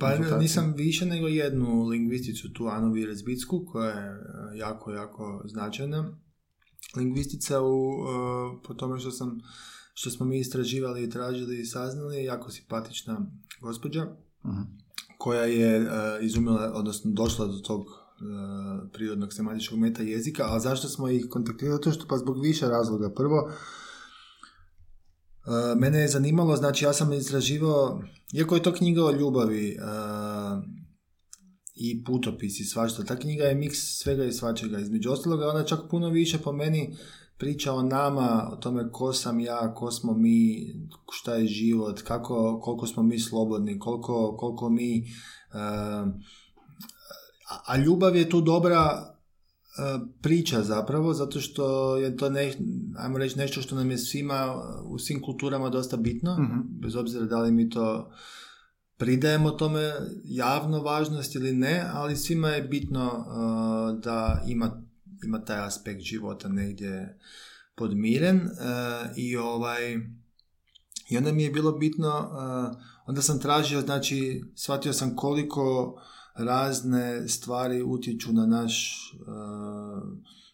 Pa 0.00 0.38
nisam 0.38 0.74
više 0.76 1.06
nego 1.06 1.28
jednu 1.28 1.86
lingvisticu, 1.86 2.52
tu 2.52 2.66
Anu 2.66 2.92
Virezbicku, 2.92 3.64
koja 3.66 3.90
je 3.90 4.10
e, 4.10 4.58
jako, 4.58 4.92
jako 4.92 5.42
značajna. 5.44 6.18
Lingvistica 6.96 7.62
u, 7.62 7.68
e, 7.68 8.66
po 8.66 8.74
tome 8.74 9.00
što 9.00 9.10
sam 9.10 9.40
što 9.94 10.10
smo 10.10 10.26
mi 10.26 10.38
istraživali 10.38 11.04
i 11.04 11.10
tražili 11.10 11.60
i 11.60 11.66
saznali, 11.66 12.24
jako 12.24 12.50
simpatična 12.50 13.26
gospođa 13.60 14.02
uh 14.42 14.84
koja 15.18 15.44
je 15.44 15.80
uh, 15.80 15.86
izumila, 16.20 16.72
odnosno 16.74 17.10
došla 17.10 17.46
do 17.46 17.58
tog 17.58 17.86
prirodnog 18.92 19.32
sematičkog 19.32 19.78
meta 19.78 20.02
jezika, 20.02 20.44
a 20.54 20.60
zašto 20.60 20.88
smo 20.88 21.08
ih 21.08 21.26
kontaktirali? 21.30 21.80
To 21.80 21.92
što 21.92 22.06
pa 22.08 22.18
zbog 22.18 22.42
više 22.42 22.68
razloga. 22.68 23.10
Prvo, 23.14 23.50
Uh, 25.46 25.80
mene 25.80 25.98
je 25.98 26.08
zanimalo, 26.08 26.56
znači 26.56 26.84
ja 26.84 26.92
sam 26.92 27.12
izraživao, 27.12 28.02
iako 28.34 28.54
je 28.54 28.62
to 28.62 28.72
knjiga 28.72 29.04
o 29.04 29.12
ljubavi 29.12 29.76
uh, 29.78 30.64
i 31.74 32.04
putopisi, 32.04 32.64
svašta, 32.64 33.04
ta 33.04 33.16
knjiga 33.16 33.44
je 33.44 33.54
miks 33.54 33.78
svega 33.78 34.24
i 34.24 34.32
svačega. 34.32 34.78
Između 34.78 35.10
ostaloga, 35.10 35.48
ona 35.48 35.64
čak 35.64 35.80
puno 35.90 36.08
više 36.08 36.38
po 36.38 36.52
meni 36.52 36.96
priča 37.38 37.72
o 37.72 37.82
nama, 37.82 38.48
o 38.52 38.56
tome 38.56 38.90
ko 38.92 39.12
sam 39.12 39.40
ja, 39.40 39.74
ko 39.74 39.90
smo 39.90 40.14
mi, 40.14 40.66
šta 41.12 41.34
je 41.34 41.46
život, 41.46 42.02
kako, 42.02 42.60
koliko 42.60 42.86
smo 42.86 43.02
mi 43.02 43.18
slobodni, 43.18 43.78
koliko, 43.78 44.36
koliko 44.36 44.70
mi... 44.70 45.04
Uh, 45.54 46.12
a 47.66 47.76
ljubav 47.76 48.16
je 48.16 48.30
tu 48.30 48.40
dobra 48.40 49.14
priča 50.22 50.62
zapravo, 50.62 51.14
zato 51.14 51.40
što 51.40 51.96
je 51.96 52.16
to, 52.16 52.30
ne, 52.30 52.54
ajmo 52.98 53.18
reći, 53.18 53.38
nešto 53.38 53.62
što 53.62 53.76
nam 53.76 53.90
je 53.90 53.98
svima 53.98 54.54
u 54.84 54.98
svim 54.98 55.22
kulturama 55.22 55.68
dosta 55.68 55.96
bitno, 55.96 56.38
mhm. 56.38 56.60
bez 56.64 56.96
obzira 56.96 57.24
da 57.24 57.38
li 57.38 57.52
mi 57.52 57.70
to 57.70 58.10
pridajemo 58.96 59.50
tome 59.50 59.92
javno 60.24 60.82
važnost 60.82 61.34
ili 61.34 61.52
ne, 61.52 61.84
ali 61.92 62.16
svima 62.16 62.48
je 62.48 62.62
bitno 62.62 63.06
uh, 63.06 64.02
da 64.02 64.42
ima, 64.46 64.82
ima 65.24 65.44
taj 65.44 65.66
aspekt 65.66 66.00
života 66.00 66.48
negdje 66.48 67.18
podmiren 67.74 68.36
uh, 68.36 69.16
i 69.16 69.36
ovaj 69.36 69.98
i 71.10 71.16
onda 71.16 71.32
mi 71.32 71.42
je 71.42 71.50
bilo 71.50 71.72
bitno, 71.72 72.08
uh, 72.08 72.76
onda 73.06 73.22
sam 73.22 73.40
tražio, 73.40 73.80
znači 73.80 74.44
shvatio 74.56 74.92
sam 74.92 75.16
koliko 75.16 75.94
razne 76.34 77.28
stvari 77.28 77.82
utječu 77.82 78.32
na 78.32 78.46
naš 78.46 79.00
uh, 79.20 80.02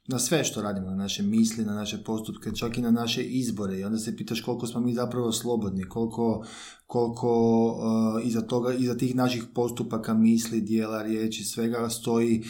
na 0.08 0.18
sve 0.18 0.44
što 0.44 0.62
radimo, 0.62 0.90
na 0.90 0.96
naše 0.96 1.22
misli, 1.22 1.64
na 1.64 1.74
naše 1.74 2.04
postupke, 2.04 2.50
čak 2.54 2.78
i 2.78 2.82
na 2.82 2.90
naše 2.90 3.22
izbore 3.22 3.78
i 3.78 3.84
onda 3.84 3.98
se 3.98 4.16
pitaš 4.16 4.40
koliko 4.40 4.66
smo 4.66 4.80
mi 4.80 4.94
zapravo 4.94 5.32
slobodni, 5.32 5.88
koliko, 5.88 6.44
koliko 6.86 7.66
uh, 7.66 8.26
iza, 8.26 8.40
toga, 8.40 8.74
iza 8.74 8.96
tih 8.96 9.14
naših 9.16 9.44
postupaka, 9.54 10.14
misli, 10.14 10.60
dijela, 10.60 11.02
riječi, 11.02 11.44
svega 11.44 11.88
stoji 11.88 12.40
uh, 12.40 12.46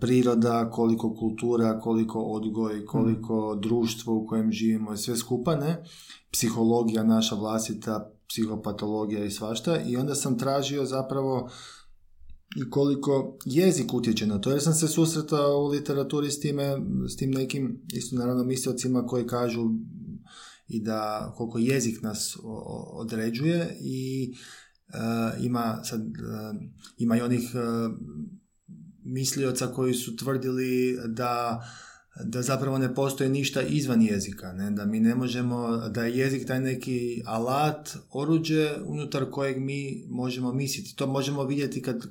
priroda, 0.00 0.70
koliko 0.70 1.14
kultura, 1.14 1.80
koliko 1.80 2.20
odgoj, 2.20 2.86
koliko 2.86 3.54
mm. 3.54 3.60
društvo 3.60 4.14
u 4.14 4.26
kojem 4.26 4.52
živimo 4.52 4.92
i 4.92 4.96
sve 4.96 5.16
skupa, 5.16 5.56
ne? 5.56 5.84
Psihologija 6.32 7.02
naša 7.02 7.34
vlastita, 7.34 8.12
psihopatologija 8.28 9.24
i 9.24 9.30
svašta 9.30 9.80
i 9.80 9.96
onda 9.96 10.14
sam 10.14 10.38
tražio 10.38 10.84
zapravo 10.84 11.50
i 12.56 12.70
koliko 12.70 13.38
jezik 13.44 13.94
utječe 13.94 14.26
na 14.26 14.40
to, 14.40 14.50
jer 14.50 14.62
sam 14.62 14.74
se 14.74 14.88
susretao 14.88 15.58
u 15.58 15.68
literaturi 15.68 16.30
s 16.30 16.40
time, 16.40 16.76
s 17.08 17.16
tim 17.16 17.30
nekim, 17.30 17.82
isto 17.92 18.16
naravno 18.16 18.44
mislocima 18.44 19.06
koji 19.06 19.26
kažu 19.26 19.70
i 20.68 20.80
da 20.80 21.32
koliko 21.36 21.58
jezik 21.58 22.02
nas 22.02 22.36
određuje 22.92 23.76
i 23.80 24.32
uh, 24.88 25.44
ima 25.44 25.84
sad, 25.84 26.00
uh, 26.00 26.62
ima 26.98 27.16
i 27.16 27.20
onih 27.20 27.50
uh, 27.54 27.92
mislioca 29.04 29.66
koji 29.66 29.94
su 29.94 30.16
tvrdili 30.16 30.98
da 31.08 31.62
da 32.24 32.42
zapravo 32.42 32.78
ne 32.78 32.94
postoji 32.94 33.30
ništa 33.30 33.62
izvan 33.62 34.02
jezika, 34.02 34.52
ne? 34.52 34.70
da 34.70 34.84
mi 34.84 35.00
ne 35.00 35.14
možemo, 35.14 35.76
da 35.76 36.04
je 36.04 36.18
jezik 36.18 36.46
taj 36.46 36.60
neki 36.60 37.22
alat, 37.26 37.96
oruđe 38.10 38.70
unutar 38.86 39.30
kojeg 39.30 39.58
mi 39.58 40.04
možemo 40.08 40.52
misliti. 40.52 40.96
To 40.96 41.06
možemo 41.06 41.44
vidjeti 41.44 41.82
kad, 41.82 42.06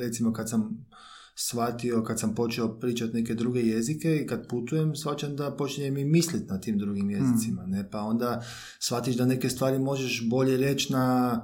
recimo 0.00 0.32
kad 0.32 0.50
sam 0.50 0.86
shvatio, 1.34 2.02
kad 2.02 2.20
sam 2.20 2.34
počeo 2.34 2.78
pričati 2.78 3.14
neke 3.14 3.34
druge 3.34 3.60
jezike 3.60 4.16
i 4.16 4.26
kad 4.26 4.48
putujem, 4.48 4.96
shvaćam 4.96 5.36
da 5.36 5.56
počinjem 5.56 5.96
i 5.96 6.04
misliti 6.04 6.46
na 6.46 6.60
tim 6.60 6.78
drugim 6.78 7.10
jezicima, 7.10 7.62
hmm. 7.62 7.70
ne? 7.70 7.90
pa 7.90 8.00
onda 8.00 8.42
shvatiš 8.80 9.16
da 9.16 9.26
neke 9.26 9.48
stvari 9.48 9.78
možeš 9.78 10.28
bolje 10.28 10.56
reći 10.56 10.92
na 10.92 11.40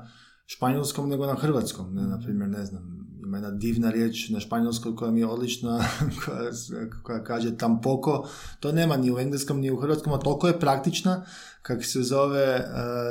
španjolskom 0.46 1.08
nego 1.08 1.26
na 1.26 1.34
hrvatskom, 1.34 1.94
ne, 1.94 2.02
na 2.02 2.20
primjer, 2.20 2.48
ne 2.48 2.64
znam, 2.64 3.03
ima 3.24 3.36
jedna 3.36 3.50
divna 3.50 3.90
riječ 3.90 4.28
na 4.28 4.40
španjolskoj 4.40 4.96
koja 4.96 5.10
mi 5.10 5.20
je 5.20 5.26
odlična, 5.26 5.84
koja, 6.24 6.50
koja 7.02 7.24
kaže 7.24 7.56
tampoko, 7.56 8.28
to 8.60 8.72
nema 8.72 8.96
ni 8.96 9.12
u 9.12 9.18
engleskom 9.18 9.60
ni 9.60 9.70
u 9.70 9.76
hrvatskom, 9.76 10.12
a 10.12 10.18
toliko 10.18 10.46
je 10.46 10.60
praktična, 10.60 11.26
kako 11.62 11.82
se 11.82 12.02
zove, 12.02 12.44
e, 12.44 12.64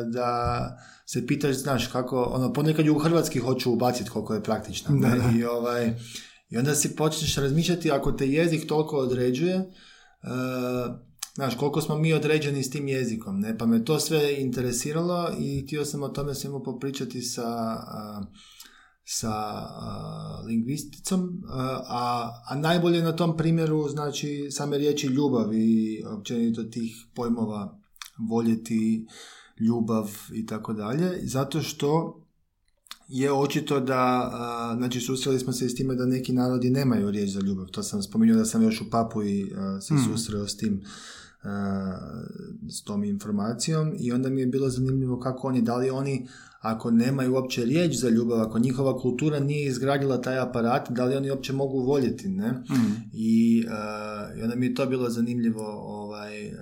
da 0.06 0.60
se 1.06 1.28
pitaš, 1.28 1.56
znaš, 1.56 1.88
kako, 1.88 2.24
ono, 2.24 2.54
ponekad 2.54 2.88
u 2.88 3.00
hrvatski 3.00 3.40
hoću 3.40 3.72
ubaciti 3.72 4.10
koliko 4.10 4.34
je 4.34 4.44
praktična. 4.44 4.96
Da, 4.96 5.32
I, 5.38 5.44
ovaj, 5.44 5.94
I 6.50 6.58
onda 6.58 6.76
si 6.76 6.96
počneš 6.96 7.36
razmišljati, 7.36 7.92
ako 7.92 8.12
te 8.12 8.28
jezik 8.28 8.68
toliko 8.68 8.98
određuje, 8.98 9.58
uh, 9.58 10.96
Znaš, 11.36 11.58
koliko 11.58 11.82
smo 11.82 11.96
mi 11.96 12.14
određeni 12.14 12.64
s 12.64 12.70
tim 12.70 12.88
jezikom, 12.88 13.40
ne? 13.40 13.58
Pa 13.58 13.66
me 13.66 13.86
to 13.86 14.00
sve 14.00 14.36
interesiralo 14.38 15.32
i 15.40 15.64
htio 15.66 15.86
sam 15.86 16.04
o 16.04 16.10
tome 16.10 16.36
svemu 16.36 16.64
popričati 16.64 17.22
sa 17.22 17.78
sa 19.06 19.30
uh, 19.30 20.46
lingvisticom, 20.48 21.44
a, 21.88 22.32
a 22.50 22.56
najbolje 22.56 23.02
na 23.02 23.16
tom 23.16 23.38
primjeru 23.38 23.90
znači 23.90 24.48
same 24.52 24.78
riječi 24.78 25.08
ljubav 25.08 25.54
i 25.54 26.04
općenito 26.18 26.64
tih 26.64 27.06
pojmova 27.16 27.80
voljeti, 28.30 29.08
ljubav 29.60 30.12
i 30.34 30.46
tako 30.46 30.74
dalje, 30.74 31.20
zato 31.24 31.62
što 31.62 32.20
je 33.08 33.32
očito 33.32 33.80
da, 33.80 34.32
znači 34.78 35.00
susreli 35.00 35.40
smo 35.40 35.54
se 35.54 35.70
s 35.70 35.76
time 35.76 35.96
da 35.96 36.06
neki 36.06 36.34
narodi 36.34 36.70
nemaju 36.70 37.12
riječ 37.12 37.30
za 37.30 37.40
ljubav, 37.40 37.66
to 37.66 37.84
sam 37.84 38.04
spomenuo 38.04 38.38
da 38.38 38.46
sam 38.46 38.64
još 38.64 38.82
u 38.82 38.90
Papu 38.92 39.24
i 39.24 39.52
se 39.82 39.94
hmm. 39.94 40.04
susreo 40.04 40.48
s 40.48 40.58
tim 40.58 40.84
s 42.70 42.84
tom 42.84 43.04
informacijom 43.04 43.94
i 44.00 44.12
onda 44.12 44.30
mi 44.30 44.42
je 44.42 44.48
bilo 44.48 44.70
zanimljivo 44.70 45.20
kako 45.20 45.48
oni, 45.48 45.62
da 45.62 45.78
li 45.78 45.90
oni 45.90 46.28
ako 46.64 46.92
nemaju 46.92 47.34
uopće 47.34 47.66
riječ 47.66 47.96
za 47.96 48.10
ljubav, 48.10 48.42
ako 48.42 48.60
njihova 48.60 49.00
kultura 49.00 49.40
nije 49.40 49.68
izgradila 49.68 50.22
taj 50.22 50.40
aparat, 50.40 50.90
da 50.90 51.06
li 51.06 51.16
oni 51.16 51.32
uopće 51.32 51.54
mogu 51.54 51.80
voljeti, 51.80 52.30
ne? 52.30 52.52
Mm. 52.52 53.10
I, 53.14 53.64
uh, 53.68 54.40
I 54.40 54.42
onda 54.42 54.56
mi 54.56 54.66
je 54.66 54.76
to 54.76 54.86
bilo 54.86 55.10
zanimljivo 55.10 55.64
ovaj, 56.02 56.48
uh, 56.48 56.54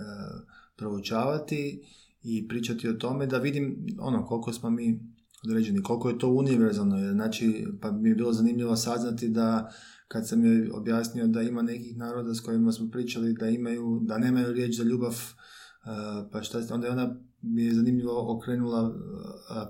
proučavati 0.76 1.82
i 2.24 2.48
pričati 2.48 2.90
o 2.90 2.94
tome 2.94 3.28
da 3.28 3.38
vidim 3.38 3.86
ono 4.00 4.26
koliko 4.26 4.54
smo 4.54 4.70
mi 4.70 5.00
određeni, 5.44 5.84
koliko 5.84 6.10
je 6.10 6.20
to 6.20 6.30
univerzalno. 6.30 7.12
Znači, 7.12 7.66
pa 7.82 7.92
mi 7.92 8.10
je 8.10 8.16
bilo 8.16 8.34
zanimljivo 8.34 8.76
saznati 8.76 9.30
da 9.30 9.72
kad 10.08 10.28
sam 10.28 10.46
joj 10.46 10.70
objasnio 10.74 11.28
da 11.28 11.42
ima 11.42 11.62
nekih 11.62 11.98
naroda 11.98 12.34
s 12.34 12.40
kojima 12.40 12.72
smo 12.72 12.90
pričali 12.92 13.34
da 13.34 13.50
imaju, 13.50 14.00
da 14.04 14.18
nemaju 14.18 14.54
riječ 14.54 14.78
za 14.78 14.84
ljubav, 14.84 15.12
uh, 15.12 16.30
pa 16.32 16.44
šta 16.44 16.62
onda 16.72 16.88
je 16.88 16.94
ona 16.94 17.16
mi 17.42 17.64
je 17.64 17.74
zanimljivo 17.74 18.36
okrenula 18.36 18.94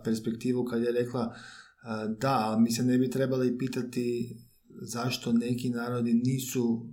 perspektivu 0.03 0.65
kad 0.65 0.81
je 0.81 0.91
rekla 0.91 1.35
da, 2.19 2.57
mi 2.59 2.71
se 2.71 2.83
ne 2.83 2.97
bi 2.97 3.09
trebali 3.09 3.57
pitati 3.57 4.35
zašto 4.81 5.33
neki 5.33 5.69
narodi 5.69 6.13
nisu 6.13 6.85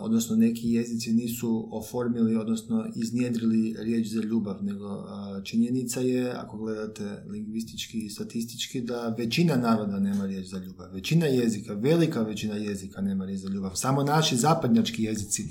odnosno 0.00 0.36
neki 0.36 0.70
jezici 0.70 1.12
nisu 1.12 1.68
oformili, 1.72 2.36
odnosno 2.36 2.86
iznjedrili 2.96 3.76
riječ 3.78 4.06
za 4.06 4.20
ljubav, 4.20 4.64
nego 4.64 5.04
činjenica 5.44 6.00
je, 6.00 6.32
ako 6.32 6.56
gledate 6.58 7.24
lingvistički 7.30 7.98
i 7.98 8.10
statistički, 8.10 8.80
da 8.80 9.14
većina 9.18 9.56
naroda 9.56 9.98
nema 9.98 10.26
riječ 10.26 10.46
za 10.46 10.58
ljubav. 10.58 10.92
Većina 10.92 11.26
jezika, 11.26 11.74
velika 11.74 12.22
većina 12.22 12.54
jezika 12.54 13.00
nema 13.00 13.24
riječ 13.24 13.40
za 13.40 13.48
ljubav. 13.48 13.70
Samo 13.74 14.02
naši 14.02 14.36
zapadnjački 14.36 15.02
jezici 15.02 15.42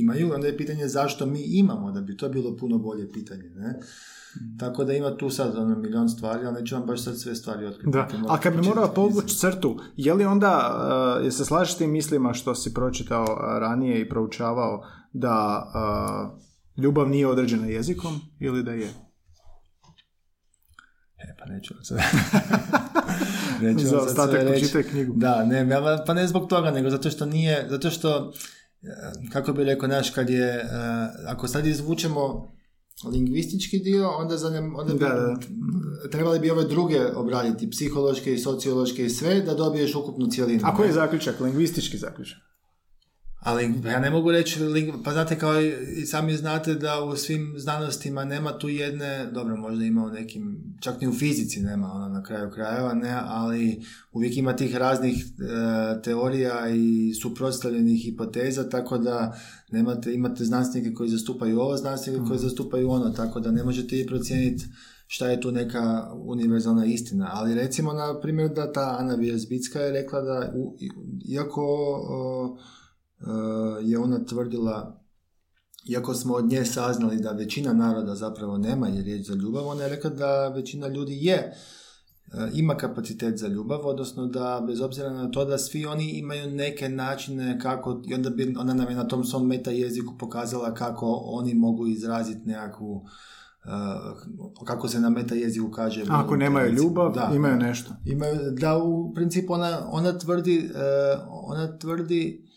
imaju, 0.00 0.34
onda 0.34 0.46
je 0.46 0.56
pitanje 0.56 0.88
zašto 0.88 1.26
mi 1.26 1.40
imamo, 1.42 1.92
da 1.92 2.00
bi 2.00 2.16
to 2.16 2.28
bilo 2.28 2.56
puno 2.56 2.78
bolje 2.78 3.12
pitanje. 3.12 3.50
Ne? 3.54 3.78
Tako 4.58 4.84
da 4.84 4.92
ima 4.92 5.16
tu 5.16 5.30
sad 5.30 5.56
ono 5.56 5.76
milion 5.76 6.08
stvari, 6.08 6.46
ali 6.46 6.60
neću 6.60 6.74
vam 6.74 6.86
baš 6.86 7.04
sad 7.04 7.18
sve 7.18 7.34
stvari 7.34 7.66
otkriti. 7.66 7.90
Da, 7.90 8.08
a 8.28 8.40
kad 8.40 8.56
bi 8.56 8.62
morao 8.62 8.94
povući 8.94 9.36
crtu, 9.36 9.78
je 9.96 10.14
li 10.14 10.24
onda, 10.24 10.80
uh, 11.18 11.24
je 11.24 11.32
se 11.32 11.44
slažeš 11.44 11.76
tim 11.76 11.90
mislima 11.90 12.32
što 12.32 12.54
si 12.54 12.74
pročitao 12.74 13.22
uh, 13.22 13.38
ranije 13.60 14.00
i 14.00 14.08
proučavao 14.08 14.84
da 15.12 15.64
uh, 15.74 16.84
ljubav 16.84 17.08
nije 17.08 17.26
određena 17.26 17.66
jezikom 17.66 18.20
ili 18.40 18.62
da 18.62 18.72
je? 18.72 18.88
E, 21.18 21.34
pa 21.38 21.44
neću 21.46 21.74
vam 21.74 21.84
sad... 21.84 21.98
neću 23.62 23.86
Za 23.86 23.96
vam 23.96 24.06
sad 24.06 24.14
sve 24.14 24.24
ostatak 24.24 24.48
reći. 24.48 24.90
knjigu. 24.90 25.12
Da, 25.16 25.44
ne, 25.44 25.68
pa 26.06 26.14
ne 26.14 26.26
zbog 26.26 26.48
toga, 26.48 26.70
nego 26.70 26.90
zato 26.90 27.10
što 27.10 27.26
nije, 27.26 27.66
zato 27.70 27.90
što, 27.90 28.08
e, 28.18 28.63
kako 29.32 29.52
bi 29.52 29.64
rekao, 29.64 29.88
naš, 29.88 30.10
kad 30.10 30.30
je, 30.30 30.46
e, 30.46 30.64
ako 31.26 31.48
sad 31.48 31.66
izvučemo 31.66 32.54
lingvistički 33.12 33.78
dio, 33.78 34.10
onda, 34.10 34.36
za 34.36 34.50
ne- 34.50 34.72
onda 34.76 34.92
bi, 34.92 34.98
Da, 34.98 35.08
da. 35.08 35.36
trebali 36.08 36.38
bi 36.38 36.50
ove 36.50 36.64
druge 36.64 37.06
obraditi, 37.06 37.70
psihološke 37.70 38.34
i 38.34 38.38
sociološke 38.38 39.04
i 39.04 39.10
sve, 39.10 39.40
da 39.40 39.54
dobiješ 39.54 39.94
ukupnu 39.94 40.26
cjelinu. 40.26 40.60
A 40.64 40.76
koji 40.76 40.88
je 40.88 40.92
zaključak, 40.92 41.40
lingvistički 41.40 41.98
zaključak? 41.98 42.38
Ali 43.44 43.74
ja 43.84 44.00
ne 44.00 44.10
mogu 44.10 44.30
reći, 44.30 44.60
pa 45.04 45.12
znate 45.12 45.38
kao 45.38 45.60
i 45.96 46.06
sami 46.06 46.36
znate 46.36 46.74
da 46.74 47.02
u 47.02 47.16
svim 47.16 47.54
znanostima 47.56 48.24
nema 48.24 48.58
tu 48.58 48.68
jedne, 48.68 49.30
dobro 49.32 49.56
možda 49.56 49.84
ima 49.84 50.04
u 50.04 50.10
nekim, 50.10 50.74
čak 50.80 51.00
ni 51.00 51.08
u 51.08 51.12
fizici 51.12 51.60
nema 51.60 51.92
ono 51.92 52.08
na 52.08 52.22
kraju 52.22 52.50
krajeva, 52.50 52.94
ne, 52.94 53.14
ali 53.24 53.82
uvijek 54.12 54.36
ima 54.36 54.56
tih 54.56 54.76
raznih 54.76 55.14
e, 55.16 56.02
teorija 56.02 56.68
i 56.68 57.14
suprotstavljenih 57.14 58.02
hipoteza, 58.04 58.68
tako 58.68 58.98
da 58.98 59.38
nemate, 59.70 60.14
imate 60.14 60.44
znanstvenike 60.44 60.94
koji 60.94 61.10
zastupaju 61.10 61.60
ovo, 61.60 61.76
znanstvenike 61.76 62.24
koji 62.28 62.38
zastupaju 62.38 62.90
ono, 62.90 63.10
tako 63.10 63.40
da 63.40 63.50
ne 63.50 63.64
možete 63.64 64.00
i 64.00 64.06
procijeniti 64.06 64.64
šta 65.06 65.28
je 65.28 65.40
tu 65.40 65.52
neka 65.52 65.80
univerzalna 66.14 66.86
istina. 66.86 67.30
Ali 67.32 67.54
recimo, 67.54 67.92
na 67.92 68.20
primjer, 68.20 68.50
da 68.50 68.72
ta 68.72 68.96
Ana 68.98 69.14
Vjerzbicka 69.14 69.80
je 69.80 69.92
rekla 69.92 70.20
da, 70.20 70.52
u- 70.56 70.76
iako 71.28 71.62
o, 72.08 72.58
je 73.82 73.98
ona 73.98 74.24
tvrdila 74.24 75.04
iako 75.88 76.14
smo 76.14 76.34
od 76.34 76.44
nje 76.44 76.64
saznali 76.64 77.20
da 77.20 77.30
većina 77.30 77.72
naroda 77.72 78.14
zapravo 78.14 78.58
nema 78.58 78.88
je 78.88 79.02
riječ 79.02 79.26
za 79.26 79.34
ljubav, 79.34 79.66
ona 79.66 79.82
je 79.82 79.88
rekla 79.88 80.10
da 80.10 80.48
većina 80.48 80.88
ljudi 80.88 81.18
je 81.20 81.34
e, 81.34 81.52
ima 82.54 82.76
kapacitet 82.76 83.38
za 83.38 83.48
ljubav, 83.48 83.86
odnosno 83.86 84.26
da 84.26 84.64
bez 84.66 84.80
obzira 84.80 85.10
na 85.10 85.30
to 85.30 85.44
da 85.44 85.58
svi 85.58 85.86
oni 85.86 86.10
imaju 86.10 86.50
neke 86.50 86.88
načine 86.88 87.58
kako, 87.62 88.02
i 88.06 88.14
onda 88.14 88.30
bi 88.30 88.54
ona 88.58 88.74
nam 88.74 88.88
je 88.88 88.96
na 88.96 89.08
tom 89.08 89.24
svom 89.24 89.46
meta 89.46 89.70
jeziku 89.70 90.14
pokazala 90.18 90.74
kako 90.74 91.06
oni 91.24 91.54
mogu 91.54 91.86
izraziti 91.86 92.48
nekakvu 92.48 93.04
e, 93.64 93.68
kako 94.64 94.88
se 94.88 95.00
na 95.00 95.10
meta 95.10 95.34
jeziku 95.34 95.70
kaže 95.70 96.04
Ako 96.08 96.36
nemaju 96.36 96.72
ljubav, 96.72 97.14
Da. 97.14 97.30
imaju 97.34 97.56
nešto. 97.56 97.94
Imaju, 98.04 98.50
da 98.50 98.78
u 98.78 99.14
principu 99.14 99.52
ona, 99.52 99.88
ona 99.90 100.18
tvrdi, 100.18 100.70
e, 100.74 101.16
ona 101.30 101.78
tvrdi, 101.78 102.53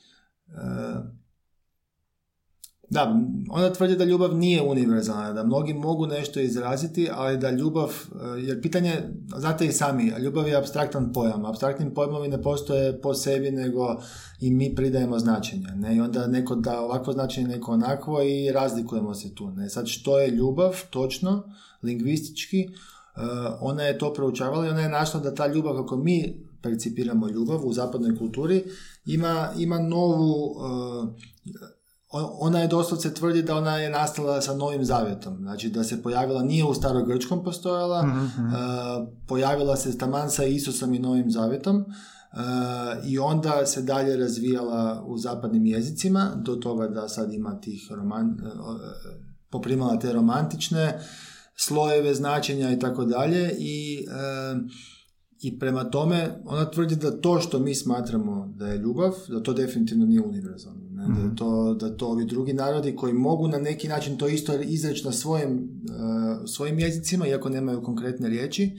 da, 2.90 3.16
ona 3.50 3.74
tvrdi 3.74 3.96
da 3.96 4.04
ljubav 4.04 4.36
nije 4.36 4.62
univerzalna, 4.62 5.34
da 5.34 5.44
mnogi 5.44 5.74
mogu 5.74 6.08
nešto 6.08 6.40
izraziti, 6.40 7.10
ali 7.14 7.38
da 7.38 7.52
ljubav, 7.52 7.90
e, 7.90 8.42
jer 8.42 8.62
pitanje, 8.62 8.94
znate 9.38 9.66
i 9.66 9.72
sami, 9.72 10.14
ljubav 10.20 10.48
je 10.48 10.56
abstraktan 10.56 11.14
pojam, 11.14 11.46
abstraktni 11.46 11.94
pojmovi 11.94 12.28
ne 12.28 12.42
postoje 12.42 13.02
po 13.02 13.14
sebi, 13.14 13.52
nego 13.52 14.02
i 14.40 14.52
mi 14.52 14.76
pridajemo 14.76 15.20
značenja, 15.20 15.76
ne, 15.76 15.96
i 15.96 16.02
onda 16.02 16.28
neko 16.28 16.56
da 16.56 16.82
ovakvo 16.82 17.14
značenje, 17.14 17.48
neko 17.48 17.72
onakvo 17.72 18.22
i 18.22 18.52
razlikujemo 18.52 19.14
se 19.14 19.36
tu, 19.36 19.52
ne, 19.52 19.70
sad 19.70 19.88
što 19.88 20.20
je 20.20 20.32
ljubav, 20.32 20.82
točno, 20.90 21.44
lingvistički, 21.84 22.68
Uh, 23.18 23.24
ona 23.62 23.84
je 23.84 23.98
to 23.98 24.14
proučavala 24.14 24.66
i 24.66 24.70
ona 24.70 24.82
je 24.82 24.90
našla 24.90 25.20
da 25.20 25.36
ta 25.36 25.48
ljubav 25.48 25.76
kako 25.76 25.98
mi 25.98 26.46
percipiramo 26.62 27.28
ljubav 27.28 27.66
u 27.66 27.74
zapadnoj 27.74 28.18
kulturi 28.18 28.64
ima, 29.08 29.50
ima 29.58 29.80
novu 29.80 30.52
uh, 30.52 31.10
o- 32.10 32.38
ona 32.40 32.60
je 32.60 32.68
doslovce 32.68 33.14
tvrdi 33.14 33.42
da 33.44 33.56
ona 33.56 33.78
je 33.78 33.90
nastala 33.90 34.42
sa 34.42 34.54
novim 34.56 34.86
zavjetom. 34.86 35.38
Znači 35.38 35.70
da 35.70 35.84
se 35.84 36.04
pojavila, 36.04 36.44
nije 36.44 36.66
u 36.66 36.74
starogrčkom 36.74 37.44
postojala 37.44 38.00
uh, 38.02 39.08
pojavila 39.28 39.76
se 39.76 39.98
taman 39.98 40.30
sa 40.30 40.44
Isusom 40.44 40.94
i 40.94 41.00
novim 41.00 41.32
zavjetom 41.32 41.86
Uh, 42.34 42.40
i 43.10 43.20
onda 43.20 43.66
se 43.66 43.82
dalje 43.82 44.18
razvijala 44.18 45.04
u 45.08 45.18
zapadnim 45.18 45.66
jezicima 45.66 46.32
do 46.36 46.56
toga 46.56 46.88
da 46.88 47.10
sad 47.10 47.34
ima 47.34 47.60
tih 47.60 47.88
roman, 47.92 48.26
uh, 48.30 48.82
poprimala 49.50 50.00
te 50.00 50.14
romantične 50.14 51.00
slojeve 51.56 52.14
značenja 52.14 52.72
i 52.72 52.80
tako 52.80 53.06
dalje 53.06 53.56
i 53.60 53.98
e, 53.98 54.56
i 55.42 55.60
prema 55.60 55.84
tome 55.84 56.30
ona 56.46 56.72
tvrdi 56.72 56.96
da 56.96 57.22
to 57.22 57.40
što 57.40 57.60
mi 57.60 57.76
smatramo 57.76 58.54
da 58.56 58.68
je 58.68 58.78
ljubav, 58.78 59.12
da 59.30 59.44
to 59.44 59.54
definitivno 59.54 60.06
nije 60.06 60.22
univerzalno. 60.22 60.90
Ne? 60.90 61.30
Da, 61.30 61.36
to, 61.36 61.74
da 61.74 61.98
to 61.98 62.08
ovi 62.08 62.26
drugi 62.26 62.54
narodi 62.54 62.96
koji 62.96 63.14
mogu 63.14 63.48
na 63.48 63.58
neki 63.58 63.88
način 63.88 64.18
to 64.18 64.28
isto 64.28 64.62
izreći 64.62 65.06
na 65.06 65.12
svojim, 65.12 65.70
e, 66.44 66.48
svojim 66.48 66.80
jezicima, 66.80 67.28
iako 67.28 67.50
nemaju 67.50 67.84
konkretne 67.84 68.30
riječi, 68.30 68.64
e, 68.64 68.72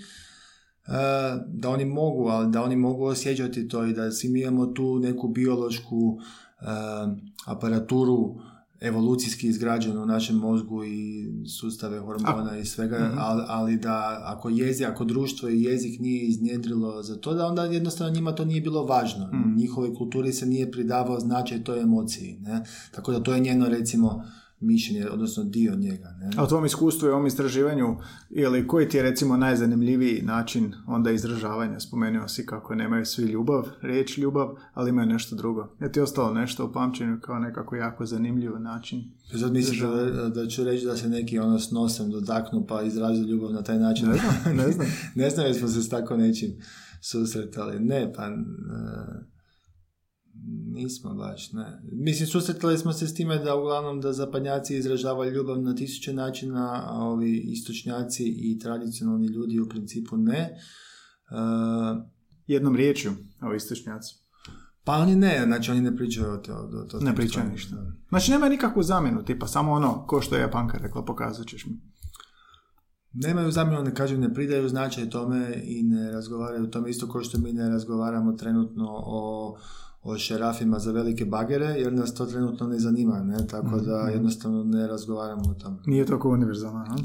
da 1.46 1.70
oni 1.70 1.84
mogu, 1.84 2.28
ali 2.28 2.52
da 2.52 2.62
oni 2.62 2.76
mogu 2.76 3.04
osjećati 3.04 3.68
to 3.68 3.86
i 3.86 3.92
da 3.92 4.10
svi 4.10 4.28
mi 4.28 4.40
imamo 4.40 4.66
tu 4.66 4.98
neku 4.98 5.28
biološku 5.28 6.18
e, 6.18 6.64
aparaturu 7.46 8.34
evolucijski 8.80 9.48
izgrađenu 9.48 10.02
u 10.02 10.06
našem 10.06 10.36
mozgu 10.36 10.84
i 10.84 11.26
sustave 11.46 11.98
hormona 12.00 12.58
i 12.58 12.64
svega, 12.64 13.14
ali, 13.18 13.42
ali 13.48 13.76
da 13.76 14.22
ako 14.24 14.48
jezi, 14.48 14.84
ako 14.84 15.04
društvo 15.04 15.48
i 15.48 15.62
jezik 15.62 16.00
nije 16.00 16.26
iznjedrilo 16.26 17.02
za 17.02 17.16
to, 17.16 17.34
da 17.34 17.46
onda 17.46 17.64
jednostavno 17.64 18.14
njima 18.14 18.32
to 18.32 18.44
nije 18.44 18.60
bilo 18.60 18.84
važno. 18.84 19.30
Njihovoj 19.56 19.94
kulturi 19.94 20.32
se 20.32 20.46
nije 20.46 20.72
pridavao 20.72 21.20
značaj 21.20 21.64
toj 21.64 21.80
emociji. 21.80 22.38
Ne? 22.40 22.64
Tako 22.90 23.12
da 23.12 23.22
to 23.22 23.34
je 23.34 23.40
njeno 23.40 23.68
recimo 23.68 24.24
mišljenje, 24.60 25.08
odnosno 25.10 25.44
dio 25.44 25.74
njega. 25.76 26.14
Ne? 26.20 26.30
A 26.36 26.44
u 26.44 26.46
tvom 26.46 26.66
iskustvu 26.66 27.06
i 27.06 27.10
ovom 27.10 27.26
istraživanju, 27.26 27.96
ili 28.30 28.66
koji 28.66 28.88
ti 28.88 28.96
je 28.96 29.02
recimo 29.02 29.36
najzanimljiviji 29.36 30.22
način 30.22 30.74
onda 30.86 31.10
izražavanja? 31.10 31.80
Spomenuo 31.80 32.28
si 32.28 32.46
kako 32.46 32.74
nemaju 32.74 33.06
svi 33.06 33.24
ljubav, 33.24 33.68
riječ 33.82 34.18
ljubav, 34.18 34.48
ali 34.74 34.90
imaju 34.90 35.08
nešto 35.08 35.36
drugo. 35.36 35.68
Je 35.80 35.92
ti 35.92 36.00
ostalo 36.00 36.34
nešto 36.34 36.66
u 36.66 36.72
pamćenju 36.72 37.20
kao 37.20 37.38
nekako 37.38 37.76
jako 37.76 38.06
zanimljiv 38.06 38.60
način? 38.60 39.04
Sad 39.40 39.52
misliš 39.52 39.80
da, 39.80 40.28
da 40.28 40.46
ću 40.46 40.64
reći 40.64 40.86
da 40.86 40.96
se 40.96 41.08
neki 41.08 41.38
ono 41.38 41.58
s 41.58 41.70
nosem 41.70 42.10
dotaknu 42.10 42.66
pa 42.66 42.82
izrazi 42.82 43.22
ljubav 43.22 43.52
na 43.52 43.62
taj 43.62 43.78
način? 43.78 44.08
Ne 44.08 44.16
znam, 44.16 44.56
ne 44.56 44.72
znam. 44.72 44.86
ne 45.14 45.30
znam 45.30 45.46
jesmo 45.46 45.68
se 45.68 45.82
s 45.82 45.88
tako 45.88 46.16
nečim 46.16 46.50
susretali. 47.00 47.80
Ne, 47.80 48.12
pa... 48.16 48.24
e, 48.24 49.37
nismo 50.72 51.14
baš, 51.14 51.52
ne. 51.52 51.80
Mislim, 51.92 52.28
susretali 52.28 52.78
smo 52.78 52.92
se 52.92 53.06
s 53.06 53.14
time 53.14 53.38
da 53.38 53.56
uglavnom 53.56 54.00
da 54.00 54.12
zapadnjaci 54.12 54.76
izražavaju 54.76 55.32
ljubav 55.32 55.62
na 55.62 55.74
tisuće 55.74 56.12
načina, 56.12 56.82
a 56.86 57.04
ovi 57.04 57.36
istočnjaci 57.36 58.24
i 58.24 58.58
tradicionalni 58.58 59.26
ljudi 59.26 59.60
u 59.60 59.68
principu 59.68 60.16
ne. 60.16 60.38
E, 60.38 60.54
Jednom 62.46 62.76
riječju, 62.76 63.12
ovi 63.40 63.56
istočnjaci. 63.56 64.14
pa 64.84 64.96
oni 64.96 65.16
ne, 65.16 65.42
znači 65.46 65.70
oni 65.70 65.80
ne 65.80 65.96
pričaju 65.96 66.32
o 66.32 66.36
to. 66.36 66.52
o 66.52 66.84
to 66.90 67.00
Ne 67.00 67.14
pričaju 67.14 67.50
ništa. 67.50 67.76
Znači 68.08 68.30
nema 68.30 68.48
nikakvu 68.48 68.82
zamjenu, 68.82 69.24
tipa 69.24 69.46
samo 69.46 69.72
ono, 69.72 70.06
ko 70.06 70.20
što 70.20 70.34
je 70.36 70.40
Japanka 70.40 70.78
rekla, 70.78 71.04
pokazat 71.04 71.46
ćeš 71.46 71.66
mi. 71.66 71.80
Nemaju 73.12 73.50
zamjenu, 73.50 73.82
ne 73.82 73.94
kažem, 73.94 74.20
ne 74.20 74.34
pridaju 74.34 74.68
značaj 74.68 75.10
tome 75.10 75.62
i 75.64 75.82
ne 75.82 76.12
razgovaraju 76.12 76.64
o 76.64 76.66
tome 76.66 76.90
isto 76.90 77.08
kao 77.08 77.22
što 77.22 77.38
mi 77.38 77.52
ne 77.52 77.68
razgovaramo 77.68 78.32
trenutno 78.32 78.86
o, 78.90 79.56
o 80.02 80.18
šerafima 80.18 80.78
za 80.78 80.92
velike 80.92 81.24
bagere, 81.24 81.66
jer 81.66 81.92
nas 81.92 82.14
to 82.14 82.26
trenutno 82.26 82.66
ne 82.66 82.78
zanima, 82.78 83.22
ne? 83.22 83.46
tako 83.46 83.80
da 83.80 83.96
jednostavno 83.98 84.64
ne 84.64 84.86
razgovaramo 84.86 85.42
o 85.50 85.54
tome. 85.54 85.76
Nije 85.86 86.06
toliko 86.06 86.28
univerzalno, 86.28 86.80
a? 86.80 86.96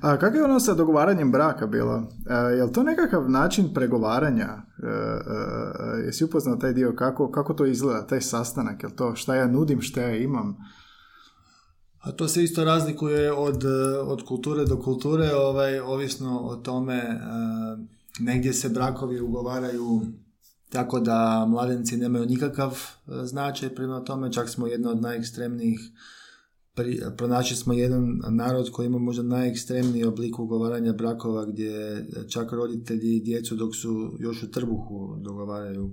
A 0.00 0.16
kako 0.16 0.36
je 0.36 0.44
ono 0.44 0.60
sa 0.60 0.74
dogovaranjem 0.74 1.32
braka 1.32 1.66
bilo? 1.66 2.08
E, 2.30 2.34
je 2.34 2.64
li 2.64 2.72
to 2.72 2.82
nekakav 2.82 3.30
način 3.30 3.74
pregovaranja? 3.74 4.48
E, 4.48 4.86
e, 4.86 4.90
e, 5.98 6.06
jesi 6.06 6.24
upoznao 6.24 6.56
taj 6.56 6.72
dio? 6.72 6.94
Kako, 6.96 7.30
kako 7.30 7.54
to 7.54 7.66
izgleda, 7.66 8.06
taj 8.06 8.20
sastanak? 8.20 8.82
Je 8.82 8.88
li 8.88 8.96
to 8.96 9.14
šta 9.14 9.34
ja 9.34 9.46
nudim, 9.46 9.80
šta 9.80 10.00
ja 10.00 10.16
imam? 10.16 10.56
A 12.00 12.12
to 12.12 12.28
se 12.28 12.44
isto 12.44 12.64
razlikuje 12.64 13.32
od, 13.32 13.64
od 14.06 14.22
kulture 14.28 14.64
do 14.64 14.76
kulture, 14.82 15.34
ovaj, 15.34 15.80
ovisno 15.80 16.40
o 16.40 16.56
tome, 16.56 17.20
negdje 18.20 18.52
se 18.52 18.68
brakovi 18.68 19.20
ugovaraju 19.20 20.02
tako 20.70 21.00
da 21.00 21.46
mladenci 21.48 21.96
nemaju 21.96 22.26
nikakav 22.26 22.70
e, 22.72 23.26
značaj 23.26 23.74
prema 23.74 24.04
tome, 24.04 24.32
čak 24.32 24.48
smo 24.48 24.66
jedna 24.66 24.90
od 24.90 25.02
najekstremnijih 25.02 25.80
pri, 26.74 27.00
pronašli 27.16 27.56
smo 27.56 27.72
jedan 27.72 28.20
narod 28.30 28.70
koji 28.72 28.86
ima 28.86 28.98
možda 28.98 29.22
najekstremniji 29.22 30.04
oblik 30.04 30.38
ugovaranja 30.38 30.92
brakova 30.92 31.44
gdje 31.44 32.06
čak 32.28 32.52
roditelji 32.52 33.16
i 33.16 33.22
djecu 33.22 33.56
dok 33.56 33.76
su 33.76 34.16
još 34.18 34.42
u 34.42 34.50
trbuhu 34.50 35.16
dogovaraju 35.20 35.84
uh, 35.84 35.92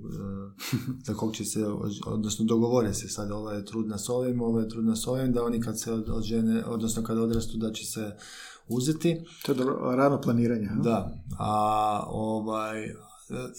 za 1.07 1.13
kog 1.13 1.35
će 1.35 1.45
se, 1.45 1.65
odnosno 2.05 2.45
dogovore 2.45 2.93
se 2.93 3.09
sad 3.09 3.31
ova 3.31 3.53
je 3.53 3.65
trudna 3.65 3.97
s 3.97 4.09
ovim, 4.09 4.41
ova 4.41 4.61
je 4.61 4.69
trudna 4.69 4.95
s 4.95 5.07
ovim, 5.07 5.33
da 5.33 5.43
oni 5.43 5.61
kad 5.61 5.79
se 5.79 5.91
od, 5.91 6.23
žene, 6.23 6.65
odnosno 6.65 7.03
kad 7.03 7.17
odrastu 7.17 7.57
da 7.57 7.71
će 7.71 7.85
se 7.85 8.11
uzeti. 8.67 9.23
To 9.45 9.51
je 9.51 9.55
dobro, 9.55 9.95
rano 9.95 10.21
planiranje. 10.21 10.69
Da, 10.83 11.11
a 11.39 12.03
ovaj, 12.07 12.93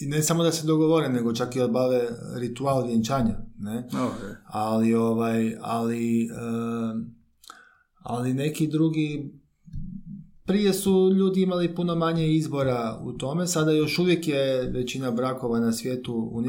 i 0.01 0.07
ne 0.07 0.23
samo 0.23 0.43
da 0.43 0.53
se 0.53 0.67
dogovore, 0.67 1.09
nego 1.09 1.33
čak 1.33 1.57
i 1.57 1.61
obave 1.61 2.09
ritual 2.37 2.87
vjenčanja, 2.87 3.39
ne? 3.59 3.89
Okay. 3.93 4.35
Ali 4.47 4.95
ovaj, 4.95 5.57
ali 5.61 6.29
ali 8.03 8.35
neki 8.35 8.67
drugi 8.67 9.33
prije 10.45 10.73
su 10.73 11.13
ljudi 11.17 11.43
imali 11.43 11.75
puno 11.75 11.95
manje 11.95 12.29
izbora 12.29 13.01
u 13.03 13.13
tome, 13.13 13.47
sada 13.47 13.73
još 13.73 13.99
uvijek 13.99 14.29
je 14.29 14.71
većina 14.71 15.11
brakova 15.11 15.61
na 15.61 15.73
svijetu 15.73 16.43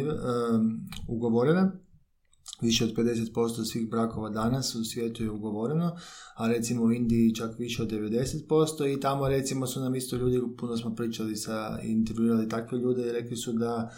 ugovorena, 1.08 1.72
više 2.62 2.84
od 2.84 2.96
50% 2.96 3.72
svih 3.72 3.90
brakova 3.90 4.30
danas 4.30 4.76
u 4.76 4.84
svijetu 4.84 5.24
je 5.24 5.32
ugovoreno, 5.32 5.98
a 6.36 6.48
recimo 6.48 6.84
u 6.84 6.92
Indiji 6.92 7.36
čak 7.36 7.60
više 7.60 7.84
od 7.84 7.92
90% 7.92 8.98
i 8.98 9.00
tamo 9.00 9.28
recimo 9.28 9.68
su 9.68 9.80
nam 9.80 9.96
isto 9.96 10.16
ljudi, 10.16 10.42
puno 10.58 10.78
smo 10.78 10.96
pričali 10.96 11.36
sa, 11.36 11.80
intervjuirali 11.84 12.50
takve 12.50 12.78
ljude 12.78 13.08
i 13.08 13.12
rekli 13.12 13.38
su 13.38 13.54
da 13.54 13.92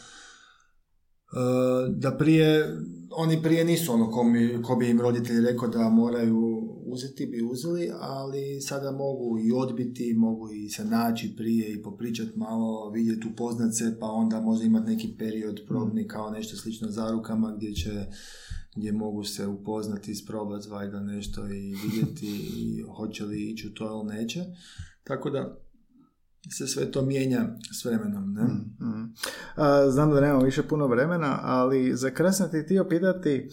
da 1.90 2.12
prije, 2.18 2.78
oni 3.12 3.44
prije 3.44 3.66
nisu 3.66 3.94
ono 3.94 4.12
ko, 4.12 4.24
mi, 4.24 4.62
ko 4.64 4.76
bi 4.76 4.90
im 4.90 5.02
roditelji 5.02 5.42
rekao 5.42 5.68
da 5.68 5.90
moraju 5.90 6.61
uzeti, 6.92 7.26
bi 7.26 7.42
uzeli, 7.42 7.92
ali 8.00 8.62
sada 8.62 8.92
mogu 8.92 9.40
i 9.40 9.52
odbiti, 9.52 10.14
mogu 10.14 10.52
i 10.52 10.70
se 10.70 10.86
naći 10.86 11.34
prije 11.38 11.74
i 11.74 11.82
popričati 11.82 12.40
malo, 12.40 12.90
vidjeti, 12.90 13.28
upoznat 13.28 13.76
se, 13.76 13.98
pa 14.00 14.06
onda 14.06 14.42
može 14.42 14.66
imati 14.66 14.90
neki 14.90 15.16
period 15.20 15.60
probni 15.68 16.08
kao 16.08 16.30
nešto 16.30 16.58
slično 16.58 16.90
zarukama 16.90 17.54
gdje 17.56 17.74
će 17.74 18.06
gdje 18.76 18.92
mogu 18.92 19.24
se 19.24 19.48
upoznati, 19.48 20.12
isprobati 20.12 20.70
valjda 20.70 21.00
nešto 21.00 21.48
i 21.48 21.76
vidjeti 21.84 22.28
i 22.62 22.84
hoće 22.96 23.26
li 23.26 23.50
ići 23.50 23.68
u 23.68 23.74
to 23.74 23.86
ili 23.86 24.16
neće. 24.16 24.46
Tako 25.04 25.30
da 25.30 25.58
se 26.50 26.68
sve 26.68 26.92
to 26.92 27.02
mijenja 27.02 27.48
s 27.82 27.86
vremenom. 27.86 28.34
Ne? 28.34 28.44
Mm, 28.44 28.88
mm. 28.88 29.14
znam 29.90 30.12
da 30.12 30.22
nemamo 30.22 30.46
više 30.46 30.64
puno 30.64 30.88
vremena, 30.88 31.40
ali 31.42 31.96
za 31.96 32.10
kraj 32.10 32.32
sam 32.32 32.52
ti 32.52 32.62
htio 32.62 32.86
pitati 32.90 33.50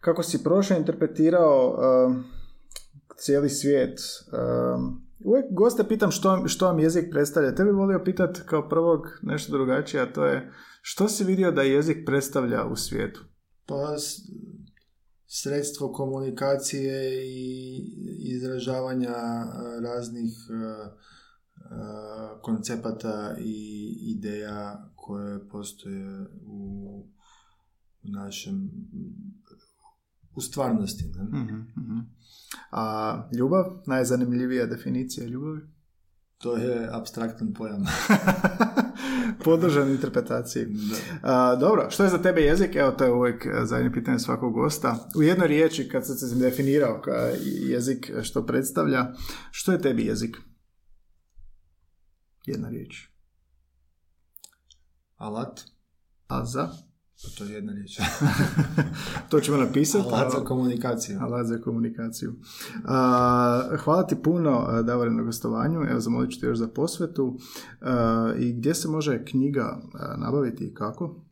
kako 0.00 0.22
si 0.22 0.44
prošlo 0.44 0.76
interpretirao 0.76 1.76
cijeli 3.20 3.48
svijet. 3.48 4.00
uvijek 5.24 5.46
goste 5.50 5.88
pitam 5.88 6.10
što, 6.10 6.48
što 6.48 6.66
vam 6.66 6.78
jezik 6.78 7.10
predstavlja. 7.10 7.54
Te 7.54 7.64
bi 7.64 7.70
volio 7.70 8.04
pitati 8.04 8.40
kao 8.46 8.68
prvog 8.68 9.00
nešto 9.22 9.52
drugačije, 9.52 10.02
a 10.02 10.12
to 10.12 10.24
je 10.24 10.52
što 10.82 11.08
si 11.08 11.24
vidio 11.24 11.52
da 11.52 11.62
jezik 11.62 12.06
predstavlja 12.06 12.64
u 12.64 12.76
svijetu? 12.76 13.24
Pa 13.66 13.96
sredstvo 15.26 15.92
komunikacije 15.92 17.24
i 17.26 17.82
izražavanja 18.18 19.16
raznih 19.82 20.32
koncepata 22.42 23.36
i 23.40 23.94
ideja 24.16 24.92
koje 24.96 25.48
postoje 25.48 26.26
u, 26.46 27.06
našem 28.02 28.70
u 30.34 30.40
stvarnosti. 30.40 31.04
Ne? 31.16 31.40
Mhm. 31.40 31.98
A 32.70 33.28
ljubav, 33.38 33.64
najzanimljivija 33.86 34.66
definicija 34.66 35.26
ljubavi? 35.26 35.60
To 36.38 36.56
je 36.56 36.88
abstraktan 36.92 37.54
pojam. 37.54 37.84
Podržan 39.44 39.90
interpretaciji. 39.90 40.66
A, 41.22 41.56
dobro, 41.56 41.90
što 41.90 42.04
je 42.04 42.10
za 42.10 42.18
tebe 42.18 42.40
jezik? 42.40 42.76
Evo, 42.76 42.90
to 42.90 43.04
je 43.04 43.12
uvijek 43.12 43.46
zadnje 43.64 43.92
pitanje 43.92 44.18
svakog 44.18 44.52
gosta. 44.52 45.08
U 45.18 45.22
jednoj 45.22 45.48
riječi, 45.48 45.88
kad 45.88 46.06
se 46.06 46.36
definirao 46.36 47.00
kao 47.04 47.28
jezik 47.44 48.12
što 48.22 48.46
predstavlja, 48.46 49.12
što 49.50 49.72
je 49.72 49.80
tebi 49.80 50.06
jezik? 50.06 50.36
Jedna 52.46 52.68
riječ. 52.68 53.08
Alat. 55.16 55.60
A 56.28 56.44
za? 56.44 56.68
Pa 57.22 57.28
to 57.38 57.44
je 57.44 57.52
jedna 57.52 57.72
riječ. 57.72 57.98
to 59.30 59.40
ćemo 59.40 59.56
napisati. 59.56 60.08
Alat 60.12 60.32
za 60.32 60.44
komunikaciju. 60.44 61.18
Alat 61.20 61.46
za 61.46 61.58
komunikaciju. 61.58 62.34
hvala 63.84 64.06
ti 64.06 64.16
puno, 64.22 64.82
Davore, 64.82 65.10
na 65.10 65.22
gostovanju. 65.22 65.80
Evo, 65.90 66.00
zamolit 66.00 66.30
ću 66.30 66.40
te 66.40 66.46
još 66.46 66.58
za 66.58 66.68
posvetu. 66.68 67.38
I 68.38 68.52
gdje 68.52 68.74
se 68.74 68.88
može 68.88 69.24
knjiga 69.24 69.80
nabaviti 70.18 70.64
i 70.64 70.74
kako? 70.74 71.24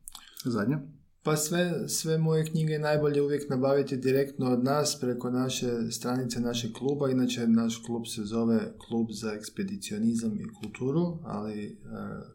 Zadnja. 0.45 0.98
Pa 1.29 1.37
sve, 1.37 1.89
sve 1.89 2.19
moje 2.19 2.45
knjige 2.45 2.73
je 2.73 2.79
najbolje 2.79 3.23
uvijek 3.23 3.51
nabaviti 3.51 3.97
direktno 3.97 4.53
od 4.53 4.65
nas 4.65 4.99
preko 5.01 5.31
naše 5.31 5.67
stranice 5.91 6.41
našeg 6.41 6.73
kluba. 6.73 7.11
Inače, 7.11 7.47
naš 7.47 7.83
klub 7.87 8.03
se 8.07 8.23
zove 8.23 8.61
Klub 8.79 9.07
za 9.11 9.33
ekspedicionizam 9.33 10.41
i 10.41 10.53
kulturu, 10.61 11.19
ali 11.25 11.65
e, 11.65 11.77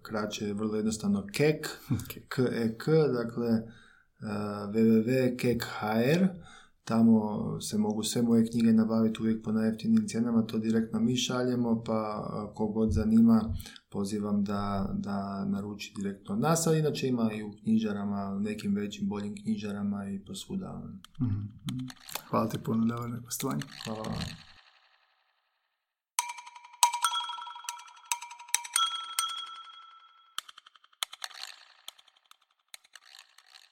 kraće 0.01 0.47
je 0.47 0.53
vrlo 0.53 0.75
jednostavno 0.75 1.27
KEK, 1.31 1.67
K-E-K, 2.33 2.91
dakle 2.91 3.49
uh, 3.49 4.73
www.kek.hr. 4.73 6.27
Tamo 6.83 7.21
se 7.61 7.77
mogu 7.77 8.03
sve 8.03 8.21
moje 8.21 8.45
knjige 8.45 8.73
nabaviti 8.73 9.21
uvijek 9.21 9.43
po 9.43 9.51
najjeftinijim 9.51 10.07
cijenama, 10.07 10.45
to 10.45 10.59
direktno 10.59 10.99
mi 10.99 11.15
šaljemo, 11.15 11.83
pa 11.85 12.23
kogod 12.55 12.91
zanima 12.91 13.55
pozivam 13.89 14.43
da, 14.43 14.93
da 14.93 15.45
naruči 15.45 15.93
direktno 15.97 16.35
od 16.35 16.41
nas, 16.41 16.67
ali 16.67 16.79
inače 16.79 17.07
ima 17.07 17.31
i 17.33 17.43
u 17.43 17.51
knjižarama, 17.63 18.39
nekim 18.39 18.75
većim, 18.75 19.09
boljim 19.09 19.35
knjižarama 19.35 20.09
i 20.09 20.19
posvuda. 20.25 20.81
Mm-hmm. 21.21 21.49
Hvala 22.29 22.49
ti 22.49 22.57
puno, 22.65 22.85
da 22.85 22.95
Hvala. 23.85 24.15